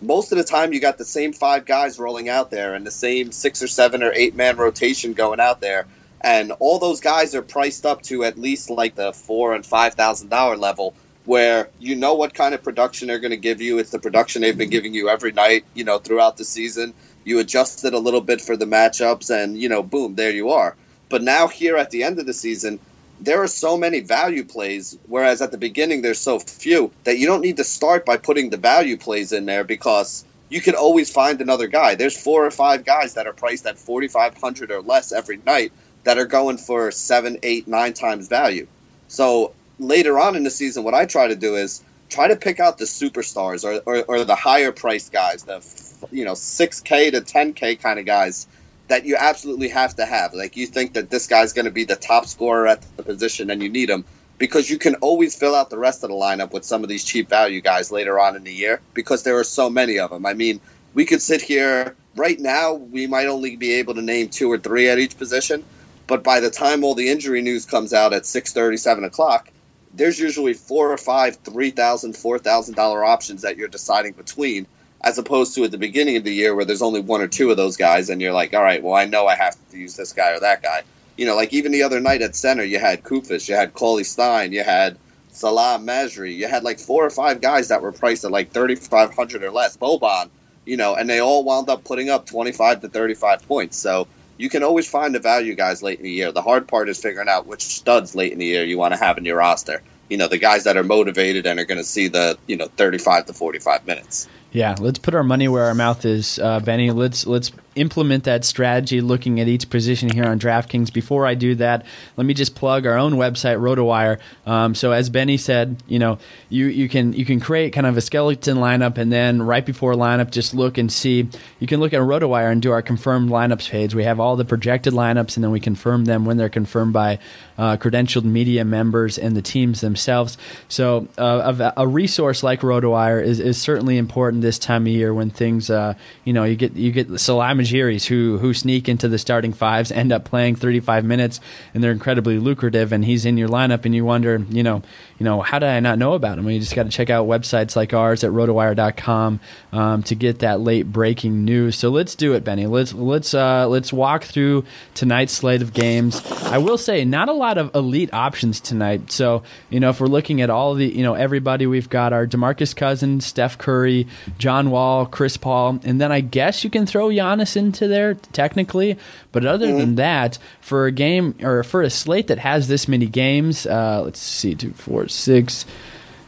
most 0.00 0.32
of 0.32 0.38
the 0.38 0.44
time 0.44 0.72
you 0.72 0.80
got 0.80 0.98
the 0.98 1.04
same 1.04 1.32
five 1.32 1.64
guys 1.64 1.98
rolling 1.98 2.28
out 2.28 2.50
there 2.50 2.74
and 2.74 2.84
the 2.84 2.90
same 2.90 3.30
six 3.30 3.62
or 3.62 3.68
seven 3.68 4.02
or 4.02 4.12
eight 4.12 4.34
man 4.34 4.56
rotation 4.56 5.12
going 5.12 5.38
out 5.38 5.60
there 5.60 5.86
and 6.20 6.52
all 6.58 6.78
those 6.78 7.00
guys 7.00 7.34
are 7.34 7.42
priced 7.42 7.86
up 7.86 8.02
to 8.02 8.24
at 8.24 8.38
least 8.38 8.70
like 8.70 8.94
the 8.96 9.12
four 9.12 9.54
and 9.54 9.64
five 9.64 9.94
thousand 9.94 10.28
dollar 10.28 10.56
level 10.56 10.94
where 11.28 11.68
you 11.78 11.94
know 11.94 12.14
what 12.14 12.32
kind 12.32 12.54
of 12.54 12.62
production 12.62 13.06
they're 13.06 13.18
going 13.18 13.32
to 13.32 13.36
give 13.36 13.60
you. 13.60 13.78
It's 13.78 13.90
the 13.90 13.98
production 13.98 14.40
they've 14.40 14.56
been 14.56 14.70
giving 14.70 14.94
you 14.94 15.10
every 15.10 15.30
night, 15.30 15.66
you 15.74 15.84
know, 15.84 15.98
throughout 15.98 16.38
the 16.38 16.44
season. 16.44 16.94
You 17.22 17.38
adjust 17.38 17.84
it 17.84 17.92
a 17.92 17.98
little 17.98 18.22
bit 18.22 18.40
for 18.40 18.56
the 18.56 18.64
matchups, 18.64 19.28
and 19.28 19.60
you 19.60 19.68
know, 19.68 19.82
boom, 19.82 20.14
there 20.14 20.30
you 20.30 20.48
are. 20.52 20.74
But 21.10 21.22
now 21.22 21.46
here 21.46 21.76
at 21.76 21.90
the 21.90 22.02
end 22.02 22.18
of 22.18 22.24
the 22.24 22.32
season, 22.32 22.80
there 23.20 23.42
are 23.42 23.46
so 23.46 23.76
many 23.76 24.00
value 24.00 24.42
plays, 24.42 24.96
whereas 25.06 25.42
at 25.42 25.50
the 25.50 25.58
beginning 25.58 26.00
there's 26.00 26.18
so 26.18 26.38
few 26.38 26.90
that 27.04 27.18
you 27.18 27.26
don't 27.26 27.42
need 27.42 27.58
to 27.58 27.64
start 27.64 28.06
by 28.06 28.16
putting 28.16 28.48
the 28.48 28.56
value 28.56 28.96
plays 28.96 29.30
in 29.30 29.44
there 29.44 29.64
because 29.64 30.24
you 30.48 30.62
can 30.62 30.76
always 30.76 31.10
find 31.10 31.42
another 31.42 31.66
guy. 31.66 31.94
There's 31.94 32.18
four 32.18 32.46
or 32.46 32.50
five 32.50 32.86
guys 32.86 33.14
that 33.14 33.26
are 33.26 33.34
priced 33.34 33.66
at 33.66 33.76
4,500 33.76 34.70
or 34.70 34.80
less 34.80 35.12
every 35.12 35.40
night 35.44 35.72
that 36.04 36.16
are 36.16 36.24
going 36.24 36.56
for 36.56 36.90
seven, 36.90 37.38
eight, 37.42 37.68
nine 37.68 37.92
times 37.92 38.28
value. 38.28 38.66
So 39.08 39.52
later 39.78 40.18
on 40.18 40.36
in 40.36 40.42
the 40.42 40.50
season, 40.50 40.84
what 40.84 40.94
I 40.94 41.06
try 41.06 41.28
to 41.28 41.36
do 41.36 41.56
is 41.56 41.82
try 42.08 42.28
to 42.28 42.36
pick 42.36 42.60
out 42.60 42.78
the 42.78 42.84
superstars 42.84 43.64
or, 43.64 43.82
or, 43.86 44.04
or 44.08 44.24
the 44.24 44.34
higher 44.34 44.72
priced 44.72 45.12
guys, 45.12 45.44
the 45.44 45.62
you 46.10 46.24
know 46.24 46.34
six 46.34 46.80
k 46.80 47.10
to 47.10 47.20
ten 47.20 47.52
k 47.52 47.76
kind 47.76 47.98
of 47.98 48.06
guys 48.06 48.46
that 48.88 49.04
you 49.04 49.16
absolutely 49.18 49.68
have 49.68 49.94
to 49.96 50.06
have. 50.06 50.34
Like 50.34 50.56
you 50.56 50.66
think 50.66 50.94
that 50.94 51.10
this 51.10 51.26
guy's 51.26 51.52
going 51.52 51.66
to 51.66 51.70
be 51.70 51.84
the 51.84 51.96
top 51.96 52.26
scorer 52.26 52.66
at 52.66 52.84
the 52.96 53.02
position, 53.02 53.50
and 53.50 53.62
you 53.62 53.68
need 53.68 53.90
him 53.90 54.04
because 54.38 54.70
you 54.70 54.78
can 54.78 54.94
always 54.96 55.34
fill 55.34 55.54
out 55.54 55.70
the 55.70 55.78
rest 55.78 56.04
of 56.04 56.10
the 56.10 56.16
lineup 56.16 56.52
with 56.52 56.64
some 56.64 56.82
of 56.82 56.88
these 56.88 57.04
cheap 57.04 57.28
value 57.28 57.60
guys 57.60 57.90
later 57.90 58.18
on 58.20 58.36
in 58.36 58.44
the 58.44 58.52
year 58.52 58.80
because 58.94 59.24
there 59.24 59.38
are 59.38 59.44
so 59.44 59.68
many 59.68 59.98
of 59.98 60.10
them. 60.10 60.24
I 60.24 60.34
mean, 60.34 60.60
we 60.94 61.04
could 61.04 61.20
sit 61.20 61.42
here 61.42 61.96
right 62.16 62.38
now. 62.38 62.74
We 62.74 63.06
might 63.06 63.26
only 63.26 63.56
be 63.56 63.74
able 63.74 63.94
to 63.94 64.02
name 64.02 64.28
two 64.28 64.50
or 64.50 64.58
three 64.58 64.88
at 64.88 64.98
each 64.98 65.18
position, 65.18 65.64
but 66.06 66.22
by 66.22 66.40
the 66.40 66.50
time 66.50 66.84
all 66.84 66.94
the 66.94 67.10
injury 67.10 67.42
news 67.42 67.66
comes 67.66 67.92
out 67.92 68.12
at 68.12 68.26
six 68.26 68.52
thirty, 68.52 68.76
seven 68.76 69.04
o'clock, 69.04 69.50
there's 69.98 70.18
usually 70.18 70.54
four 70.54 70.90
or 70.90 70.96
five 70.96 71.36
three 71.36 71.70
thousand, 71.70 72.16
four 72.16 72.38
thousand 72.38 72.74
dollar 72.74 73.04
options 73.04 73.42
that 73.42 73.56
you're 73.56 73.68
deciding 73.68 74.12
between, 74.12 74.66
as 75.02 75.18
opposed 75.18 75.54
to 75.56 75.64
at 75.64 75.70
the 75.70 75.78
beginning 75.78 76.16
of 76.16 76.24
the 76.24 76.32
year 76.32 76.54
where 76.54 76.64
there's 76.64 76.82
only 76.82 77.00
one 77.00 77.20
or 77.20 77.28
two 77.28 77.50
of 77.50 77.56
those 77.56 77.76
guys, 77.76 78.08
and 78.08 78.22
you're 78.22 78.32
like, 78.32 78.54
all 78.54 78.62
right, 78.62 78.82
well, 78.82 78.94
I 78.94 79.04
know 79.04 79.26
I 79.26 79.34
have 79.34 79.56
to 79.70 79.76
use 79.78 79.96
this 79.96 80.12
guy 80.12 80.30
or 80.30 80.40
that 80.40 80.62
guy. 80.62 80.82
You 81.16 81.26
know, 81.26 81.34
like 81.34 81.52
even 81.52 81.72
the 81.72 81.82
other 81.82 82.00
night 82.00 82.22
at 82.22 82.36
center, 82.36 82.62
you 82.62 82.78
had 82.78 83.02
Koufos, 83.02 83.48
you 83.48 83.56
had 83.56 83.74
Cauley 83.74 84.04
Stein, 84.04 84.52
you 84.52 84.62
had 84.62 84.96
Salah 85.30 85.78
Mejri, 85.80 86.32
you 86.32 86.46
had 86.46 86.62
like 86.62 86.78
four 86.78 87.04
or 87.04 87.10
five 87.10 87.40
guys 87.40 87.68
that 87.68 87.82
were 87.82 87.92
priced 87.92 88.24
at 88.24 88.30
like 88.30 88.52
thirty 88.52 88.76
five 88.76 89.14
hundred 89.14 89.42
or 89.42 89.50
less, 89.50 89.76
Boban, 89.76 90.30
you 90.64 90.76
know, 90.76 90.94
and 90.94 91.10
they 91.10 91.20
all 91.20 91.42
wound 91.44 91.68
up 91.68 91.82
putting 91.82 92.08
up 92.08 92.24
twenty 92.24 92.52
five 92.52 92.80
to 92.82 92.88
thirty 92.88 93.14
five 93.14 93.46
points. 93.48 93.76
So 93.76 94.06
you 94.38 94.48
can 94.48 94.62
always 94.62 94.88
find 94.88 95.14
the 95.14 95.18
value 95.18 95.54
guys 95.54 95.82
late 95.82 95.98
in 95.98 96.04
the 96.04 96.10
year. 96.10 96.32
The 96.32 96.42
hard 96.42 96.66
part 96.66 96.88
is 96.88 96.98
figuring 96.98 97.28
out 97.28 97.46
which 97.46 97.64
studs 97.66 98.14
late 98.14 98.32
in 98.32 98.38
the 98.38 98.46
year 98.46 98.64
you 98.64 98.78
want 98.78 98.94
to 98.94 98.98
have 98.98 99.18
in 99.18 99.24
your 99.24 99.36
roster. 99.36 99.82
You 100.08 100.16
know, 100.16 100.28
the 100.28 100.38
guys 100.38 100.64
that 100.64 100.78
are 100.78 100.84
motivated 100.84 101.46
and 101.46 101.60
are 101.60 101.66
going 101.66 101.78
to 101.78 101.84
see 101.84 102.08
the 102.08 102.38
you 102.46 102.56
know 102.56 102.68
thirty 102.68 102.98
five 102.98 103.26
to 103.26 103.34
forty 103.34 103.58
five 103.58 103.86
minutes. 103.86 104.26
Yeah, 104.50 104.76
let's 104.78 104.98
put 104.98 105.14
our 105.14 105.24
money 105.24 105.46
where 105.48 105.64
our 105.64 105.74
mouth 105.74 106.06
is, 106.06 106.38
uh, 106.38 106.60
Benny. 106.60 106.90
Let's 106.90 107.26
let's 107.26 107.50
implement 107.78 108.24
that 108.24 108.44
strategy, 108.44 109.00
looking 109.00 109.40
at 109.40 109.48
each 109.48 109.70
position 109.70 110.10
here 110.10 110.24
on 110.24 110.38
DraftKings. 110.38 110.92
Before 110.92 111.26
I 111.26 111.34
do 111.34 111.54
that, 111.56 111.86
let 112.16 112.26
me 112.26 112.34
just 112.34 112.54
plug 112.54 112.86
our 112.86 112.98
own 112.98 113.14
website, 113.14 113.58
RotoWire. 113.58 114.18
Um, 114.46 114.74
so 114.74 114.92
as 114.92 115.08
Benny 115.10 115.36
said, 115.36 115.82
you 115.86 115.98
know, 115.98 116.18
you 116.48 116.66
you 116.66 116.88
can 116.88 117.12
you 117.12 117.24
can 117.24 117.40
create 117.40 117.72
kind 117.72 117.86
of 117.86 117.96
a 117.96 118.00
skeleton 118.00 118.58
lineup, 118.58 118.98
and 118.98 119.12
then 119.12 119.42
right 119.42 119.64
before 119.64 119.94
lineup, 119.94 120.30
just 120.30 120.54
look 120.54 120.78
and 120.78 120.90
see. 120.92 121.28
You 121.60 121.66
can 121.66 121.80
look 121.80 121.92
at 121.92 122.00
RotoWire 122.00 122.50
and 122.50 122.60
do 122.60 122.72
our 122.72 122.82
confirmed 122.82 123.30
lineups 123.30 123.70
page. 123.70 123.94
We 123.94 124.04
have 124.04 124.20
all 124.20 124.36
the 124.36 124.44
projected 124.44 124.92
lineups, 124.92 125.36
and 125.36 125.44
then 125.44 125.50
we 125.50 125.60
confirm 125.60 126.04
them 126.04 126.24
when 126.24 126.36
they're 126.36 126.48
confirmed 126.48 126.92
by 126.92 127.18
uh, 127.56 127.76
credentialed 127.76 128.24
media 128.24 128.64
members 128.64 129.18
and 129.18 129.36
the 129.36 129.42
teams 129.42 129.80
themselves. 129.80 130.38
So 130.68 131.08
uh, 131.18 131.54
a, 131.76 131.82
a 131.82 131.86
resource 131.86 132.42
like 132.42 132.60
RotoWire 132.60 133.22
is, 133.22 133.40
is 133.40 133.60
certainly 133.60 133.98
important 133.98 134.42
this 134.42 134.58
time 134.58 134.82
of 134.82 134.88
year 134.88 135.12
when 135.12 135.30
things, 135.30 135.70
uh, 135.70 135.94
you 136.24 136.32
know, 136.32 136.44
you 136.44 136.56
get 136.56 136.74
you 136.74 136.92
get 136.92 137.18
Salah 137.20 137.46
Who 137.70 138.38
who 138.38 138.54
sneak 138.54 138.88
into 138.88 139.08
the 139.08 139.18
starting 139.18 139.52
fives, 139.52 139.90
end 139.90 140.12
up 140.12 140.24
playing 140.24 140.56
35 140.56 141.04
minutes, 141.04 141.40
and 141.74 141.82
they're 141.82 141.92
incredibly 141.92 142.38
lucrative, 142.38 142.92
and 142.92 143.04
he's 143.04 143.24
in 143.24 143.36
your 143.36 143.48
lineup, 143.48 143.84
and 143.84 143.94
you 143.94 144.04
wonder, 144.04 144.44
you 144.50 144.62
know, 144.62 144.82
you 145.18 145.24
know, 145.24 145.40
how 145.40 145.58
did 145.58 145.68
I 145.68 145.80
not 145.80 145.98
know 145.98 146.12
about 146.12 146.38
him? 146.38 146.44
Well, 146.44 146.54
you 146.54 146.60
just 146.60 146.74
got 146.74 146.84
to 146.84 146.90
check 146.90 147.10
out 147.10 147.26
websites 147.26 147.74
like 147.74 147.92
ours 147.92 148.22
at 148.22 148.30
rotowire.com 148.30 149.40
um, 149.72 150.02
to 150.04 150.14
get 150.14 150.40
that 150.40 150.60
late 150.60 150.92
breaking 150.92 151.44
news. 151.44 151.76
So 151.76 151.90
let's 151.90 152.14
do 152.14 152.34
it, 152.34 152.44
Benny. 152.44 152.66
Let's 152.66 152.92
let's 152.92 153.34
uh, 153.34 153.68
let's 153.68 153.92
walk 153.92 154.24
through 154.24 154.64
tonight's 154.94 155.32
slate 155.32 155.62
of 155.62 155.72
games. 155.72 156.24
I 156.44 156.58
will 156.58 156.78
say, 156.78 157.04
not 157.04 157.28
a 157.28 157.32
lot 157.32 157.58
of 157.58 157.74
elite 157.74 158.12
options 158.12 158.60
tonight. 158.60 159.10
So 159.10 159.42
you 159.70 159.80
know, 159.80 159.90
if 159.90 160.00
we're 160.00 160.06
looking 160.06 160.40
at 160.40 160.50
all 160.50 160.74
the 160.74 160.86
you 160.86 161.02
know 161.02 161.14
everybody, 161.14 161.66
we've 161.66 161.90
got 161.90 162.12
our 162.12 162.26
DeMarcus 162.26 162.76
Cousins, 162.76 163.26
Steph 163.26 163.58
Curry, 163.58 164.06
John 164.38 164.70
Wall, 164.70 165.06
Chris 165.06 165.36
Paul, 165.36 165.80
and 165.82 166.00
then 166.00 166.12
I 166.12 166.20
guess 166.20 166.62
you 166.62 166.70
can 166.70 166.86
throw 166.86 167.08
Giannis 167.08 167.47
into 167.56 167.88
there 167.88 168.14
technically. 168.14 168.98
But 169.32 169.44
other 169.44 169.66
mm-hmm. 169.66 169.78
than 169.78 169.94
that, 169.96 170.38
for 170.60 170.86
a 170.86 170.92
game 170.92 171.34
or 171.42 171.62
for 171.62 171.82
a 171.82 171.90
slate 171.90 172.28
that 172.28 172.38
has 172.38 172.68
this 172.68 172.88
many 172.88 173.06
games, 173.06 173.66
uh, 173.66 174.02
let's 174.04 174.20
see, 174.20 174.54
two, 174.54 174.72
four, 174.72 175.08
six 175.08 175.64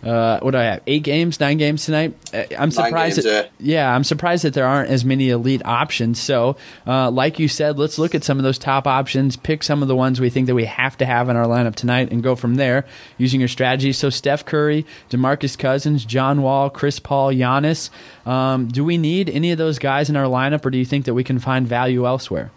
uh, 0.02 0.40
what 0.40 0.52
do 0.52 0.58
I 0.58 0.62
have? 0.64 0.82
Eight 0.86 1.02
games, 1.02 1.40
nine 1.40 1.58
games 1.58 1.84
tonight. 1.84 2.14
Uh, 2.32 2.44
I'm 2.58 2.70
surprised. 2.70 3.16
Games, 3.16 3.24
that, 3.24 3.50
yeah. 3.58 3.74
yeah. 3.74 3.94
I'm 3.94 4.04
surprised 4.04 4.44
that 4.44 4.54
there 4.54 4.66
aren't 4.66 4.90
as 4.90 5.04
many 5.04 5.30
elite 5.30 5.62
options. 5.64 6.18
So, 6.20 6.56
uh, 6.86 7.10
like 7.10 7.38
you 7.38 7.48
said, 7.48 7.78
let's 7.78 7.98
look 7.98 8.14
at 8.14 8.24
some 8.24 8.38
of 8.38 8.42
those 8.42 8.58
top 8.58 8.86
options. 8.86 9.36
Pick 9.36 9.62
some 9.62 9.82
of 9.82 9.88
the 9.88 9.96
ones 9.96 10.20
we 10.20 10.30
think 10.30 10.46
that 10.46 10.54
we 10.54 10.64
have 10.64 10.96
to 10.98 11.06
have 11.06 11.28
in 11.28 11.36
our 11.36 11.46
lineup 11.46 11.74
tonight, 11.74 12.10
and 12.10 12.22
go 12.22 12.34
from 12.36 12.54
there 12.54 12.86
using 13.18 13.40
your 13.40 13.48
strategy. 13.48 13.92
So, 13.92 14.10
Steph 14.10 14.44
Curry, 14.44 14.86
DeMarcus 15.10 15.58
Cousins, 15.58 16.04
John 16.04 16.42
Wall, 16.42 16.70
Chris 16.70 16.98
Paul, 16.98 17.32
Giannis. 17.32 17.90
Um, 18.26 18.68
do 18.68 18.84
we 18.84 18.96
need 18.96 19.28
any 19.28 19.52
of 19.52 19.58
those 19.58 19.78
guys 19.78 20.08
in 20.08 20.16
our 20.16 20.26
lineup, 20.26 20.64
or 20.64 20.70
do 20.70 20.78
you 20.78 20.84
think 20.84 21.04
that 21.04 21.14
we 21.14 21.24
can 21.24 21.38
find 21.38 21.66
value 21.66 22.06
elsewhere? 22.06 22.50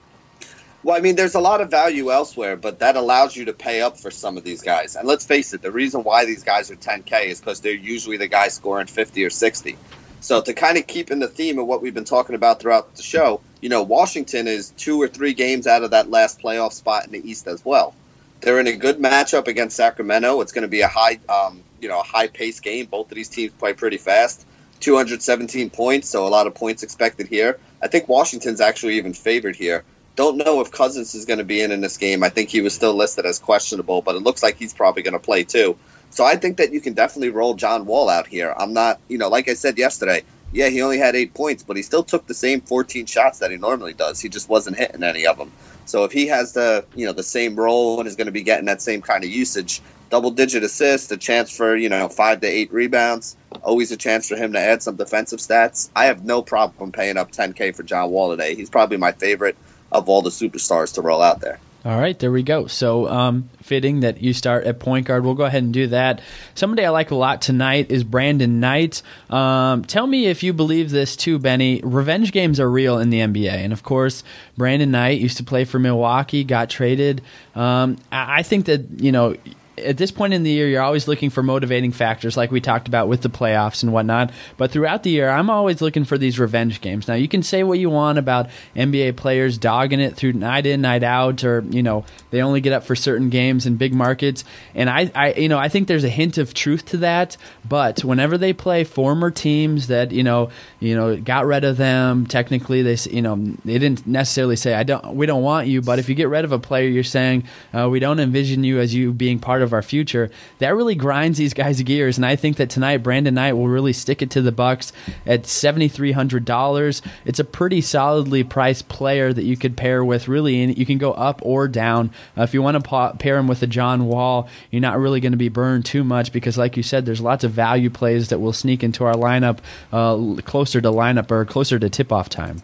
Well, 0.84 0.98
I 0.98 1.00
mean, 1.00 1.16
there's 1.16 1.36
a 1.36 1.40
lot 1.40 1.62
of 1.62 1.72
value 1.72 2.12
elsewhere, 2.12 2.58
but 2.58 2.80
that 2.80 2.98
allows 2.98 3.38
you 3.38 3.46
to 3.46 3.54
pay 3.54 3.82
up 3.82 3.98
for 3.98 4.12
some 4.12 4.36
of 4.36 4.44
these 4.44 4.62
guys. 4.62 4.98
And 4.98 5.08
let's 5.08 5.26
face 5.26 5.54
it, 5.54 5.62
the 5.62 5.72
reason 5.72 6.04
why 6.04 6.26
these 6.26 6.44
guys 6.44 6.70
are 6.72 6.76
10K 6.76 7.28
is 7.28 7.40
because 7.40 7.62
they're 7.62 7.72
usually 7.72 8.18
the 8.18 8.28
guys 8.28 8.54
scoring 8.54 8.88
50 8.88 9.24
or 9.24 9.30
60. 9.30 9.78
So 10.20 10.42
to 10.42 10.54
kind 10.54 10.78
of 10.78 10.86
keep 10.86 11.10
in 11.10 11.20
the 11.20 11.28
theme 11.28 11.58
of 11.58 11.68
what 11.68 11.82
we've 11.82 11.94
been 11.94 12.04
talking 12.04 12.36
about 12.36 12.60
throughout 12.60 12.96
the 12.96 13.04
show, 13.04 13.40
you 13.62 13.70
know, 13.70 13.82
Washington 13.82 14.48
is 14.48 14.72
two 14.72 15.02
or 15.02 15.08
three 15.08 15.34
games 15.34 15.68
out 15.68 15.84
of 15.84 15.92
that 15.92 16.10
last 16.10 16.42
playoff 16.42 16.74
spot 16.74 17.06
in 17.06 17.14
the 17.14 17.30
East 17.30 17.48
as 17.48 17.64
well. 17.64 17.96
They're 18.42 18.60
in 18.60 18.68
a 18.68 18.76
good 18.76 19.00
matchup 19.00 19.48
against 19.48 19.78
Sacramento. 19.78 20.42
It's 20.42 20.52
going 20.52 20.64
to 20.64 20.68
be 20.68 20.82
a 20.82 20.88
high, 20.90 21.20
um, 21.30 21.64
you 21.80 21.88
know, 21.88 22.02
a 22.02 22.04
high 22.04 22.28
pace 22.28 22.60
game. 22.60 22.88
Both 22.88 23.10
of 23.10 23.16
these 23.16 23.30
teams 23.30 23.54
play 23.54 23.72
pretty 23.72 23.98
fast. 23.98 24.46
217 24.82 25.70
points, 25.70 26.10
so 26.10 26.28
a 26.28 26.30
lot 26.30 26.46
of 26.46 26.54
points 26.54 26.84
expected 26.84 27.28
here. 27.28 27.58
I 27.82 27.88
think 27.88 28.10
Washington's 28.10 28.60
actually 28.60 28.98
even 28.98 29.14
favored 29.14 29.56
here. 29.56 29.86
Don't 30.16 30.38
know 30.38 30.62
if 30.62 30.72
Cousins 30.72 31.16
is 31.16 31.26
going 31.26 31.40
to 31.40 31.46
be 31.46 31.62
in 31.62 31.72
in 31.72 31.82
this 31.82 31.98
game. 31.98 32.24
I 32.24 32.30
think 32.30 32.50
he 32.50 32.62
was 32.62 32.74
still 32.74 32.94
listed 32.94 33.26
as 33.26 33.40
questionable, 33.40 34.02
but 34.02 34.16
it 34.16 34.20
looks 34.20 34.44
like 34.44 34.58
he's 34.58 34.74
probably 34.74 35.02
going 35.02 35.14
to 35.14 35.20
play 35.20 35.44
too. 35.44 35.78
So 36.12 36.24
I 36.24 36.36
think 36.36 36.58
that 36.58 36.72
you 36.72 36.80
can 36.80 36.94
definitely 36.94 37.32
roll 37.32 37.56
John 37.56 37.88
Wall 37.88 38.10
out 38.10 38.28
here. 38.28 38.54
I'm 38.60 38.74
not, 38.74 39.00
you 39.08 39.18
know, 39.18 39.30
like 39.30 39.50
I 39.50 39.56
said 39.56 39.80
yesterday, 39.80 40.22
yeah, 40.52 40.70
he 40.70 40.84
only 40.84 41.00
had 41.00 41.16
eight 41.16 41.34
points, 41.34 41.64
but 41.64 41.76
he 41.76 41.82
still 41.82 42.04
took 42.04 42.28
the 42.28 42.36
same 42.36 42.62
14 42.62 43.08
shots 43.08 43.40
that 43.40 43.50
he 43.50 43.58
normally 43.58 43.94
does. 43.94 44.20
He 44.20 44.30
just 44.30 44.48
wasn't 44.48 44.78
hitting 44.78 45.02
any 45.02 45.26
of 45.26 45.40
them. 45.40 45.52
So 45.86 46.04
if 46.04 46.12
he 46.12 46.28
has 46.28 46.54
the, 46.54 46.86
you 46.96 47.08
know, 47.08 47.14
the 47.14 47.24
same 47.24 47.56
role 47.56 48.00
and 48.00 48.08
is 48.08 48.16
going 48.16 48.28
to 48.28 48.32
be 48.32 48.44
getting 48.44 48.66
that 48.66 48.84
same 48.84 49.02
kind 49.02 49.24
of 49.24 49.32
usage, 49.32 49.82
double 50.12 50.30
digit 50.30 50.64
assists, 50.64 51.12
a 51.12 51.18
chance 51.18 51.56
for, 51.56 51.76
you 51.76 51.90
know, 51.90 52.08
five 52.08 52.40
to 52.42 52.48
eight 52.48 52.72
rebounds, 52.72 53.36
always 53.64 53.92
a 53.92 53.98
chance 53.98 54.30
for 54.30 54.36
him 54.36 54.54
to 54.54 54.60
add 54.60 54.84
some 54.84 54.96
defensive 54.96 55.40
stats. 55.40 55.90
I 55.96 56.06
have 56.06 56.24
no 56.24 56.44
problem 56.44 56.92
paying 56.92 57.18
up 57.18 57.32
10K 57.32 57.76
for 57.76 57.82
John 57.82 58.12
Wall 58.12 58.30
today. 58.30 58.54
He's 58.54 58.70
probably 58.70 58.98
my 58.98 59.12
favorite 59.12 59.58
of 59.94 60.10
all 60.10 60.22
the 60.22 60.30
superstars 60.30 60.94
to 60.96 61.02
roll 61.02 61.22
out 61.22 61.40
there. 61.40 61.60
All 61.86 62.00
right, 62.00 62.18
there 62.18 62.32
we 62.32 62.44
go. 62.44 62.68
So, 62.68 63.10
um, 63.10 63.50
fitting 63.62 64.00
that 64.02 64.22
you 64.22 64.32
start 64.32 64.64
at 64.64 64.80
point 64.80 65.06
guard. 65.06 65.26
We'll 65.26 65.34
go 65.34 65.44
ahead 65.44 65.64
and 65.64 65.74
do 65.74 65.88
that. 65.88 66.22
Somebody 66.56 66.86
I 66.86 66.90
like 66.92 67.12
a 67.12 67.16
lot 67.16 67.42
tonight 67.42 67.92
is 67.92 68.06
Brandon 68.06 68.62
Knight. 68.62 69.02
Um, 69.30 69.84
tell 69.84 70.08
me 70.08 70.28
if 70.28 70.44
you 70.44 70.54
believe 70.54 70.92
this 70.92 71.18
too, 71.18 71.40
Benny. 71.40 71.82
Revenge 71.84 72.32
games 72.32 72.58
are 72.62 72.72
real 72.72 73.00
in 73.00 73.10
the 73.10 73.20
NBA, 73.20 73.52
and 73.52 73.74
of 73.74 73.84
course, 73.84 74.24
Brandon 74.56 74.92
Knight 74.92 75.20
used 75.20 75.36
to 75.38 75.44
play 75.44 75.66
for 75.66 75.78
Milwaukee, 75.78 76.46
got 76.46 76.70
traded. 76.70 77.22
Um, 77.54 77.98
I 78.14 78.44
think 78.44 78.68
that 78.68 79.02
you 79.02 79.12
know 79.12 79.36
at 79.78 79.98
this 79.98 80.12
point 80.12 80.34
in 80.34 80.44
the 80.44 80.52
year, 80.52 80.68
you're 80.68 80.82
always 80.82 81.08
looking 81.08 81.30
for 81.30 81.42
motivating 81.42 81.92
factors, 81.92 82.38
like 82.38 82.52
we 82.52 82.62
talked 82.62 82.88
about 82.88 83.08
with 83.08 83.22
the 83.22 83.30
playoffs 83.30 83.82
and 83.82 83.92
whatnot. 83.92 84.32
But 84.56 84.72
throughout 84.72 85.04
the 85.04 85.10
year, 85.10 85.30
I'm 85.30 85.50
always 85.50 85.82
looking 85.82 86.06
for 86.06 86.18
these 86.18 86.38
revenge 86.40 86.80
games. 86.80 87.08
Now, 87.08 87.16
you 87.16 87.28
can 87.28 87.42
say 87.42 87.64
what 87.64 87.80
you 87.80 87.90
want 87.90 88.20
about 88.20 88.50
NBA 88.76 89.16
players 89.16 89.58
dogging 89.58 90.00
it 90.00 90.16
through 90.16 90.34
night 90.34 90.66
in, 90.66 90.82
night 90.82 91.04
out, 91.04 91.44
or 91.44 91.62
you 91.70 91.82
know 91.82 92.06
they 92.30 92.42
only 92.42 92.62
get 92.62 92.74
up 92.74 92.84
for 92.84 92.96
certain 92.96 93.30
games 93.30 93.66
in 93.66 93.78
big 93.78 93.94
markets. 93.94 94.44
And 94.76 94.90
I, 94.90 95.12
I, 95.16 95.34
you 95.34 95.50
know, 95.50 95.58
I 95.58 95.70
think 95.70 95.88
there's 95.88 96.04
a 96.04 96.10
hint 96.10 96.38
of 96.38 96.54
truth 96.54 96.86
to 96.88 96.98
that. 96.98 97.36
But 97.68 98.04
whenever 98.04 98.38
they 98.38 98.54
play 98.54 98.84
former 98.84 99.32
teams 99.32 99.88
that 99.88 100.12
you 100.12 100.24
know, 100.24 100.52
you 100.80 100.96
know, 100.96 101.18
got 101.18 101.46
rid 101.46 101.64
of 101.64 101.78
them, 101.78 102.28
technically 102.28 102.84
they, 102.84 102.98
you 103.10 103.24
know, 103.24 103.36
they 103.66 103.80
didn't 103.80 104.06
necessarily 104.06 104.56
say 104.56 104.76
I 104.76 104.84
don't, 104.84 105.16
we 105.16 105.26
don't 105.26 105.42
want 105.42 105.68
you. 105.68 105.82
But 105.82 105.98
if 105.98 106.10
you 106.10 106.16
get 106.16 106.30
rid 106.30 106.46
of 106.46 106.52
a 106.52 106.60
player, 106.60 106.88
you're 106.88 107.04
saying 107.04 107.46
uh, 107.74 107.90
we 107.90 108.00
don't 108.00 108.20
envision 108.20 108.64
you 108.64 108.80
as 108.80 108.94
you 108.94 109.12
being 109.14 109.40
part 109.40 109.63
of 109.64 109.74
our 109.74 109.82
future. 109.82 110.30
That 110.60 110.76
really 110.76 110.96
grinds 110.96 111.38
these 111.38 111.54
guys' 111.54 111.82
gears, 111.82 112.18
and 112.18 112.26
I 112.26 112.36
think 112.36 112.58
that 112.58 112.70
tonight 112.70 112.98
Brandon 112.98 113.34
Knight 113.34 113.54
will 113.54 113.68
really 113.68 113.94
stick 113.94 114.22
it 114.22 114.30
to 114.32 114.42
the 114.42 114.52
Bucks 114.52 114.94
at 115.26 115.48
seventy 115.48 115.88
three 115.88 116.12
hundred 116.12 116.46
dollars. 116.46 117.02
It's 117.26 117.40
a 117.40 117.44
pretty 117.44 117.82
solidly 117.82 118.44
priced 118.44 118.90
player 118.90 119.34
that 119.34 119.44
you 119.44 119.58
could 119.58 119.78
pair 119.78 120.04
with. 120.04 120.28
Really, 120.28 120.62
and 120.62 120.78
you 120.78 120.86
can 120.86 120.98
go 120.98 121.14
up 121.14 121.40
or 121.44 121.68
down. 121.68 122.12
Uh, 122.38 122.44
if 122.44 122.54
you 122.54 122.62
want 122.62 122.76
to 122.76 122.88
pa- 122.88 123.14
pair 123.14 123.38
him 123.38 123.48
with 123.48 123.64
a 123.64 123.68
John 123.68 124.06
Wall, 124.06 124.50
you're 124.70 124.82
not 124.82 125.00
really 125.00 125.20
going 125.20 125.32
to 125.32 125.38
be 125.38 125.50
burned 125.50 125.86
too 125.86 126.04
much 126.04 126.32
because, 126.32 126.58
like 126.58 126.78
you 126.78 126.84
said, 126.84 127.06
there's 127.06 127.22
lots 127.22 127.44
of 127.44 127.52
value 127.52 127.90
plays 127.90 128.30
that 128.30 128.40
will 128.40 128.54
sneak 128.54 128.84
into 128.84 129.06
our 129.06 129.16
lineup 129.16 129.60
uh, 129.92 130.42
closer 130.42 130.82
to 130.82 130.90
lineup 130.90 131.32
or 131.32 131.46
closer 131.46 131.80
to 131.80 131.90
tip 131.90 132.12
off 132.12 132.30
time. 132.30 132.62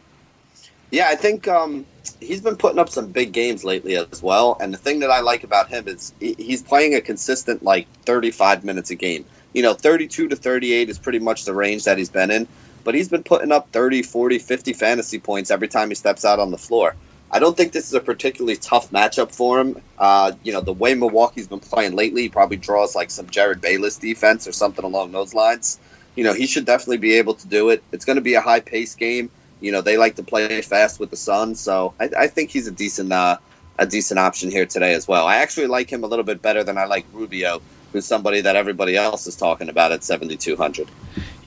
Yeah, 0.91 1.07
I 1.07 1.15
think 1.15 1.47
um, 1.47 1.85
he's 2.19 2.41
been 2.41 2.55
putting 2.55 2.79
up 2.79 2.89
some 2.89 3.11
big 3.11 3.31
games 3.31 3.63
lately 3.63 3.95
as 3.95 4.23
well. 4.23 4.57
And 4.59 4.73
the 4.73 4.77
thing 4.77 4.99
that 4.99 5.11
I 5.11 5.19
like 5.19 5.43
about 5.43 5.69
him 5.69 5.87
is 5.87 6.13
he's 6.19 6.63
playing 6.63 6.95
a 6.95 7.01
consistent 7.01 7.63
like 7.63 7.87
35 8.05 8.63
minutes 8.63 8.89
a 8.89 8.95
game. 8.95 9.25
You 9.53 9.61
know, 9.61 9.73
32 9.73 10.29
to 10.29 10.35
38 10.35 10.89
is 10.89 10.99
pretty 10.99 11.19
much 11.19 11.45
the 11.45 11.53
range 11.53 11.83
that 11.85 11.97
he's 11.97 12.09
been 12.09 12.31
in, 12.31 12.47
but 12.83 12.95
he's 12.95 13.09
been 13.09 13.23
putting 13.23 13.51
up 13.51 13.71
30, 13.71 14.03
40, 14.03 14.39
50 14.39 14.73
fantasy 14.73 15.19
points 15.19 15.51
every 15.51 15.67
time 15.67 15.89
he 15.89 15.95
steps 15.95 16.25
out 16.25 16.39
on 16.39 16.51
the 16.51 16.57
floor. 16.57 16.95
I 17.31 17.37
don't 17.37 17.55
think 17.55 17.71
this 17.71 17.87
is 17.87 17.93
a 17.93 17.99
particularly 17.99 18.57
tough 18.57 18.89
matchup 18.89 19.31
for 19.31 19.59
him. 19.59 19.79
Uh, 19.99 20.31
you 20.43 20.51
know, 20.51 20.61
the 20.61 20.73
way 20.73 20.95
Milwaukee's 20.95 21.47
been 21.47 21.59
playing 21.59 21.95
lately, 21.95 22.23
he 22.23 22.29
probably 22.29 22.57
draws 22.57 22.95
like 22.95 23.11
some 23.11 23.27
Jerryd 23.27 23.61
Bayless 23.61 23.97
defense 23.97 24.47
or 24.47 24.51
something 24.51 24.83
along 24.83 25.11
those 25.11 25.35
lines. 25.35 25.79
you 26.15 26.23
know, 26.23 26.33
he 26.33 26.47
should 26.47 26.65
definitely 26.65 26.97
be 26.97 27.13
able 27.13 27.35
to 27.35 27.47
do 27.47 27.69
it. 27.69 27.83
It's 27.91 28.05
going 28.05 28.15
to 28.15 28.21
be 28.21 28.33
a 28.33 28.41
high 28.41 28.59
pace 28.59 28.95
game. 28.95 29.29
You 29.61 29.71
know, 29.71 29.81
they 29.81 29.97
like 29.97 30.15
to 30.15 30.23
play 30.23 30.61
fast 30.61 30.99
with 30.99 31.09
the 31.09 31.17
sun, 31.17 31.55
so 31.55 31.93
I, 31.99 32.09
I 32.17 32.27
think 32.27 32.49
he's 32.49 32.67
a 32.67 32.71
decent 32.71 33.11
uh, 33.11 33.37
a 33.77 33.85
decent 33.85 34.19
option 34.19 34.51
here 34.51 34.65
today 34.65 34.93
as 34.93 35.07
well. 35.07 35.25
I 35.25 35.37
actually 35.37 35.67
like 35.67 35.89
him 35.91 36.03
a 36.03 36.07
little 36.07 36.25
bit 36.25 36.41
better 36.41 36.63
than 36.63 36.77
I 36.77 36.85
like 36.85 37.05
Rubio, 37.13 37.61
who's 37.91 38.05
somebody 38.05 38.41
that 38.41 38.55
everybody 38.55 38.95
else 38.95 39.25
is 39.25 39.35
talking 39.35 39.69
about 39.69 39.91
at 39.91 40.03
7,200. 40.03 40.89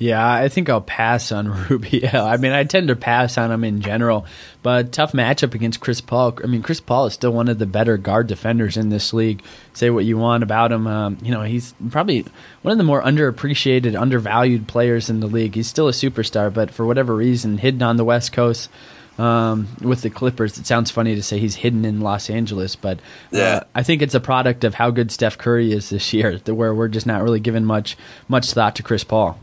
Yeah, 0.03 0.29
I 0.29 0.49
think 0.49 0.69
I'll 0.69 0.81
pass 0.81 1.31
on 1.31 1.49
Rubio. 1.69 2.11
I 2.11 2.37
mean, 2.37 2.51
I 2.51 2.65
tend 2.65 2.89
to 2.89 2.97
pass 2.97 3.39
on 3.39 3.53
him 3.53 3.63
in 3.63 3.83
general, 3.83 4.27
but 4.61 4.91
tough 4.91 5.13
matchup 5.13 5.55
against 5.55 5.79
Chris 5.79 6.01
Paul. 6.01 6.37
I 6.43 6.49
mean, 6.49 6.61
Chris 6.61 6.81
Paul 6.81 7.07
is 7.07 7.15
still 7.15 7.31
one 7.31 7.47
of 7.47 7.61
the 7.61 7.67
better 7.67 7.97
guard 7.97 8.27
defenders 8.27 8.77
in 8.77 8.89
this 8.89 9.13
league. 9.13 9.45
Say 9.75 9.91
what 9.91 10.05
you 10.05 10.19
want 10.19 10.43
about 10.43 10.73
him. 10.73 10.89
Um, 10.89 11.19
you 11.23 11.31
know, 11.31 11.43
he's 11.43 11.73
probably 11.91 12.27
one 12.63 12.73
of 12.73 12.79
the 12.79 12.85
more 12.85 13.01
underappreciated, 13.01 13.99
undervalued 13.99 14.67
players 14.67 15.09
in 15.09 15.21
the 15.21 15.29
league. 15.29 15.55
He's 15.55 15.69
still 15.69 15.87
a 15.87 15.93
superstar, 15.93 16.53
but 16.53 16.73
for 16.73 16.85
whatever 16.85 17.15
reason, 17.15 17.59
hidden 17.59 17.83
on 17.83 17.97
the 17.97 18.05
West 18.05 18.33
Coast 18.33 18.71
um, 19.19 19.69
with 19.81 20.03
the 20.03 20.11
Clippers. 20.11 20.59
It 20.59 20.67
sounds 20.67 20.91
funny 20.91 21.15
to 21.15 21.23
say 21.23 21.39
he's 21.39 21.55
hidden 21.55 21.85
in 21.85 22.01
Los 22.01 22.29
Angeles, 22.29 22.75
but 22.75 22.99
uh, 22.99 23.39
yeah. 23.39 23.63
I 23.73 23.85
think 23.85 24.03
it's 24.03 24.17
a 24.17 24.21
product 24.21 24.65
of 24.65 24.75
how 24.75 24.91
good 24.91 25.13
Steph 25.13 25.39
Curry 25.39 25.71
is 25.71 25.91
this 25.91 26.13
year, 26.13 26.39
where 26.47 26.75
we're 26.75 26.89
just 26.89 27.07
not 27.07 27.23
really 27.23 27.39
giving 27.39 27.65
much 27.65 27.97
much 28.27 28.51
thought 28.51 28.75
to 28.75 28.83
Chris 28.83 29.05
Paul. 29.05 29.39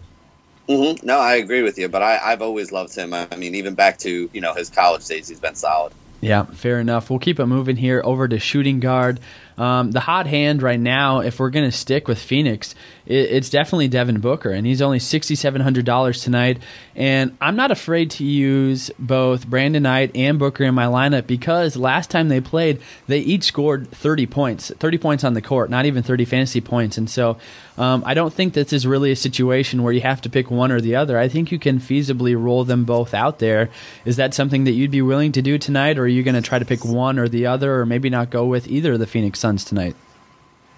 Mm-hmm. 0.70 1.06
No, 1.06 1.20
I 1.20 1.36
agree 1.36 1.64
with 1.64 1.80
you, 1.80 1.90
but 1.90 2.04
I, 2.04 2.20
I've 2.24 2.44
always 2.44 2.72
loved 2.72 2.96
him. 2.96 3.12
I 3.14 3.28
mean, 3.36 3.56
even 3.56 3.74
back 3.74 3.98
to 4.00 4.30
you 4.32 4.42
know 4.42 4.54
his 4.54 4.70
college 4.70 5.06
days, 5.08 5.28
he's 5.28 5.40
been 5.40 5.56
solid. 5.56 5.94
Yeah, 6.22 6.44
fair 6.44 6.80
enough. 6.80 7.10
We'll 7.10 7.20
keep 7.20 7.40
it 7.40 7.46
moving 7.46 7.78
here 7.78 8.02
over 8.04 8.28
to 8.28 8.40
shooting 8.40 8.80
guard. 8.80 9.20
Um, 9.58 9.92
the 9.92 10.02
hot 10.02 10.28
hand 10.28 10.62
right 10.62 10.80
now, 10.80 11.22
if 11.22 11.40
we're 11.40 11.50
going 11.50 11.70
to 11.70 11.76
stick 11.76 12.08
with 12.08 12.20
Phoenix, 12.20 12.76
it, 13.10 13.32
it's 13.32 13.50
definitely 13.50 13.90
Devin 13.90 14.22
Booker, 14.22 14.52
and 14.52 14.66
he's 14.66 14.82
only 14.82 15.00
$6,700 15.00 16.24
tonight. 16.24 16.60
And 16.96 17.36
I'm 17.42 17.56
not 17.56 17.72
afraid 17.72 18.12
to 18.12 18.24
use 18.24 18.92
both 19.00 19.48
Brandon 19.48 19.84
Knight 19.84 20.12
and 20.16 20.40
Booker 20.40 20.64
in 20.64 20.76
my 20.76 20.86
lineup 20.86 21.28
because 21.28 21.76
last 21.76 22.10
time 22.10 22.30
they 22.30 22.40
played, 22.40 22.80
they 23.08 23.20
each 23.20 23.44
scored 23.44 23.90
30 23.92 24.28
points, 24.28 24.72
30 24.80 24.98
points 25.00 25.24
on 25.24 25.34
the 25.34 25.42
court, 25.42 25.70
not 25.70 25.86
even 25.86 26.04
30 26.04 26.26
fantasy 26.26 26.62
points. 26.62 26.98
And 26.98 27.10
so 27.10 27.38
um, 27.78 28.04
I 28.06 28.14
don't 28.14 28.34
think 28.34 28.54
this 28.54 28.72
is 28.72 28.86
really 28.86 29.12
a 29.12 29.16
situation 29.16 29.84
where 29.84 29.94
you 29.94 30.02
have 30.02 30.22
to 30.22 30.30
pick 30.30 30.52
one 30.52 30.72
or 30.72 30.80
the 30.80 30.96
other. 30.96 31.18
I 31.18 31.28
think 31.28 31.52
you 31.52 31.58
can 31.58 31.80
feasibly 31.80 32.42
roll 32.42 32.64
them 32.64 32.86
both 32.86 33.14
out 33.14 33.40
there. 33.40 33.70
Is 34.06 34.18
that 34.18 34.34
something 34.34 34.66
that 34.66 34.72
you'd 34.72 34.92
be 34.92 35.02
willing 35.02 35.32
to 35.32 35.42
do 35.42 35.58
tonight, 35.58 35.98
or 35.98 36.04
are 36.04 36.08
you 36.08 36.22
going 36.22 36.36
to 36.36 36.42
try 36.42 36.60
to 36.60 36.66
pick 36.66 36.86
one 36.86 37.18
or 37.18 37.28
the 37.28 37.48
other, 37.48 37.80
or 37.80 37.86
maybe 37.86 38.10
not 38.10 38.30
go 38.30 38.46
with 38.46 38.68
either 38.68 38.94
of 38.94 39.00
the 39.00 39.08
Phoenix 39.08 39.40
Suns 39.40 39.64
tonight? 39.64 39.96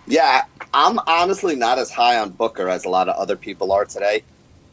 Yeah, 0.08 0.44
I'm 0.74 1.00
honestly 1.08 1.56
not 1.56 1.80
as 1.80 1.92
high 1.92 2.18
on 2.18 2.32
Booker 2.32 2.68
as 2.70 2.86
a 2.86 2.90
lot 2.90 3.08
of 3.08 3.16
other 3.16 3.36
people 3.36 3.72
are 3.72 3.86
today. 3.86 4.24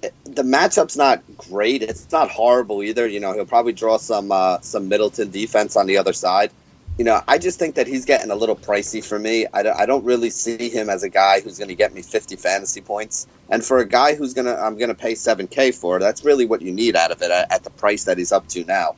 The 0.01 0.43
matchup's 0.43 0.97
not 0.97 1.23
great. 1.37 1.83
It's 1.83 2.11
not 2.13 2.31
horrible 2.31 2.83
either. 2.83 3.07
You 3.07 3.21
know, 3.21 3.33
he'll 3.33 3.47
probably 3.47 3.73
draw 3.73 3.99
some 3.99 4.31
uh, 4.31 4.61
some 4.61 4.89
Middleton 4.89 5.31
defense 5.31 5.77
on 5.77 5.87
the 5.87 5.99
other 5.99 6.13
side. 6.13 6.53
You 6.99 7.05
know, 7.05 7.21
I 7.29 7.39
just 7.39 7.59
think 7.59 7.77
that 7.77 7.87
he's 7.87 8.05
getting 8.05 8.31
a 8.31 8.35
little 8.35 8.57
pricey 8.57 9.05
for 9.05 9.19
me. 9.19 9.47
I 9.53 9.63
don't, 9.63 9.79
I 9.79 9.87
don't 9.87 10.05
really 10.05 10.31
see 10.31 10.69
him 10.69 10.89
as 10.91 11.05
a 11.05 11.09
guy 11.09 11.41
who's 11.41 11.59
going 11.59 11.69
to 11.69 11.77
get 11.77 11.95
me 11.95 12.03
50 12.03 12.35
fantasy 12.37 12.81
points. 12.81 13.27
And 13.51 13.65
for 13.65 13.79
a 13.79 13.87
guy 13.87 14.15
who's 14.15 14.35
going 14.35 14.47
to 14.47 14.59
I'm 14.59 14.77
going 14.77 14.89
to 14.89 14.95
pay 14.97 15.13
7k 15.13 15.75
for, 15.75 15.99
that's 15.99 16.25
really 16.25 16.47
what 16.47 16.63
you 16.63 16.73
need 16.73 16.97
out 16.97 17.13
of 17.13 17.23
it 17.23 17.31
at, 17.31 17.53
at 17.53 17.65
the 17.65 17.71
price 17.71 18.05
that 18.05 18.19
he's 18.19 18.33
up 18.33 18.49
to 18.49 18.65
now. 18.65 18.97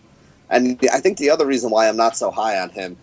And 0.49 0.79
I 0.93 1.01
think 1.01 1.19
the 1.19 1.31
other 1.31 1.47
reason 1.47 1.71
why 1.71 1.89
I'm 1.89 1.97
not 1.97 2.17
so 2.17 2.31
high 2.31 2.59
on 2.59 2.71
him 2.71 2.97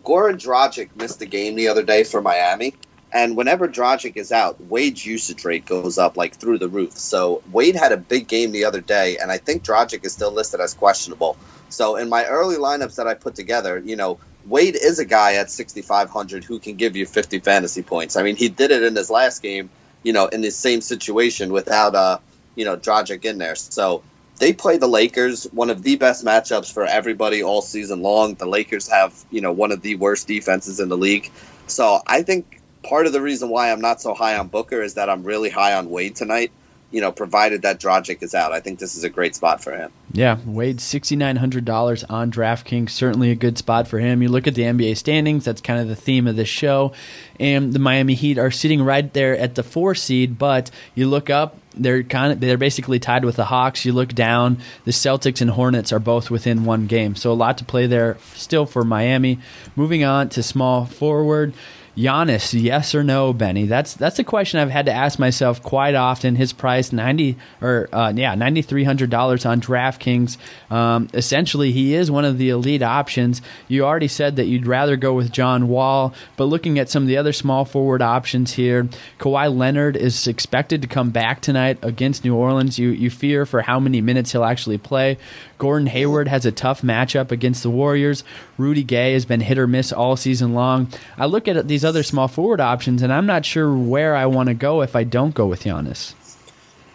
Goran 0.00 0.34
Dragic 0.42 0.88
missed 0.96 1.18
the 1.18 1.26
game 1.26 1.54
the 1.54 1.68
other 1.68 1.82
day 1.82 2.04
for 2.04 2.22
Miami. 2.22 2.74
And 3.14 3.36
whenever 3.36 3.68
Dragic 3.68 4.16
is 4.16 4.32
out, 4.32 4.58
Wade's 4.58 5.04
usage 5.04 5.44
rate 5.44 5.66
goes 5.66 5.98
up 5.98 6.16
like 6.16 6.34
through 6.34 6.58
the 6.58 6.68
roof. 6.68 6.96
So 6.96 7.42
Wade 7.52 7.76
had 7.76 7.92
a 7.92 7.98
big 7.98 8.26
game 8.26 8.52
the 8.52 8.64
other 8.64 8.80
day, 8.80 9.18
and 9.18 9.30
I 9.30 9.36
think 9.36 9.62
Dragic 9.62 10.06
is 10.06 10.14
still 10.14 10.32
listed 10.32 10.60
as 10.60 10.72
questionable. 10.72 11.36
So 11.68 11.96
in 11.96 12.08
my 12.08 12.24
early 12.24 12.56
lineups 12.56 12.96
that 12.96 13.06
I 13.06 13.12
put 13.12 13.34
together, 13.34 13.82
you 13.84 13.96
know, 13.96 14.18
Wade 14.46 14.76
is 14.76 14.98
a 14.98 15.04
guy 15.04 15.34
at 15.34 15.50
6,500 15.50 16.42
who 16.42 16.58
can 16.58 16.76
give 16.76 16.96
you 16.96 17.04
50 17.04 17.40
fantasy 17.40 17.82
points. 17.82 18.16
I 18.16 18.22
mean, 18.22 18.36
he 18.36 18.48
did 18.48 18.70
it 18.70 18.82
in 18.82 18.96
his 18.96 19.10
last 19.10 19.42
game, 19.42 19.68
you 20.02 20.14
know, 20.14 20.26
in 20.28 20.40
the 20.40 20.50
same 20.50 20.80
situation 20.80 21.52
without, 21.52 21.94
uh, 21.94 22.18
you 22.54 22.64
know, 22.64 22.78
Dragic 22.78 23.26
in 23.26 23.36
there. 23.36 23.56
So 23.56 24.02
they 24.42 24.52
play 24.52 24.76
the 24.76 24.88
Lakers, 24.88 25.44
one 25.52 25.70
of 25.70 25.84
the 25.84 25.94
best 25.94 26.24
matchups 26.24 26.72
for 26.72 26.84
everybody 26.84 27.44
all 27.44 27.62
season 27.62 28.02
long. 28.02 28.34
The 28.34 28.46
Lakers 28.46 28.88
have, 28.88 29.14
you 29.30 29.40
know, 29.40 29.52
one 29.52 29.70
of 29.70 29.82
the 29.82 29.94
worst 29.94 30.26
defenses 30.26 30.80
in 30.80 30.88
the 30.88 30.96
league. 30.96 31.30
So 31.68 32.00
I 32.08 32.22
think 32.22 32.60
part 32.82 33.06
of 33.06 33.12
the 33.12 33.20
reason 33.20 33.50
why 33.50 33.70
I'm 33.70 33.80
not 33.80 34.00
so 34.00 34.14
high 34.14 34.36
on 34.36 34.48
Booker 34.48 34.82
is 34.82 34.94
that 34.94 35.08
I'm 35.08 35.22
really 35.22 35.48
high 35.48 35.74
on 35.74 35.90
Wade 35.90 36.16
tonight. 36.16 36.50
You 36.90 37.00
know, 37.00 37.12
provided 37.12 37.62
that 37.62 37.78
Dragic 37.78 38.20
is 38.20 38.34
out, 38.34 38.52
I 38.52 38.58
think 38.58 38.80
this 38.80 38.96
is 38.96 39.04
a 39.04 39.08
great 39.08 39.36
spot 39.36 39.62
for 39.62 39.70
him. 39.70 39.92
Yeah, 40.12 40.38
Wade 40.44 40.80
sixty 40.80 41.14
nine 41.14 41.36
hundred 41.36 41.64
dollars 41.64 42.02
on 42.04 42.32
DraftKings, 42.32 42.90
certainly 42.90 43.30
a 43.30 43.36
good 43.36 43.56
spot 43.56 43.86
for 43.86 44.00
him. 44.00 44.22
You 44.22 44.28
look 44.28 44.48
at 44.48 44.56
the 44.56 44.62
NBA 44.62 44.96
standings; 44.96 45.44
that's 45.44 45.60
kind 45.60 45.80
of 45.80 45.86
the 45.86 45.96
theme 45.96 46.26
of 46.26 46.34
this 46.34 46.50
show. 46.50 46.92
And 47.40 47.72
the 47.72 47.78
Miami 47.78 48.14
Heat 48.14 48.38
are 48.38 48.50
sitting 48.50 48.82
right 48.82 49.10
there 49.14 49.38
at 49.38 49.54
the 49.54 49.62
four 49.62 49.94
seed, 49.94 50.36
but 50.36 50.70
you 50.94 51.08
look 51.08 51.30
up, 51.30 51.56
they're 51.74 52.02
kind 52.02 52.32
of 52.32 52.40
they're 52.40 52.58
basically 52.58 52.98
tied 52.98 53.24
with 53.24 53.36
the 53.36 53.44
Hawks. 53.44 53.84
You 53.84 53.92
look 53.92 54.10
down, 54.10 54.58
the 54.84 54.90
Celtics 54.90 55.40
and 55.40 55.50
Hornets 55.50 55.92
are 55.92 55.98
both 55.98 56.30
within 56.30 56.64
one 56.64 56.86
game, 56.86 57.16
so 57.16 57.32
a 57.32 57.34
lot 57.34 57.58
to 57.58 57.64
play 57.64 57.86
there 57.86 58.16
still 58.34 58.66
for 58.66 58.84
Miami. 58.84 59.38
Moving 59.76 60.04
on 60.04 60.28
to 60.30 60.42
small 60.42 60.84
forward. 60.84 61.54
Giannis, 61.96 62.58
yes 62.58 62.94
or 62.94 63.04
no, 63.04 63.34
Benny? 63.34 63.66
That's 63.66 63.92
that's 63.92 64.18
a 64.18 64.24
question 64.24 64.60
I've 64.60 64.70
had 64.70 64.86
to 64.86 64.92
ask 64.92 65.18
myself 65.18 65.62
quite 65.62 65.94
often. 65.94 66.36
His 66.36 66.54
price 66.54 66.90
ninety 66.90 67.36
or 67.60 67.88
uh, 67.92 68.12
yeah 68.16 68.34
ninety 68.34 68.62
three 68.62 68.84
hundred 68.84 69.10
dollars 69.10 69.44
on 69.44 69.60
DraftKings. 69.60 70.38
Um, 70.70 71.08
essentially, 71.12 71.70
he 71.70 71.94
is 71.94 72.10
one 72.10 72.24
of 72.24 72.38
the 72.38 72.48
elite 72.48 72.82
options. 72.82 73.42
You 73.68 73.84
already 73.84 74.08
said 74.08 74.36
that 74.36 74.46
you'd 74.46 74.66
rather 74.66 74.96
go 74.96 75.12
with 75.12 75.32
John 75.32 75.68
Wall, 75.68 76.14
but 76.38 76.44
looking 76.44 76.78
at 76.78 76.88
some 76.88 77.02
of 77.02 77.08
the 77.08 77.18
other 77.18 77.32
small 77.32 77.66
forward 77.66 78.00
options 78.00 78.54
here, 78.54 78.88
Kawhi 79.18 79.54
Leonard 79.54 79.96
is 79.96 80.26
expected 80.26 80.80
to 80.80 80.88
come 80.88 81.10
back 81.10 81.42
tonight 81.42 81.78
against 81.82 82.24
New 82.24 82.34
Orleans. 82.34 82.78
You 82.78 82.88
you 82.88 83.10
fear 83.10 83.44
for 83.44 83.60
how 83.60 83.78
many 83.78 84.00
minutes 84.00 84.32
he'll 84.32 84.44
actually 84.44 84.78
play. 84.78 85.18
Gordon 85.62 85.86
Hayward 85.86 86.26
has 86.26 86.44
a 86.44 86.50
tough 86.50 86.82
matchup 86.82 87.30
against 87.30 87.62
the 87.62 87.70
Warriors. 87.70 88.24
Rudy 88.58 88.82
Gay 88.82 89.12
has 89.12 89.24
been 89.24 89.40
hit 89.40 89.58
or 89.58 89.68
miss 89.68 89.92
all 89.92 90.16
season 90.16 90.54
long. 90.54 90.88
I 91.16 91.26
look 91.26 91.46
at 91.46 91.68
these 91.68 91.84
other 91.84 92.02
small 92.02 92.26
forward 92.26 92.60
options, 92.60 93.00
and 93.00 93.12
I'm 93.12 93.26
not 93.26 93.46
sure 93.46 93.72
where 93.72 94.16
I 94.16 94.26
want 94.26 94.48
to 94.48 94.54
go 94.54 94.82
if 94.82 94.96
I 94.96 95.04
don't 95.04 95.32
go 95.32 95.46
with 95.46 95.62
Giannis. 95.62 96.14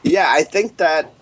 Yeah, 0.03 0.26
I 0.28 0.43
think 0.43 0.76
that 0.78 1.13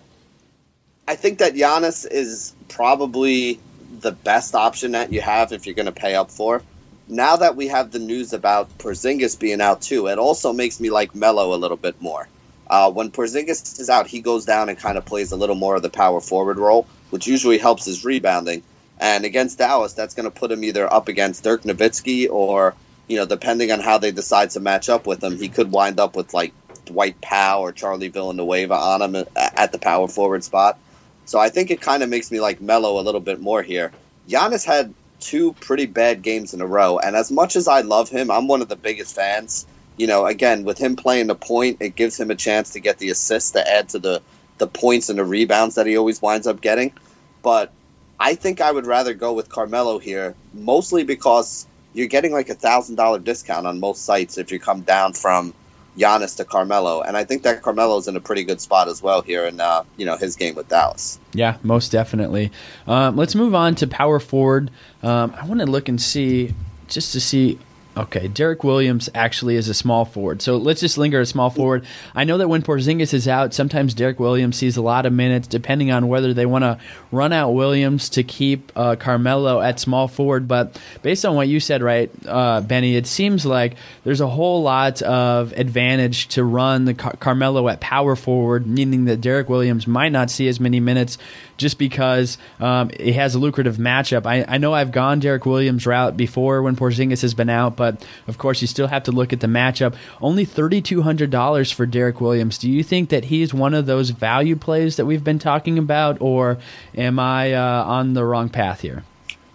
I 1.08 1.16
think 1.16 1.38
that 1.38 1.54
Giannis 1.54 2.08
is 2.10 2.56
probably 2.68 3.60
the 4.00 4.12
best 4.12 4.56
option 4.56 4.94
that 4.94 5.14
you 5.14 5.22
have 5.22 5.52
if 5.52 5.68
you're 5.68 5.76
going 5.76 5.86
to 5.86 5.92
pay 5.92 6.16
up 6.16 6.32
for. 6.32 6.64
Now 7.08 7.36
that 7.36 7.56
we 7.56 7.68
have 7.68 7.92
the 7.92 8.00
news 8.00 8.34
about 8.34 8.76
Porzingis 8.80 9.40
being 9.40 9.62
out 9.62 9.84
too, 9.84 10.08
it 10.08 10.18
also 10.18 10.52
makes 10.52 10.80
me 10.80 10.90
like 10.90 11.14
Melo 11.14 11.54
a 11.54 11.58
little 11.58 11.78
bit 11.78 12.02
more. 12.02 12.28
Uh, 12.68 12.92
when 12.92 13.12
Porzingis 13.12 13.80
is 13.80 13.88
out, 13.88 14.08
he 14.08 14.20
goes 14.20 14.46
down 14.46 14.68
and 14.70 14.80
kind 14.80 14.98
of 14.98 15.06
plays 15.06 15.32
a 15.32 15.36
little 15.36 15.54
more 15.56 15.76
of 15.76 15.84
the 15.84 15.90
power 15.92 16.20
forward 16.20 16.58
role, 16.58 16.88
which 17.10 17.28
usually 17.28 17.58
helps 17.58 17.86
his 17.86 18.06
rebounding. 18.06 18.64
And 19.00 19.26
against 19.26 19.58
Dallas, 19.58 19.94
that's 19.94 20.14
going 20.14 20.26
to 20.30 20.32
put 20.32 20.52
him 20.52 20.64
either 20.64 20.92
up 20.92 21.08
against 21.08 21.44
Dirk 21.44 21.64
Nowitzki 21.64 22.30
or, 22.30 22.76
you 23.08 23.18
know, 23.18 23.26
depending 23.26 23.72
on 23.72 23.80
how 23.80 23.98
they 23.98 24.12
decide 24.12 24.52
to 24.52 24.60
match 24.60 24.90
up 24.90 25.06
with 25.06 25.24
him, 25.24 25.38
he 25.38 25.50
could 25.50 25.72
wind 25.72 26.00
up 26.00 26.16
with 26.16 26.34
like 26.34 26.54
Dwight 26.86 27.20
Powell 27.22 27.64
or 27.64 27.72
Charlie 27.72 28.08
Villanueva 28.08 28.74
on 28.74 29.02
him 29.02 29.26
at 29.36 29.72
the 29.72 29.80
power 29.80 30.08
forward 30.08 30.44
spot. 30.44 30.80
So 31.26 31.40
I 31.40 31.50
think 31.50 31.72
it 31.72 31.82
kind 31.82 32.04
of 32.04 32.10
makes 32.10 32.32
me 32.32 32.40
like 32.40 32.62
Melo 32.62 33.00
a 33.00 33.04
little 33.04 33.22
bit 33.22 33.42
more 33.42 33.62
here. 33.62 33.92
Giannis 34.30 34.64
had 34.64 34.94
two 35.20 35.54
pretty 35.54 35.88
bad 35.88 36.22
games 36.22 36.54
in 36.54 36.62
a 36.62 36.68
row, 36.68 37.00
and 37.00 37.16
as 37.16 37.32
much 37.32 37.56
as 37.56 37.68
I 37.68 37.82
love 37.82 38.10
him, 38.10 38.30
I'm 38.30 38.48
one 38.48 38.62
of 38.62 38.70
the 38.70 38.76
biggest 38.76 39.16
fans 39.16 39.66
you 39.98 40.08
know, 40.08 40.26
again, 40.26 40.64
with 40.64 40.78
him 40.78 40.96
playing 40.96 41.28
the 41.28 41.36
point, 41.36 41.78
it 41.80 41.96
gives 41.96 42.20
him 42.20 42.32
a 42.32 42.36
chance 42.36 42.72
to 42.72 42.80
get 42.80 42.98
the 42.98 43.10
assists 43.10 43.52
to 43.52 43.68
add 43.68 43.90
to 43.90 44.00
the, 44.00 44.22
the 44.58 44.68
points 44.68 45.10
and 45.10 45.20
the 45.20 45.26
rebounds 45.26 45.76
that 45.76 45.86
he 45.86 45.98
always 45.98 46.22
winds 46.22 46.48
up 46.48 46.62
getting. 46.62 46.94
But 47.42 47.72
I 48.20 48.36
think 48.36 48.62
I 48.62 48.72
would 48.72 48.86
rather 48.86 49.14
go 49.14 49.34
with 49.34 49.50
Carmelo 49.50 50.00
here, 50.00 50.36
mostly 50.54 51.04
because 51.04 51.68
you're 51.94 52.08
getting 52.08 52.32
like 52.32 52.50
a 52.50 52.56
thousand 52.56 52.96
dollar 52.96 53.20
discount 53.20 53.68
on 53.68 53.80
most 53.80 54.06
sites 54.06 54.38
if 54.38 54.52
you 54.52 54.60
come 54.60 54.82
down 54.82 55.14
from 55.14 55.54
Giannis 55.98 56.38
to 56.38 56.46
Carmelo, 56.46 57.02
and 57.02 57.16
I 57.16 57.24
think 57.24 57.44
that 57.44 57.62
Carmelo's 57.62 58.08
in 58.08 58.16
a 58.16 58.20
pretty 58.20 58.44
good 58.44 58.60
spot 58.60 58.88
as 58.88 59.02
well 59.02 59.22
here 59.22 59.46
in 59.46 59.60
uh, 59.60 59.84
you 59.98 60.06
know 60.06 60.18
his 60.18 60.36
game 60.36 60.56
with 60.56 60.68
Dallas. 60.68 61.20
Yeah, 61.34 61.58
most 61.64 61.92
definitely. 61.92 62.52
Um, 62.86 63.16
let's 63.16 63.36
move 63.36 63.56
on 63.56 63.76
to 63.76 63.88
power 63.88 64.20
forward. 64.20 64.72
Um, 65.02 65.34
I 65.40 65.46
want 65.46 65.62
to 65.62 65.66
look 65.66 65.88
and 65.88 66.02
see 66.02 66.54
just 66.88 67.14
to 67.14 67.22
see 67.22 67.60
Okay, 67.98 68.28
Derrick 68.28 68.66
Williams 68.66 69.10
actually 69.16 69.56
is 69.56 69.70
a 69.70 69.74
small 69.74 70.04
forward. 70.04 70.42
So 70.42 70.58
let's 70.58 70.82
just 70.82 70.98
linger 70.98 71.22
at 71.22 71.28
small 71.30 71.50
forward. 71.50 71.86
I 72.14 72.26
know 72.26 72.38
that 72.40 72.50
when 72.50 72.62
Porzingis 72.62 73.14
is 73.14 73.26
out, 73.26 73.54
sometimes 73.54 73.94
Derrick 73.94 74.20
Williams 74.20 74.58
sees 74.58 74.76
a 74.76 74.82
lot 74.82 75.06
of 75.06 75.14
minutes, 75.14 75.48
depending 75.48 75.92
on 75.92 76.10
whether 76.10 76.34
they 76.34 76.46
want 76.46 76.64
to 76.64 76.78
run 77.14 77.32
out 77.32 77.52
Williams 77.52 78.10
to 78.10 78.24
keep 78.24 78.74
uh, 78.76 78.98
Carmelo 78.98 79.62
at 79.62 79.80
small 79.80 80.10
forward. 80.10 80.46
But 80.46 80.78
based 81.04 81.26
on 81.26 81.36
what 81.36 81.48
you 81.48 81.62
said, 81.62 81.82
right, 81.82 82.12
uh, 82.28 82.60
Benny, 82.60 82.98
it 82.98 83.08
seems 83.08 83.46
like 83.46 83.76
there's 84.04 84.22
a 84.22 84.28
whole 84.28 84.62
lot 84.62 85.02
of 85.02 85.54
advantage 85.54 86.28
to 86.30 86.44
run 86.44 86.84
the 86.84 86.96
Car- 86.96 87.16
Carmelo 87.18 87.70
at 87.70 87.80
power 87.80 88.18
forward, 88.18 88.68
meaning 88.68 89.06
that 89.06 89.22
Derrick 89.22 89.48
Williams 89.48 89.88
might 89.88 90.12
not 90.12 90.30
see 90.30 90.50
as 90.50 90.60
many 90.60 90.82
minutes 90.82 91.18
just 91.58 91.78
because 91.78 92.38
um, 92.60 92.92
it 92.94 93.14
has 93.14 93.36
a 93.36 93.40
lucrative 93.40 93.78
matchup. 93.78 94.26
I, 94.26 94.46
I 94.48 94.58
know 94.58 94.74
I've 94.74 94.92
gone 94.92 95.20
Derrick 95.20 95.46
Williams 95.46 95.86
route 95.86 96.18
before 96.18 96.62
when 96.62 96.76
Porzingis 96.76 97.22
has 97.22 97.34
been 97.34 97.50
out, 97.50 97.76
but 97.76 98.06
of 98.28 98.38
course 98.38 98.62
you 98.62 98.68
still 98.68 98.88
have 98.88 99.04
to 99.04 99.12
look 99.12 99.34
at 99.34 99.40
the 99.40 99.48
matchup. 99.48 99.96
Only 100.22 100.46
thirty 100.46 100.82
two 100.82 101.02
hundred 101.02 101.30
dollars 101.30 101.72
for 101.72 101.86
Derrick 101.86 102.22
Williams. 102.22 102.58
Do 102.58 102.70
you 102.70 102.84
think 102.84 103.10
that 103.10 103.26
he's 103.26 103.54
one 103.54 103.74
of 103.74 103.86
those 103.86 104.10
value 104.12 104.56
plays 104.56 104.96
that 104.98 105.06
we've 105.06 105.24
been 105.24 105.40
talking 105.40 105.78
about, 105.78 106.22
or 106.22 106.58
am 106.96 107.20
I 107.20 107.54
uh, 107.54 107.84
on 107.84 108.14
the 108.14 108.26
wrong 108.26 108.50
path 108.50 108.82
here? 108.82 109.04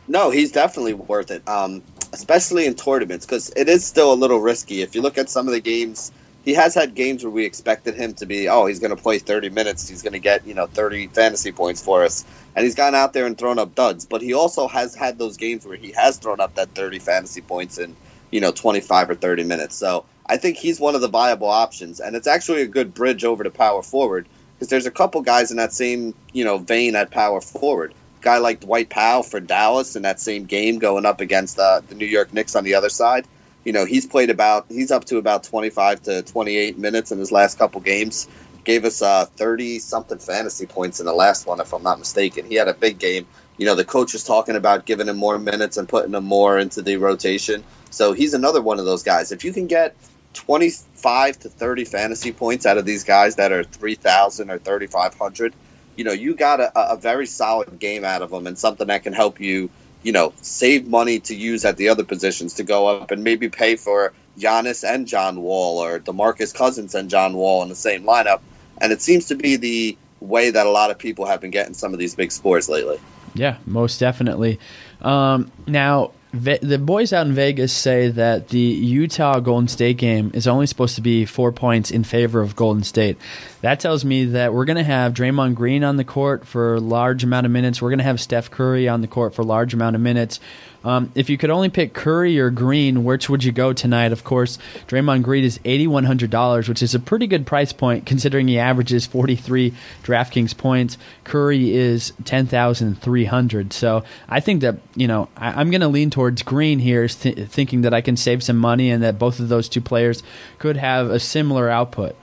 No, 0.08 0.30
he's 0.30 0.50
definitely 0.50 0.94
worth 0.94 1.30
it, 1.30 1.48
um, 1.48 1.82
especially 2.12 2.66
in 2.66 2.74
tournaments 2.74 3.24
because 3.24 3.52
it 3.54 3.68
is 3.68 3.84
still 3.84 4.12
a 4.12 4.14
little 4.14 4.40
risky. 4.40 4.82
If 4.82 4.94
you 4.94 5.02
look 5.02 5.18
at 5.18 5.30
some 5.30 5.46
of 5.46 5.52
the 5.52 5.60
games 5.60 6.10
he 6.44 6.54
has 6.54 6.74
had 6.74 6.94
games 6.94 7.22
where 7.22 7.30
we 7.30 7.44
expected 7.44 7.94
him 7.94 8.14
to 8.14 8.26
be, 8.26 8.48
oh, 8.48 8.66
he's 8.66 8.80
going 8.80 8.96
to 8.96 9.02
play 9.02 9.18
30 9.18 9.50
minutes. 9.50 9.88
He's 9.88 10.02
going 10.02 10.14
to 10.14 10.18
get, 10.20 10.46
you 10.46 10.54
know, 10.54 10.66
30 10.66 11.08
fantasy 11.08 11.52
points 11.52 11.82
for 11.82 12.02
us. 12.04 12.24
And 12.56 12.64
he's 12.64 12.74
gone 12.74 12.94
out 12.94 13.12
there 13.12 13.26
and 13.26 13.36
thrown 13.36 13.58
up 13.58 13.74
duds. 13.74 14.06
But 14.06 14.22
he 14.22 14.32
also 14.34 14.66
has 14.68 14.94
had 14.94 15.18
those 15.18 15.36
games 15.36 15.66
where 15.66 15.76
he 15.76 15.92
has 15.92 16.18
thrown 16.18 16.40
up 16.40 16.54
that 16.54 16.74
30 16.74 16.98
fantasy 17.00 17.42
points 17.42 17.78
in, 17.78 17.96
you 18.30 18.40
know, 18.40 18.52
25 18.52 19.10
or 19.10 19.14
30 19.14 19.44
minutes. 19.44 19.76
So 19.76 20.06
I 20.26 20.38
think 20.38 20.56
he's 20.56 20.80
one 20.80 20.94
of 20.94 21.02
the 21.02 21.08
viable 21.08 21.48
options. 21.50 22.00
And 22.00 22.16
it's 22.16 22.26
actually 22.28 22.62
a 22.62 22.68
good 22.68 22.94
bridge 22.94 23.24
over 23.24 23.44
to 23.44 23.50
power 23.50 23.82
forward 23.82 24.26
because 24.54 24.68
there's 24.68 24.86
a 24.86 24.90
couple 24.90 25.20
guys 25.22 25.50
in 25.50 25.58
that 25.58 25.74
same, 25.74 26.14
you 26.32 26.44
know, 26.44 26.58
vein 26.58 26.96
at 26.96 27.10
power 27.10 27.40
forward. 27.42 27.94
guy 28.22 28.38
like 28.38 28.60
Dwight 28.60 28.88
Powell 28.90 29.22
for 29.22 29.40
Dallas 29.40 29.96
in 29.96 30.02
that 30.02 30.20
same 30.20 30.46
game 30.46 30.78
going 30.78 31.06
up 31.06 31.20
against 31.20 31.58
uh, 31.58 31.82
the 31.88 31.94
New 31.94 32.06
York 32.06 32.32
Knicks 32.32 32.56
on 32.56 32.64
the 32.64 32.74
other 32.74 32.90
side 32.90 33.26
you 33.64 33.72
know, 33.72 33.84
he's 33.84 34.06
played 34.06 34.30
about 34.30 34.66
he's 34.68 34.90
up 34.90 35.04
to 35.06 35.18
about 35.18 35.44
25 35.44 36.02
to 36.02 36.22
28 36.22 36.78
minutes 36.78 37.12
in 37.12 37.18
his 37.18 37.32
last 37.32 37.58
couple 37.58 37.80
games. 37.80 38.28
Gave 38.64 38.84
us 38.84 39.02
uh, 39.02 39.24
30 39.24 39.78
something 39.78 40.18
fantasy 40.18 40.66
points 40.66 41.00
in 41.00 41.06
the 41.06 41.12
last 41.12 41.46
one, 41.46 41.60
if 41.60 41.72
I'm 41.72 41.82
not 41.82 41.98
mistaken. 41.98 42.46
He 42.46 42.54
had 42.54 42.68
a 42.68 42.74
big 42.74 42.98
game. 42.98 43.26
You 43.56 43.66
know, 43.66 43.74
the 43.74 43.84
coach 43.84 44.12
was 44.12 44.24
talking 44.24 44.56
about 44.56 44.86
giving 44.86 45.08
him 45.08 45.16
more 45.16 45.38
minutes 45.38 45.76
and 45.76 45.88
putting 45.88 46.14
him 46.14 46.24
more 46.24 46.58
into 46.58 46.82
the 46.82 46.96
rotation. 46.96 47.64
So 47.90 48.12
he's 48.12 48.34
another 48.34 48.62
one 48.62 48.78
of 48.78 48.84
those 48.84 49.02
guys. 49.02 49.32
If 49.32 49.44
you 49.44 49.52
can 49.52 49.66
get 49.66 49.96
25 50.34 51.38
to 51.40 51.48
30 51.48 51.84
fantasy 51.84 52.32
points 52.32 52.66
out 52.66 52.78
of 52.78 52.84
these 52.84 53.04
guys 53.04 53.36
that 53.36 53.52
are 53.52 53.64
3,000 53.64 54.50
or 54.50 54.58
3,500, 54.58 55.54
you 55.96 56.04
know, 56.04 56.12
you 56.12 56.34
got 56.34 56.60
a, 56.60 56.92
a 56.92 56.96
very 56.96 57.26
solid 57.26 57.78
game 57.78 58.04
out 58.04 58.22
of 58.22 58.30
them 58.30 58.46
and 58.46 58.58
something 58.58 58.86
that 58.86 59.02
can 59.02 59.12
help 59.12 59.40
you 59.40 59.68
you 60.02 60.12
know, 60.12 60.32
save 60.40 60.86
money 60.86 61.20
to 61.20 61.34
use 61.34 61.64
at 61.64 61.76
the 61.76 61.88
other 61.88 62.04
positions 62.04 62.54
to 62.54 62.62
go 62.62 62.86
up 62.86 63.10
and 63.10 63.22
maybe 63.22 63.48
pay 63.48 63.76
for 63.76 64.12
Giannis 64.38 64.88
and 64.88 65.06
John 65.06 65.42
Wall 65.42 65.78
or 65.78 65.98
DeMarcus 65.98 66.54
Cousins 66.54 66.94
and 66.94 67.10
John 67.10 67.34
Wall 67.34 67.62
in 67.62 67.68
the 67.68 67.74
same 67.74 68.04
lineup. 68.04 68.40
And 68.80 68.92
it 68.92 69.02
seems 69.02 69.26
to 69.26 69.34
be 69.34 69.56
the 69.56 69.98
way 70.20 70.50
that 70.50 70.66
a 70.66 70.70
lot 70.70 70.90
of 70.90 70.98
people 70.98 71.26
have 71.26 71.40
been 71.40 71.50
getting 71.50 71.74
some 71.74 71.92
of 71.92 71.98
these 71.98 72.14
big 72.14 72.32
scores 72.32 72.68
lately. 72.68 72.98
Yeah, 73.34 73.58
most 73.66 74.00
definitely. 74.00 74.58
Um, 75.02 75.50
now, 75.66 76.12
the 76.32 76.78
boys 76.78 77.12
out 77.12 77.26
in 77.26 77.32
Vegas 77.32 77.72
say 77.72 78.08
that 78.08 78.48
the 78.48 78.58
Utah 78.58 79.40
Golden 79.40 79.66
State 79.66 79.96
game 79.98 80.30
is 80.32 80.46
only 80.46 80.66
supposed 80.66 80.94
to 80.94 81.00
be 81.00 81.24
four 81.24 81.50
points 81.50 81.90
in 81.90 82.04
favor 82.04 82.40
of 82.40 82.54
Golden 82.54 82.84
State. 82.84 83.18
That 83.62 83.80
tells 83.80 84.04
me 84.04 84.26
that 84.26 84.54
we're 84.54 84.64
going 84.64 84.76
to 84.76 84.84
have 84.84 85.12
Draymond 85.12 85.56
Green 85.56 85.82
on 85.82 85.96
the 85.96 86.04
court 86.04 86.46
for 86.46 86.76
a 86.76 86.80
large 86.80 87.24
amount 87.24 87.46
of 87.46 87.52
minutes. 87.52 87.82
We're 87.82 87.90
going 87.90 87.98
to 87.98 88.04
have 88.04 88.20
Steph 88.20 88.50
Curry 88.50 88.88
on 88.88 89.00
the 89.00 89.08
court 89.08 89.34
for 89.34 89.42
a 89.42 89.44
large 89.44 89.74
amount 89.74 89.96
of 89.96 90.02
minutes. 90.02 90.38
Um, 90.84 91.12
if 91.14 91.28
you 91.28 91.36
could 91.36 91.50
only 91.50 91.68
pick 91.68 91.92
Curry 91.92 92.38
or 92.38 92.50
Green, 92.50 93.04
which 93.04 93.28
would 93.28 93.44
you 93.44 93.52
go 93.52 93.72
tonight? 93.72 94.12
Of 94.12 94.24
course, 94.24 94.58
Draymond 94.88 95.22
Green 95.22 95.44
is 95.44 95.58
$8,100, 95.58 96.68
which 96.68 96.82
is 96.82 96.94
a 96.94 96.98
pretty 96.98 97.26
good 97.26 97.46
price 97.46 97.72
point 97.72 98.06
considering 98.06 98.48
he 98.48 98.58
averages 98.58 99.06
43 99.06 99.74
DraftKings 100.02 100.56
points. 100.56 100.96
Curry 101.24 101.74
is 101.74 102.12
10,300. 102.24 103.72
So 103.72 104.04
I 104.28 104.40
think 104.40 104.62
that, 104.62 104.78
you 104.94 105.06
know, 105.06 105.28
I, 105.36 105.60
am 105.60 105.70
going 105.70 105.82
to 105.82 105.88
lean 105.88 106.10
towards 106.10 106.42
Green 106.42 106.78
here, 106.78 107.06
th- 107.08 107.48
thinking 107.48 107.82
that 107.82 107.92
I 107.92 108.00
can 108.00 108.16
save 108.16 108.42
some 108.42 108.56
money 108.56 108.90
and 108.90 109.02
that 109.02 109.18
both 109.18 109.38
of 109.38 109.48
those 109.48 109.68
two 109.68 109.82
players 109.82 110.22
could 110.58 110.76
have 110.76 111.10
a 111.10 111.20
similar 111.20 111.68
output. 111.68 112.16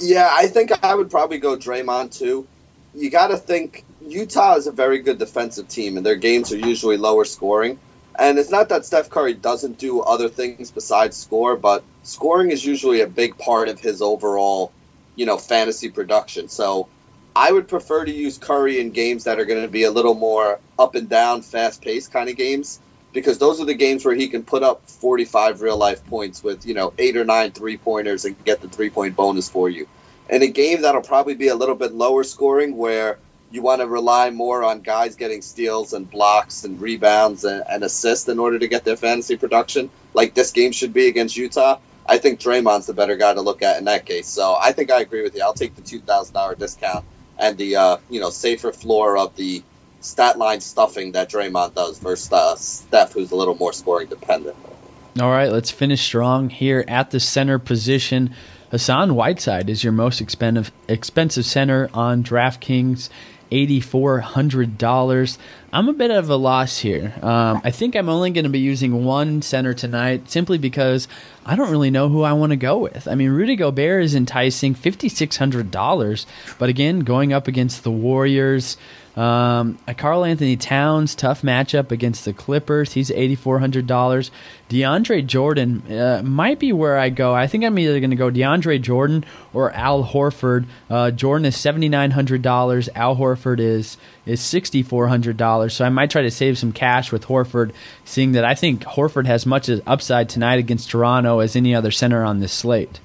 Yeah, 0.00 0.28
I 0.30 0.46
think 0.46 0.72
I 0.84 0.94
would 0.94 1.10
probably 1.10 1.38
go 1.38 1.56
Draymond 1.56 2.16
too. 2.16 2.46
You 2.94 3.10
got 3.10 3.28
to 3.28 3.36
think 3.36 3.84
Utah 4.08 4.56
is 4.56 4.66
a 4.66 4.72
very 4.72 5.00
good 5.00 5.18
defensive 5.18 5.68
team, 5.68 5.96
and 5.96 6.04
their 6.04 6.16
games 6.16 6.52
are 6.52 6.58
usually 6.58 6.96
lower 6.96 7.24
scoring. 7.24 7.78
And 8.18 8.38
it's 8.38 8.50
not 8.50 8.68
that 8.70 8.84
Steph 8.84 9.10
Curry 9.10 9.34
doesn't 9.34 9.78
do 9.78 10.00
other 10.00 10.28
things 10.28 10.70
besides 10.70 11.16
score, 11.16 11.56
but 11.56 11.84
scoring 12.02 12.50
is 12.50 12.64
usually 12.64 13.00
a 13.00 13.06
big 13.06 13.38
part 13.38 13.68
of 13.68 13.78
his 13.78 14.02
overall, 14.02 14.72
you 15.14 15.24
know, 15.24 15.36
fantasy 15.36 15.88
production. 15.88 16.48
So 16.48 16.88
I 17.36 17.52
would 17.52 17.68
prefer 17.68 18.04
to 18.04 18.12
use 18.12 18.38
Curry 18.38 18.80
in 18.80 18.90
games 18.90 19.24
that 19.24 19.38
are 19.38 19.44
going 19.44 19.62
to 19.62 19.68
be 19.68 19.84
a 19.84 19.90
little 19.90 20.14
more 20.14 20.58
up 20.78 20.96
and 20.96 21.08
down, 21.08 21.42
fast 21.42 21.82
paced 21.82 22.12
kind 22.12 22.28
of 22.28 22.36
games, 22.36 22.80
because 23.12 23.38
those 23.38 23.60
are 23.60 23.66
the 23.66 23.74
games 23.74 24.04
where 24.04 24.14
he 24.14 24.26
can 24.26 24.42
put 24.42 24.64
up 24.64 24.88
45 24.88 25.60
real 25.60 25.76
life 25.76 26.04
points 26.06 26.42
with, 26.42 26.66
you 26.66 26.74
know, 26.74 26.92
eight 26.98 27.16
or 27.16 27.24
nine 27.24 27.52
three 27.52 27.76
pointers 27.76 28.24
and 28.24 28.42
get 28.44 28.60
the 28.60 28.68
three 28.68 28.90
point 28.90 29.14
bonus 29.14 29.48
for 29.48 29.68
you. 29.68 29.86
In 30.28 30.42
a 30.42 30.48
game 30.48 30.82
that'll 30.82 31.02
probably 31.02 31.34
be 31.34 31.48
a 31.48 31.54
little 31.54 31.76
bit 31.76 31.92
lower 31.92 32.24
scoring, 32.24 32.76
where 32.76 33.18
you 33.50 33.62
want 33.62 33.80
to 33.80 33.86
rely 33.86 34.30
more 34.30 34.62
on 34.62 34.80
guys 34.80 35.16
getting 35.16 35.42
steals 35.42 35.92
and 35.92 36.10
blocks 36.10 36.64
and 36.64 36.80
rebounds 36.80 37.44
and, 37.44 37.64
and 37.68 37.82
assists 37.82 38.28
in 38.28 38.38
order 38.38 38.58
to 38.58 38.68
get 38.68 38.84
their 38.84 38.96
fantasy 38.96 39.36
production, 39.36 39.90
like 40.14 40.34
this 40.34 40.52
game 40.52 40.72
should 40.72 40.92
be 40.92 41.08
against 41.08 41.36
Utah. 41.36 41.78
I 42.06 42.18
think 42.18 42.40
Draymond's 42.40 42.86
the 42.86 42.94
better 42.94 43.16
guy 43.16 43.34
to 43.34 43.40
look 43.40 43.62
at 43.62 43.78
in 43.78 43.84
that 43.84 44.06
case. 44.06 44.26
So 44.26 44.56
I 44.60 44.72
think 44.72 44.90
I 44.90 45.00
agree 45.00 45.22
with 45.22 45.34
you. 45.34 45.42
I'll 45.42 45.54
take 45.54 45.76
the 45.76 45.82
two 45.82 46.00
thousand 46.00 46.34
dollar 46.34 46.54
discount 46.54 47.04
and 47.38 47.56
the 47.56 47.76
uh, 47.76 47.96
you 48.10 48.20
know 48.20 48.30
safer 48.30 48.72
floor 48.72 49.18
of 49.18 49.36
the 49.36 49.62
stat 50.00 50.38
line 50.38 50.60
stuffing 50.60 51.12
that 51.12 51.30
Draymond 51.30 51.74
does 51.74 51.98
versus 51.98 52.32
uh, 52.32 52.56
Steph, 52.56 53.12
who's 53.12 53.30
a 53.30 53.36
little 53.36 53.56
more 53.56 53.72
scoring 53.72 54.08
dependent. 54.08 54.56
All 55.20 55.30
right, 55.30 55.50
let's 55.50 55.70
finish 55.70 56.02
strong 56.02 56.48
here 56.48 56.84
at 56.86 57.10
the 57.10 57.20
center 57.20 57.58
position. 57.58 58.34
Hassan 58.70 59.14
Whiteside 59.14 59.68
is 59.68 59.82
your 59.82 59.92
most 59.92 60.20
expensive 60.20 60.70
expensive 60.88 61.44
center 61.44 61.90
on 61.92 62.22
DraftKings. 62.22 63.08
$8,400. 63.50 65.38
I'm 65.72 65.88
a 65.88 65.92
bit 65.92 66.10
of 66.10 66.30
a 66.30 66.36
loss 66.36 66.78
here. 66.78 67.14
Um, 67.22 67.60
I 67.62 67.70
think 67.70 67.94
I'm 67.94 68.08
only 68.08 68.30
going 68.30 68.44
to 68.44 68.50
be 68.50 68.58
using 68.58 69.04
one 69.04 69.42
center 69.42 69.74
tonight 69.74 70.30
simply 70.30 70.58
because 70.58 71.08
I 71.44 71.56
don't 71.56 71.70
really 71.70 71.90
know 71.90 72.08
who 72.08 72.22
I 72.22 72.32
want 72.32 72.50
to 72.50 72.56
go 72.56 72.78
with. 72.78 73.06
I 73.06 73.14
mean, 73.14 73.30
Rudy 73.30 73.56
Gobert 73.56 74.02
is 74.02 74.14
enticing 74.14 74.74
$5,600, 74.74 76.26
but 76.58 76.68
again, 76.68 77.00
going 77.00 77.32
up 77.32 77.48
against 77.48 77.84
the 77.84 77.90
Warriors, 77.90 78.76
um, 79.16 79.78
Karl-Anthony 79.96 80.56
Towns, 80.56 81.14
tough 81.14 81.42
matchup 81.42 81.90
against 81.90 82.24
the 82.24 82.32
Clippers. 82.32 82.92
He's 82.92 83.10
$8,400. 83.10 84.30
DeAndre 84.68 85.26
Jordan 85.26 85.82
uh, 85.90 86.22
might 86.24 86.58
be 86.58 86.72
where 86.72 86.98
I 86.98 87.08
go. 87.08 87.34
I 87.34 87.46
think 87.46 87.64
I'm 87.64 87.78
either 87.78 88.00
going 88.00 88.10
to 88.10 88.16
go 88.16 88.30
DeAndre 88.30 88.80
Jordan 88.80 89.24
or 89.52 89.72
Al 89.72 90.04
Horford. 90.04 90.66
Uh, 90.88 91.10
Jordan 91.10 91.46
is 91.46 91.56
$7,900. 91.56 92.88
Al 92.94 93.16
Horford 93.16 93.60
is 93.60 93.96
is 94.26 94.40
$6,400. 94.42 95.72
So 95.72 95.84
I 95.84 95.88
might 95.88 96.10
try 96.10 96.22
to 96.22 96.30
save 96.30 96.58
some 96.58 96.72
cash 96.72 97.10
with 97.10 97.26
Horford, 97.26 97.72
seeing 98.04 98.32
that 98.32 98.44
I 98.44 98.54
think 98.54 98.84
Horford 98.84 99.26
has 99.26 99.46
much 99.46 99.70
upside 99.86 100.28
tonight 100.28 100.58
against 100.58 100.90
Toronto 100.90 101.40
as 101.40 101.56
any 101.56 101.74
other 101.74 101.90
center 101.90 102.22
on 102.24 102.40
this 102.40 102.52
slate. 102.52 103.00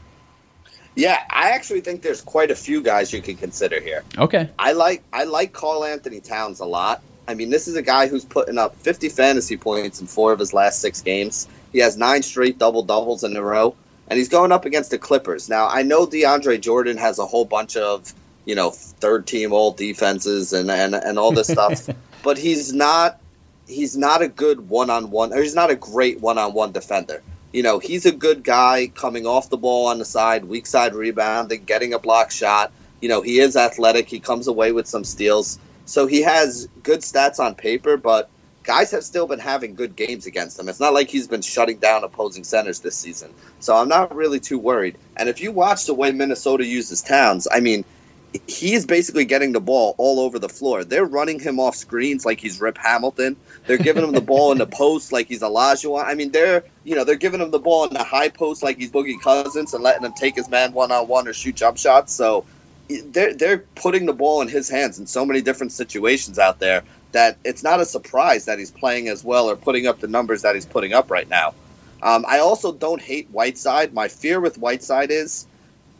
Yeah, 0.95 1.19
I 1.29 1.51
actually 1.51 1.81
think 1.81 2.01
there's 2.01 2.21
quite 2.21 2.51
a 2.51 2.55
few 2.55 2.81
guys 2.81 3.11
you 3.13 3.21
can 3.21 3.35
consider 3.35 3.79
here. 3.79 4.03
Okay. 4.17 4.49
I 4.59 4.73
like 4.73 5.03
I 5.11 5.23
like 5.23 5.53
Karl-Anthony 5.53 6.19
Towns 6.19 6.59
a 6.59 6.65
lot. 6.65 7.01
I 7.27 7.33
mean, 7.33 7.49
this 7.49 7.67
is 7.67 7.75
a 7.75 7.81
guy 7.81 8.07
who's 8.07 8.25
putting 8.25 8.57
up 8.57 8.75
50 8.77 9.09
fantasy 9.09 9.57
points 9.57 10.01
in 10.01 10.07
four 10.07 10.33
of 10.33 10.39
his 10.39 10.53
last 10.53 10.79
six 10.79 11.01
games. 11.01 11.47
He 11.71 11.79
has 11.79 11.97
nine 11.97 12.21
straight 12.21 12.57
double 12.57 12.83
doubles 12.83 13.23
in 13.23 13.35
a 13.35 13.41
row, 13.41 13.75
and 14.07 14.17
he's 14.17 14.29
going 14.29 14.51
up 14.51 14.65
against 14.65 14.91
the 14.91 14.97
Clippers. 14.97 15.49
Now, 15.49 15.67
I 15.67 15.83
know 15.83 16.05
DeAndre 16.05 16.59
Jordan 16.59 16.97
has 16.97 17.19
a 17.19 17.25
whole 17.25 17.45
bunch 17.45 17.77
of 17.77 18.13
you 18.45 18.55
know 18.55 18.71
third 18.71 19.25
team 19.25 19.53
all 19.53 19.71
defenses 19.71 20.53
and 20.53 20.69
and, 20.69 20.93
and 20.93 21.17
all 21.17 21.31
this 21.31 21.47
stuff, 21.47 21.89
but 22.23 22.37
he's 22.37 22.73
not 22.73 23.19
he's 23.67 23.97
not 23.97 24.21
a 24.21 24.27
good 24.27 24.69
one 24.69 24.89
on 24.89 25.09
one 25.09 25.33
or 25.33 25.41
he's 25.41 25.55
not 25.55 25.71
a 25.71 25.75
great 25.75 26.19
one 26.19 26.37
on 26.37 26.53
one 26.53 26.73
defender 26.73 27.23
you 27.53 27.61
know, 27.61 27.79
he's 27.79 28.05
a 28.05 28.11
good 28.11 28.43
guy 28.43 28.87
coming 28.87 29.27
off 29.27 29.49
the 29.49 29.57
ball 29.57 29.85
on 29.85 29.99
the 29.99 30.05
side, 30.05 30.43
weak 30.45 30.65
side 30.65 30.95
rebound, 30.95 31.51
rebounding, 31.51 31.65
getting 31.65 31.93
a 31.93 31.99
block 31.99 32.31
shot. 32.31 32.73
You 32.99 33.09
know, 33.09 33.21
he 33.21 33.39
is 33.39 33.55
athletic. 33.55 34.09
He 34.09 34.19
comes 34.19 34.47
away 34.47 34.71
with 34.71 34.87
some 34.87 35.03
steals. 35.03 35.59
So 35.85 36.07
he 36.07 36.23
has 36.23 36.67
good 36.81 37.01
stats 37.01 37.39
on 37.39 37.53
paper, 37.55 37.95
but 37.95 38.29
guys 38.63 38.91
have 38.91 39.03
still 39.03 39.27
been 39.27 39.39
having 39.39 39.75
good 39.75 39.95
games 39.95 40.25
against 40.25 40.57
him. 40.57 40.67
It's 40.67 40.79
not 40.79 40.93
like 40.93 41.09
he's 41.09 41.27
been 41.27 41.41
shutting 41.41 41.77
down 41.77 42.03
opposing 42.03 42.43
centers 42.43 42.79
this 42.79 42.95
season. 42.95 43.31
So 43.59 43.75
I'm 43.75 43.89
not 43.89 44.15
really 44.15 44.39
too 44.39 44.57
worried. 44.57 44.97
And 45.15 45.29
if 45.29 45.41
you 45.41 45.51
watch 45.51 45.85
the 45.85 45.93
way 45.93 46.11
Minnesota 46.11 46.65
uses 46.65 47.01
Towns, 47.01 47.47
I 47.51 47.59
mean, 47.59 47.85
he 48.47 48.73
is 48.73 48.85
basically 48.85 49.25
getting 49.25 49.51
the 49.51 49.61
ball 49.61 49.95
all 49.97 50.19
over 50.19 50.39
the 50.39 50.49
floor. 50.49 50.83
They're 50.83 51.05
running 51.05 51.39
him 51.39 51.59
off 51.59 51.75
screens 51.75 52.25
like 52.25 52.39
he's 52.39 52.59
Rip 52.59 52.77
Hamilton. 52.77 53.35
They're 53.67 53.77
giving 53.77 54.03
him 54.03 54.11
the 54.11 54.21
ball 54.21 54.51
in 54.51 54.57
the 54.57 54.65
post 54.81 55.11
like 55.11 55.27
he's 55.27 55.41
Olajuwon. 55.41 56.05
I 56.05 56.15
mean, 56.15 56.31
they're 56.31 56.63
you 56.83 56.95
know 56.95 57.03
they're 57.03 57.15
giving 57.15 57.41
him 57.41 57.51
the 57.51 57.59
ball 57.59 57.85
in 57.85 57.93
the 57.93 58.03
high 58.03 58.29
post 58.29 58.63
like 58.63 58.77
he's 58.77 58.91
Boogie 58.91 59.21
Cousins 59.21 59.73
and 59.73 59.83
letting 59.83 60.03
him 60.03 60.13
take 60.13 60.35
his 60.35 60.49
man 60.49 60.73
one 60.73 60.91
on 60.91 61.07
one 61.07 61.27
or 61.27 61.33
shoot 61.33 61.55
jump 61.55 61.77
shots. 61.77 62.13
So 62.13 62.45
they're 62.89 63.33
they're 63.33 63.59
putting 63.75 64.05
the 64.05 64.13
ball 64.13 64.41
in 64.41 64.47
his 64.47 64.69
hands 64.69 64.99
in 64.99 65.07
so 65.07 65.25
many 65.25 65.41
different 65.41 65.71
situations 65.71 66.39
out 66.39 66.59
there 66.59 66.83
that 67.11 67.37
it's 67.43 67.63
not 67.63 67.79
a 67.79 67.85
surprise 67.85 68.45
that 68.45 68.57
he's 68.57 68.71
playing 68.71 69.07
as 69.07 69.23
well 69.23 69.49
or 69.49 69.55
putting 69.55 69.85
up 69.85 69.99
the 69.99 70.07
numbers 70.07 70.41
that 70.41 70.55
he's 70.55 70.65
putting 70.65 70.93
up 70.93 71.11
right 71.11 71.29
now. 71.29 71.53
Um, 72.01 72.25
I 72.27 72.39
also 72.39 72.73
don't 72.73 73.01
hate 73.01 73.29
Whiteside. 73.29 73.93
My 73.93 74.07
fear 74.07 74.41
with 74.41 74.57
Whiteside 74.57 75.11
is 75.11 75.45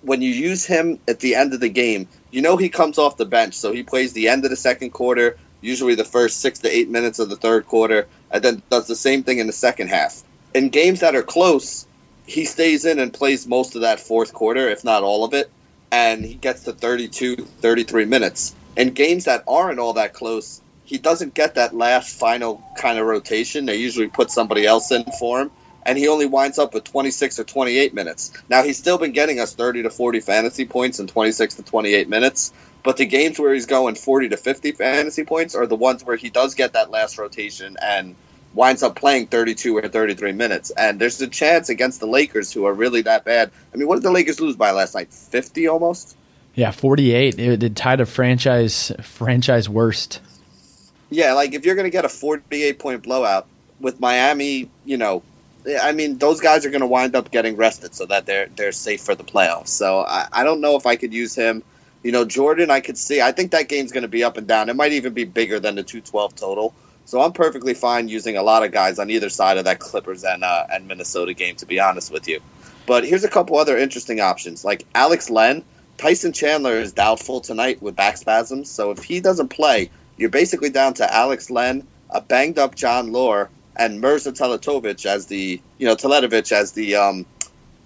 when 0.01 0.21
you 0.21 0.31
use 0.31 0.65
him 0.65 0.99
at 1.07 1.19
the 1.19 1.35
end 1.35 1.53
of 1.53 1.61
the 1.61 1.69
game, 1.69 2.07
you 2.33 2.41
know 2.41 2.57
he 2.57 2.69
comes 2.69 2.97
off 2.97 3.17
the 3.17 3.25
bench, 3.25 3.53
so 3.53 3.71
he 3.71 3.83
plays 3.83 4.13
the 4.13 4.27
end 4.27 4.43
of 4.43 4.49
the 4.49 4.57
second 4.57 4.89
quarter, 4.89 5.37
usually 5.61 5.93
the 5.93 6.03
first 6.03 6.41
six 6.41 6.59
to 6.59 6.69
eight 6.69 6.89
minutes 6.89 7.19
of 7.19 7.29
the 7.29 7.35
third 7.35 7.67
quarter, 7.67 8.07
and 8.31 8.43
then 8.43 8.63
does 8.71 8.87
the 8.87 8.95
same 8.95 9.21
thing 9.21 9.37
in 9.37 9.45
the 9.45 9.53
second 9.53 9.89
half. 9.89 10.23
In 10.55 10.69
games 10.69 11.01
that 11.01 11.15
are 11.15 11.21
close, 11.21 11.85
he 12.25 12.45
stays 12.45 12.85
in 12.85 12.97
and 12.97 13.13
plays 13.13 13.45
most 13.45 13.75
of 13.75 13.81
that 13.81 13.99
fourth 13.99 14.33
quarter, 14.33 14.67
if 14.67 14.83
not 14.83 15.03
all 15.03 15.23
of 15.23 15.35
it, 15.35 15.51
and 15.91 16.25
he 16.25 16.33
gets 16.33 16.63
to 16.63 16.73
32, 16.73 17.35
33 17.35 18.05
minutes. 18.05 18.55
In 18.75 18.89
games 18.89 19.25
that 19.25 19.43
aren't 19.47 19.77
all 19.77 19.93
that 19.93 20.13
close, 20.13 20.59
he 20.85 20.97
doesn't 20.97 21.35
get 21.35 21.55
that 21.55 21.75
last 21.75 22.17
final 22.17 22.63
kind 22.75 22.97
of 22.97 23.05
rotation. 23.05 23.67
They 23.67 23.75
usually 23.75 24.07
put 24.07 24.31
somebody 24.31 24.65
else 24.65 24.91
in 24.91 25.03
for 25.19 25.41
him 25.41 25.51
and 25.85 25.97
he 25.97 26.07
only 26.07 26.25
winds 26.25 26.59
up 26.59 26.73
with 26.73 26.83
26 26.83 27.39
or 27.39 27.43
28 27.43 27.93
minutes. 27.93 28.31
Now 28.49 28.63
he's 28.63 28.77
still 28.77 28.97
been 28.97 29.11
getting 29.11 29.39
us 29.39 29.53
30 29.53 29.83
to 29.83 29.89
40 29.89 30.19
fantasy 30.19 30.65
points 30.65 30.99
in 30.99 31.07
26 31.07 31.55
to 31.55 31.63
28 31.63 32.09
minutes, 32.09 32.53
but 32.83 32.97
the 32.97 33.05
games 33.05 33.39
where 33.39 33.53
he's 33.53 33.65
going 33.65 33.95
40 33.95 34.29
to 34.29 34.37
50 34.37 34.71
fantasy 34.73 35.23
points 35.23 35.55
are 35.55 35.67
the 35.67 35.75
ones 35.75 36.03
where 36.03 36.17
he 36.17 36.29
does 36.29 36.55
get 36.55 36.73
that 36.73 36.91
last 36.91 37.17
rotation 37.17 37.77
and 37.81 38.15
winds 38.53 38.83
up 38.83 38.95
playing 38.95 39.27
32 39.27 39.77
or 39.77 39.87
33 39.87 40.31
minutes. 40.33 40.71
And 40.71 40.99
there's 40.99 41.19
a 41.21 41.27
chance 41.27 41.69
against 41.69 41.99
the 41.99 42.05
Lakers 42.05 42.51
who 42.51 42.65
are 42.65 42.73
really 42.73 43.01
that 43.03 43.25
bad. 43.25 43.51
I 43.73 43.77
mean, 43.77 43.87
what 43.87 43.95
did 43.95 44.03
the 44.03 44.11
Lakers 44.11 44.39
lose 44.39 44.55
by 44.55 44.71
last 44.71 44.95
night? 44.95 45.11
50 45.11 45.67
almost? 45.67 46.15
Yeah, 46.55 46.71
48. 46.71 47.39
It, 47.39 47.63
it 47.63 47.75
tied 47.75 47.99
a 47.99 48.05
franchise 48.05 48.91
franchise 49.01 49.67
worst. 49.67 50.21
Yeah, 51.09 51.33
like 51.33 51.53
if 51.53 51.65
you're 51.65 51.75
going 51.75 51.85
to 51.85 51.91
get 51.91 52.05
a 52.05 52.09
48 52.09 52.79
point 52.79 53.03
blowout 53.03 53.47
with 53.79 53.99
Miami, 53.99 54.69
you 54.85 54.97
know, 54.97 55.23
I 55.81 55.91
mean, 55.93 56.17
those 56.17 56.41
guys 56.41 56.65
are 56.65 56.69
going 56.69 56.81
to 56.81 56.87
wind 56.87 57.15
up 57.15 57.31
getting 57.31 57.55
rested 57.55 57.95
so 57.95 58.05
that 58.07 58.25
they're 58.25 58.47
they're 58.47 58.71
safe 58.71 59.01
for 59.01 59.15
the 59.15 59.23
playoffs. 59.23 59.69
So 59.69 59.99
I, 59.99 60.27
I 60.31 60.43
don't 60.43 60.61
know 60.61 60.75
if 60.75 60.85
I 60.85 60.95
could 60.95 61.13
use 61.13 61.35
him. 61.35 61.63
You 62.03 62.11
know, 62.11 62.25
Jordan, 62.25 62.69
I 62.69 62.81
could 62.81 62.97
see. 62.97 63.21
I 63.21 63.31
think 63.31 63.51
that 63.51 63.69
game's 63.69 63.93
going 63.93 64.01
to 64.01 64.09
be 64.09 64.23
up 64.23 64.35
and 64.35 64.45
down. 64.45 64.69
It 64.69 64.75
might 64.75 64.91
even 64.91 65.13
be 65.13 65.23
bigger 65.23 65.59
than 65.59 65.75
the 65.75 65.83
212 65.83 66.35
total. 66.35 66.73
So 67.05 67.21
I'm 67.21 67.31
perfectly 67.31 67.73
fine 67.73 68.09
using 68.09 68.35
a 68.35 68.43
lot 68.43 68.63
of 68.63 68.71
guys 68.71 68.99
on 68.99 69.09
either 69.09 69.29
side 69.29 69.57
of 69.57 69.65
that 69.65 69.79
Clippers 69.79 70.23
and 70.23 70.43
uh, 70.43 70.65
and 70.71 70.87
Minnesota 70.87 71.33
game. 71.33 71.55
To 71.57 71.65
be 71.65 71.79
honest 71.79 72.11
with 72.11 72.27
you, 72.27 72.41
but 72.85 73.05
here's 73.05 73.23
a 73.23 73.29
couple 73.29 73.57
other 73.57 73.77
interesting 73.77 74.19
options 74.19 74.65
like 74.65 74.85
Alex 74.93 75.29
Len. 75.29 75.63
Tyson 75.97 76.33
Chandler 76.33 76.79
is 76.79 76.91
doubtful 76.91 77.39
tonight 77.39 77.81
with 77.81 77.95
back 77.95 78.17
spasms. 78.17 78.69
So 78.69 78.91
if 78.91 79.03
he 79.03 79.19
doesn't 79.21 79.49
play, 79.49 79.89
you're 80.17 80.29
basically 80.29 80.69
down 80.69 80.95
to 80.95 81.13
Alex 81.13 81.49
Len, 81.49 81.87
a 82.09 82.19
banged 82.19 82.57
up 82.57 82.75
Jon 82.75 83.11
Leuer, 83.11 83.47
and 83.75 84.01
Mirza 84.01 84.31
Teletovic 84.31 85.05
as 85.05 85.27
the 85.27 85.61
you 85.77 85.87
know 85.87 85.95
Teletovic 85.95 86.51
as 86.51 86.73
the 86.73 86.95
um, 86.95 87.25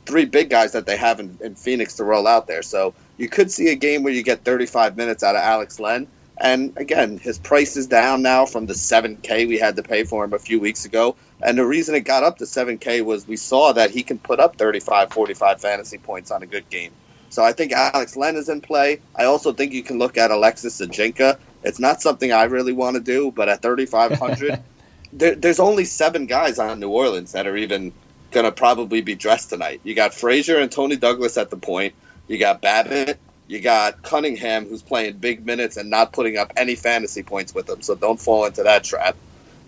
three 0.06 0.26
big 0.26 0.50
guys 0.50 0.72
that 0.72 0.86
they 0.86 0.98
have 0.98 1.20
in, 1.20 1.38
in, 1.42 1.56
Phoenix 1.56 1.96
to 1.96 2.04
roll 2.04 2.28
out 2.28 2.48
there. 2.48 2.62
So 2.62 2.94
you 3.18 3.30
could 3.30 3.52
see 3.52 3.70
a 3.70 3.76
game 3.76 4.04
where 4.04 4.14
you 4.14 4.24
get 4.24 4.44
35 4.44 4.96
minutes 4.98 5.24
out 5.24 5.36
of 5.36 5.42
Alex 5.42 5.80
Len. 5.80 6.08
And 6.40 6.78
again, 6.78 7.18
his 7.18 7.40
price 7.40 7.76
is 7.76 7.88
down 7.88 8.22
now 8.22 8.46
from 8.46 8.68
the 8.68 8.74
7K 8.74 9.48
we 9.48 9.58
had 9.58 9.76
to 9.76 9.84
pay 9.84 10.04
for 10.04 10.24
him 10.24 10.34
a 10.34 10.40
few 10.40 10.60
weeks 10.60 10.86
ago. 10.86 11.16
And 11.42 11.58
the 11.58 11.66
reason 11.66 11.96
it 11.96 12.02
got 12.02 12.24
up 12.24 12.38
to 12.38 12.46
7K 12.46 13.04
was 13.04 13.28
we 13.28 13.38
saw 13.38 13.74
that 13.74 13.92
he 13.92 14.04
can 14.04 14.20
put 14.20 14.40
up 14.40 14.56
35, 14.56 15.12
45 15.12 15.62
fantasy 15.62 15.98
points 15.98 16.32
on 16.32 16.44
a 16.44 16.46
good 16.46 16.70
game. 16.70 16.92
So 17.30 17.44
I 17.44 17.52
think 17.52 17.74
Alex 17.74 18.16
Len 18.16 18.36
is 18.36 18.50
in 18.50 18.62
play. 18.62 19.02
I 19.16 19.26
also 19.26 19.52
think 19.52 19.74
you 19.74 19.84
can 19.84 20.00
look 20.00 20.18
at 20.18 20.32
Alexis 20.32 20.80
Ajinca. 20.80 21.38
It's 21.64 21.80
not 21.80 22.02
something 22.02 22.32
I 22.32 22.44
really 22.46 22.74
want 22.74 22.96
to 22.96 23.02
do, 23.02 23.32
but 23.32 23.50
at 23.50 23.62
3,500, 23.62 24.64
there, 25.14 25.36
there's 25.36 25.60
only 25.60 25.86
seven 25.86 26.26
guys 26.26 26.60
on 26.60 26.80
New 26.80 26.89
Orleans 26.89 27.32
that 27.32 27.47
are 27.47 27.58
even 27.58 27.93
going 28.32 28.45
to 28.45 28.51
probably 28.51 29.01
be 29.01 29.16
dressed 29.16 29.49
tonight. 29.49 29.82
You 29.84 29.95
got 29.95 30.14
Frazier 30.14 30.58
and 30.58 30.72
Toney 30.72 30.95
Douglas 30.95 31.38
at 31.38 31.49
the 31.49 31.58
point. 31.58 31.93
You 32.28 32.38
got 32.38 32.62
Babbitt. 32.62 33.20
You 33.47 33.62
got 33.62 34.03
Cunningham, 34.03 34.66
who's 34.66 34.82
playing 34.82 35.18
big 35.18 35.45
minutes 35.45 35.78
and 35.78 35.89
not 35.89 36.12
putting 36.12 36.38
up 36.38 36.51
any 36.58 36.76
fantasy 36.76 37.24
points 37.24 37.55
with 37.55 37.66
them. 37.66 37.82
So 37.82 37.95
don't 37.95 38.20
fall 38.20 38.45
into 38.45 38.64
that 38.64 38.84
trap. 38.84 39.16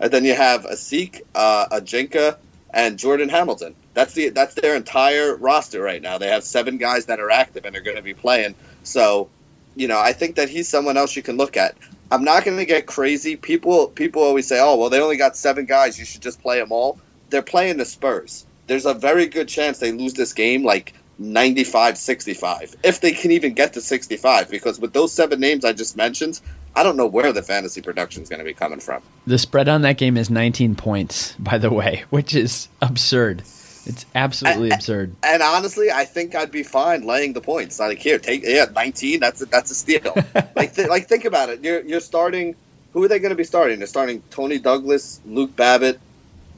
And 0.01 0.11
then 0.11 0.25
you 0.25 0.33
have 0.33 0.63
Asik, 0.63 1.21
uh, 1.33 1.67
Ajinca, 1.71 2.37
and 2.73 2.99
Jordan 2.99 3.29
Hamilton. 3.29 3.75
That's 3.93 4.13
the 4.13 4.29
that's 4.29 4.53
their 4.55 4.75
entire 4.75 5.35
roster 5.35 5.81
right 5.81 6.01
now. 6.01 6.17
They 6.17 6.27
have 6.27 6.43
seven 6.43 6.77
guys 6.77 7.05
that 7.05 7.19
are 7.19 7.31
active 7.31 7.65
and 7.65 7.75
are 7.75 7.81
going 7.81 7.97
to 7.97 8.03
be 8.03 8.13
playing. 8.13 8.55
So, 8.83 9.29
you 9.75 9.87
know, 9.87 9.99
I 9.99 10.13
think 10.13 10.35
that 10.35 10.49
he's 10.49 10.67
someone 10.67 10.97
else 10.97 11.15
you 11.15 11.23
can 11.23 11.37
look 11.37 11.57
at. 11.57 11.75
I'm 12.11 12.23
not 12.23 12.43
going 12.43 12.57
to 12.57 12.65
get 12.65 12.87
crazy. 12.87 13.35
People 13.35 13.87
people 13.87 14.23
always 14.23 14.47
say, 14.47 14.59
"Oh, 14.59 14.75
well, 14.75 14.89
they 14.89 14.99
only 14.99 15.17
got 15.17 15.37
seven 15.37 15.65
guys. 15.65 15.99
You 15.99 16.05
should 16.05 16.21
just 16.21 16.41
play 16.41 16.59
them 16.59 16.71
all." 16.71 16.99
They're 17.29 17.41
playing 17.41 17.77
the 17.77 17.85
Spurs. 17.85 18.45
There's 18.67 18.85
a 18.85 18.93
very 18.93 19.27
good 19.27 19.47
chance 19.47 19.77
they 19.79 19.91
lose 19.91 20.13
this 20.13 20.33
game, 20.33 20.63
like 20.63 20.93
95-65, 21.21 22.75
if 22.83 23.01
they 23.01 23.11
can 23.11 23.31
even 23.31 23.53
get 23.53 23.73
to 23.73 23.81
65. 23.81 24.49
Because 24.49 24.79
with 24.79 24.93
those 24.93 25.11
seven 25.11 25.39
names 25.39 25.65
I 25.65 25.73
just 25.73 25.97
mentioned, 25.97 26.39
I 26.75 26.83
don't 26.83 26.97
know 26.97 27.07
where 27.07 27.33
the 27.33 27.43
fantasy 27.43 27.81
production 27.81 28.23
is 28.23 28.29
going 28.29 28.39
to 28.39 28.45
be 28.45 28.53
coming 28.53 28.79
from. 28.79 29.01
The 29.27 29.37
spread 29.37 29.67
on 29.67 29.81
that 29.83 29.97
game 29.97 30.17
is 30.17 30.29
19 30.29 30.75
points, 30.75 31.33
by 31.37 31.57
the 31.57 31.71
way, 31.71 32.05
which 32.09 32.35
is 32.35 32.69
absurd. 32.81 33.43
It's 33.89 34.05
absolutely 34.13 34.69
absurd. 34.69 35.15
And 35.23 35.41
honestly, 35.41 35.91
I 35.91 36.05
think 36.05 36.35
I'd 36.35 36.51
be 36.51 36.61
fine 36.61 37.05
laying 37.05 37.33
the 37.33 37.41
points. 37.41 37.79
Like 37.79 37.97
here, 37.97 38.19
take 38.19 38.43
yeah, 38.43 38.65
nineteen. 38.73 39.19
That's 39.19 39.41
a, 39.41 39.45
that's 39.47 39.71
a 39.71 39.75
steal. 39.75 40.13
like 40.55 40.75
th- 40.75 40.87
like 40.87 41.07
think 41.07 41.25
about 41.25 41.49
it. 41.49 41.63
You're 41.63 41.81
you're 41.81 41.99
starting. 41.99 42.55
Who 42.93 43.03
are 43.03 43.07
they 43.07 43.19
going 43.19 43.31
to 43.31 43.35
be 43.35 43.43
starting? 43.43 43.79
They're 43.79 43.87
starting 43.87 44.21
Toney 44.29 44.59
Douglas, 44.59 45.19
Luke 45.25 45.55
Babbitt, 45.55 45.99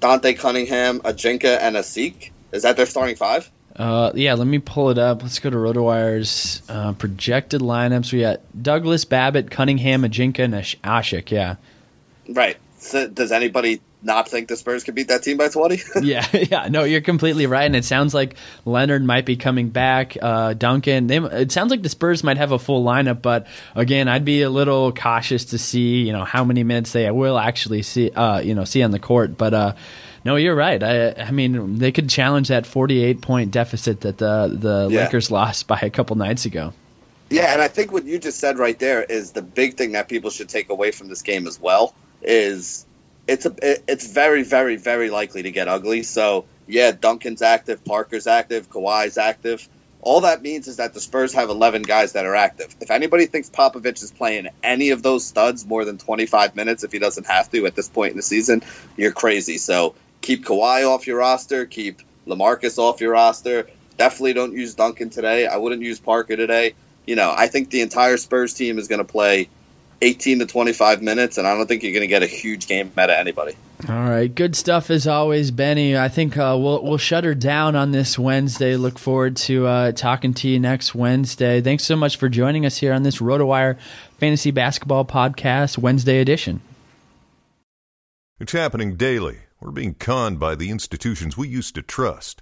Dante 0.01 0.33
Cunningham, 0.33 0.99
Ajinca, 0.99 1.57
and 1.59 1.75
Asik. 1.75 2.31
Is 2.51 2.63
that 2.63 2.77
their 2.77 2.85
starting 2.85 3.15
five? 3.15 3.49
Uh, 3.75 4.11
yeah, 4.13 4.33
let 4.33 4.47
me 4.47 4.59
pull 4.59 4.89
it 4.89 4.97
up. 4.97 5.23
Let's 5.23 5.39
go 5.39 5.49
to 5.49 5.55
RotoWire's 5.55 6.61
uh, 6.67 6.93
projected 6.93 7.61
lineups. 7.61 8.11
We 8.11 8.21
got 8.21 8.41
Douglas, 8.61 9.05
Babbitt, 9.05 9.49
Cunningham, 9.49 10.03
Ajinca, 10.03 10.39
and 10.39 10.53
Asik. 10.53 11.31
Yeah. 11.31 11.55
Right. 12.27 12.57
So 12.77 13.07
does 13.07 13.31
anybody 13.31 13.79
not 14.03 14.27
think 14.27 14.47
the 14.47 14.55
Spurs 14.55 14.83
could 14.83 14.95
beat 14.95 15.09
that 15.09 15.23
team 15.23 15.37
by 15.37 15.47
20. 15.47 15.79
yeah, 16.01 16.25
yeah, 16.33 16.67
no, 16.67 16.83
you're 16.83 17.01
completely 17.01 17.45
right. 17.45 17.65
And 17.65 17.75
it 17.75 17.85
sounds 17.85 18.13
like 18.13 18.35
Leonard 18.65 19.03
might 19.03 19.25
be 19.25 19.35
coming 19.35 19.69
back. 19.69 20.17
Uh, 20.21 20.53
Duncan, 20.53 21.07
they, 21.07 21.17
it 21.17 21.51
sounds 21.51 21.71
like 21.71 21.83
the 21.83 21.89
Spurs 21.89 22.23
might 22.23 22.37
have 22.37 22.51
a 22.51 22.59
full 22.59 22.83
lineup, 22.83 23.21
but 23.21 23.47
again, 23.75 24.07
I'd 24.07 24.25
be 24.25 24.41
a 24.41 24.49
little 24.49 24.91
cautious 24.91 25.45
to 25.45 25.57
see, 25.57 26.03
you 26.05 26.13
know, 26.13 26.23
how 26.23 26.43
many 26.43 26.63
minutes 26.63 26.93
they 26.93 27.09
will 27.11 27.37
actually 27.37 27.83
see, 27.83 28.11
uh, 28.11 28.39
you 28.39 28.55
know, 28.55 28.63
see 28.63 28.83
on 28.83 28.91
the 28.91 28.99
court. 28.99 29.37
But, 29.37 29.53
uh, 29.53 29.73
no, 30.23 30.35
you're 30.35 30.55
right. 30.55 30.81
I, 30.81 31.13
I 31.13 31.31
mean, 31.31 31.79
they 31.79 31.91
could 31.91 32.09
challenge 32.09 32.49
that 32.49 32.65
48 32.65 33.21
point 33.21 33.51
deficit 33.51 34.01
that 34.01 34.19
the 34.19 34.55
the 34.55 34.87
yeah. 34.91 35.05
Lakers 35.05 35.31
lost 35.31 35.67
by 35.67 35.79
a 35.81 35.89
couple 35.89 36.15
nights 36.15 36.45
ago. 36.45 36.73
Yeah, 37.31 37.53
and 37.53 37.61
I 37.61 37.69
think 37.69 37.91
what 37.91 38.03
you 38.03 38.19
just 38.19 38.39
said 38.39 38.59
right 38.59 38.77
there 38.77 39.03
is 39.03 39.31
the 39.31 39.41
big 39.41 39.77
thing 39.77 39.93
that 39.93 40.09
people 40.09 40.29
should 40.29 40.49
take 40.49 40.69
away 40.69 40.91
from 40.91 41.07
this 41.07 41.21
game 41.21 41.47
as 41.47 41.59
well 41.59 41.95
is 42.21 42.85
it's 43.31 43.45
a 43.45 43.55
it's 43.91 44.11
very 44.11 44.43
very 44.43 44.75
very 44.75 45.09
likely 45.09 45.43
to 45.43 45.51
get 45.51 45.67
ugly. 45.67 46.03
So 46.03 46.45
yeah, 46.67 46.91
Duncan's 46.91 47.41
active, 47.41 47.83
Parker's 47.83 48.27
active, 48.27 48.69
Kawhi's 48.69 49.17
active. 49.17 49.67
All 50.01 50.21
that 50.21 50.41
means 50.41 50.67
is 50.67 50.77
that 50.77 50.95
the 50.95 50.99
Spurs 50.99 51.33
have 51.33 51.49
11 51.49 51.83
guys 51.83 52.13
that 52.13 52.25
are 52.25 52.35
active. 52.35 52.75
If 52.81 52.89
anybody 52.89 53.27
thinks 53.27 53.51
Popovich 53.51 54.01
is 54.01 54.11
playing 54.11 54.47
any 54.63 54.89
of 54.89 55.03
those 55.03 55.23
studs 55.23 55.63
more 55.65 55.85
than 55.85 55.99
25 55.99 56.55
minutes, 56.55 56.83
if 56.83 56.91
he 56.91 56.97
doesn't 56.97 57.27
have 57.27 57.51
to 57.51 57.67
at 57.67 57.75
this 57.75 57.87
point 57.87 58.11
in 58.11 58.17
the 58.17 58.23
season, 58.23 58.63
you're 58.97 59.11
crazy. 59.11 59.59
So 59.59 59.93
keep 60.21 60.43
Kawhi 60.43 60.87
off 60.87 61.05
your 61.05 61.17
roster, 61.17 61.65
keep 61.65 62.01
LaMarcus 62.25 62.79
off 62.79 62.99
your 62.99 63.11
roster. 63.11 63.67
Definitely 63.97 64.33
don't 64.33 64.53
use 64.53 64.73
Duncan 64.73 65.11
today. 65.11 65.45
I 65.45 65.57
wouldn't 65.57 65.83
use 65.83 65.99
Parker 65.99 66.35
today. 66.35 66.73
You 67.05 67.15
know, 67.15 67.31
I 67.35 67.47
think 67.47 67.69
the 67.69 67.81
entire 67.81 68.17
Spurs 68.17 68.55
team 68.55 68.79
is 68.79 68.87
going 68.87 69.05
to 69.05 69.11
play 69.11 69.49
18 70.01 70.39
to 70.39 70.45
25 70.45 71.01
minutes, 71.01 71.37
and 71.37 71.47
I 71.47 71.55
don't 71.55 71.67
think 71.67 71.83
you're 71.83 71.91
going 71.91 72.01
to 72.01 72.07
get 72.07 72.23
a 72.23 72.27
huge 72.27 72.67
game 72.67 72.91
out 72.97 73.09
of 73.09 73.15
anybody. 73.17 73.55
All 73.89 73.95
right, 73.95 74.33
good 74.33 74.55
stuff 74.55 74.89
as 74.89 75.07
always, 75.07 75.51
Benny. 75.51 75.97
I 75.97 76.07
think 76.07 76.37
uh, 76.37 76.55
we'll 76.59 76.83
we'll 76.83 76.97
shut 76.97 77.23
her 77.23 77.33
down 77.33 77.75
on 77.75 77.91
this 77.91 78.17
Wednesday. 78.17 78.75
Look 78.75 78.99
forward 78.99 79.35
to 79.37 79.65
uh, 79.65 79.91
talking 79.91 80.33
to 80.35 80.47
you 80.47 80.59
next 80.59 80.93
Wednesday. 80.93 81.61
Thanks 81.61 81.83
so 81.83 81.95
much 81.95 82.17
for 82.17 82.29
joining 82.29 82.65
us 82.65 82.77
here 82.77 82.93
on 82.93 83.03
this 83.03 83.17
RotoWire 83.17 83.77
Fantasy 84.19 84.51
Basketball 84.51 85.05
Podcast 85.05 85.77
Wednesday 85.77 86.19
edition. 86.19 86.61
It's 88.39 88.51
happening 88.51 88.95
daily. 88.95 89.39
We're 89.59 89.71
being 89.71 89.93
conned 89.93 90.39
by 90.39 90.55
the 90.55 90.69
institutions 90.69 91.37
we 91.37 91.47
used 91.47 91.75
to 91.75 91.81
trust. 91.81 92.41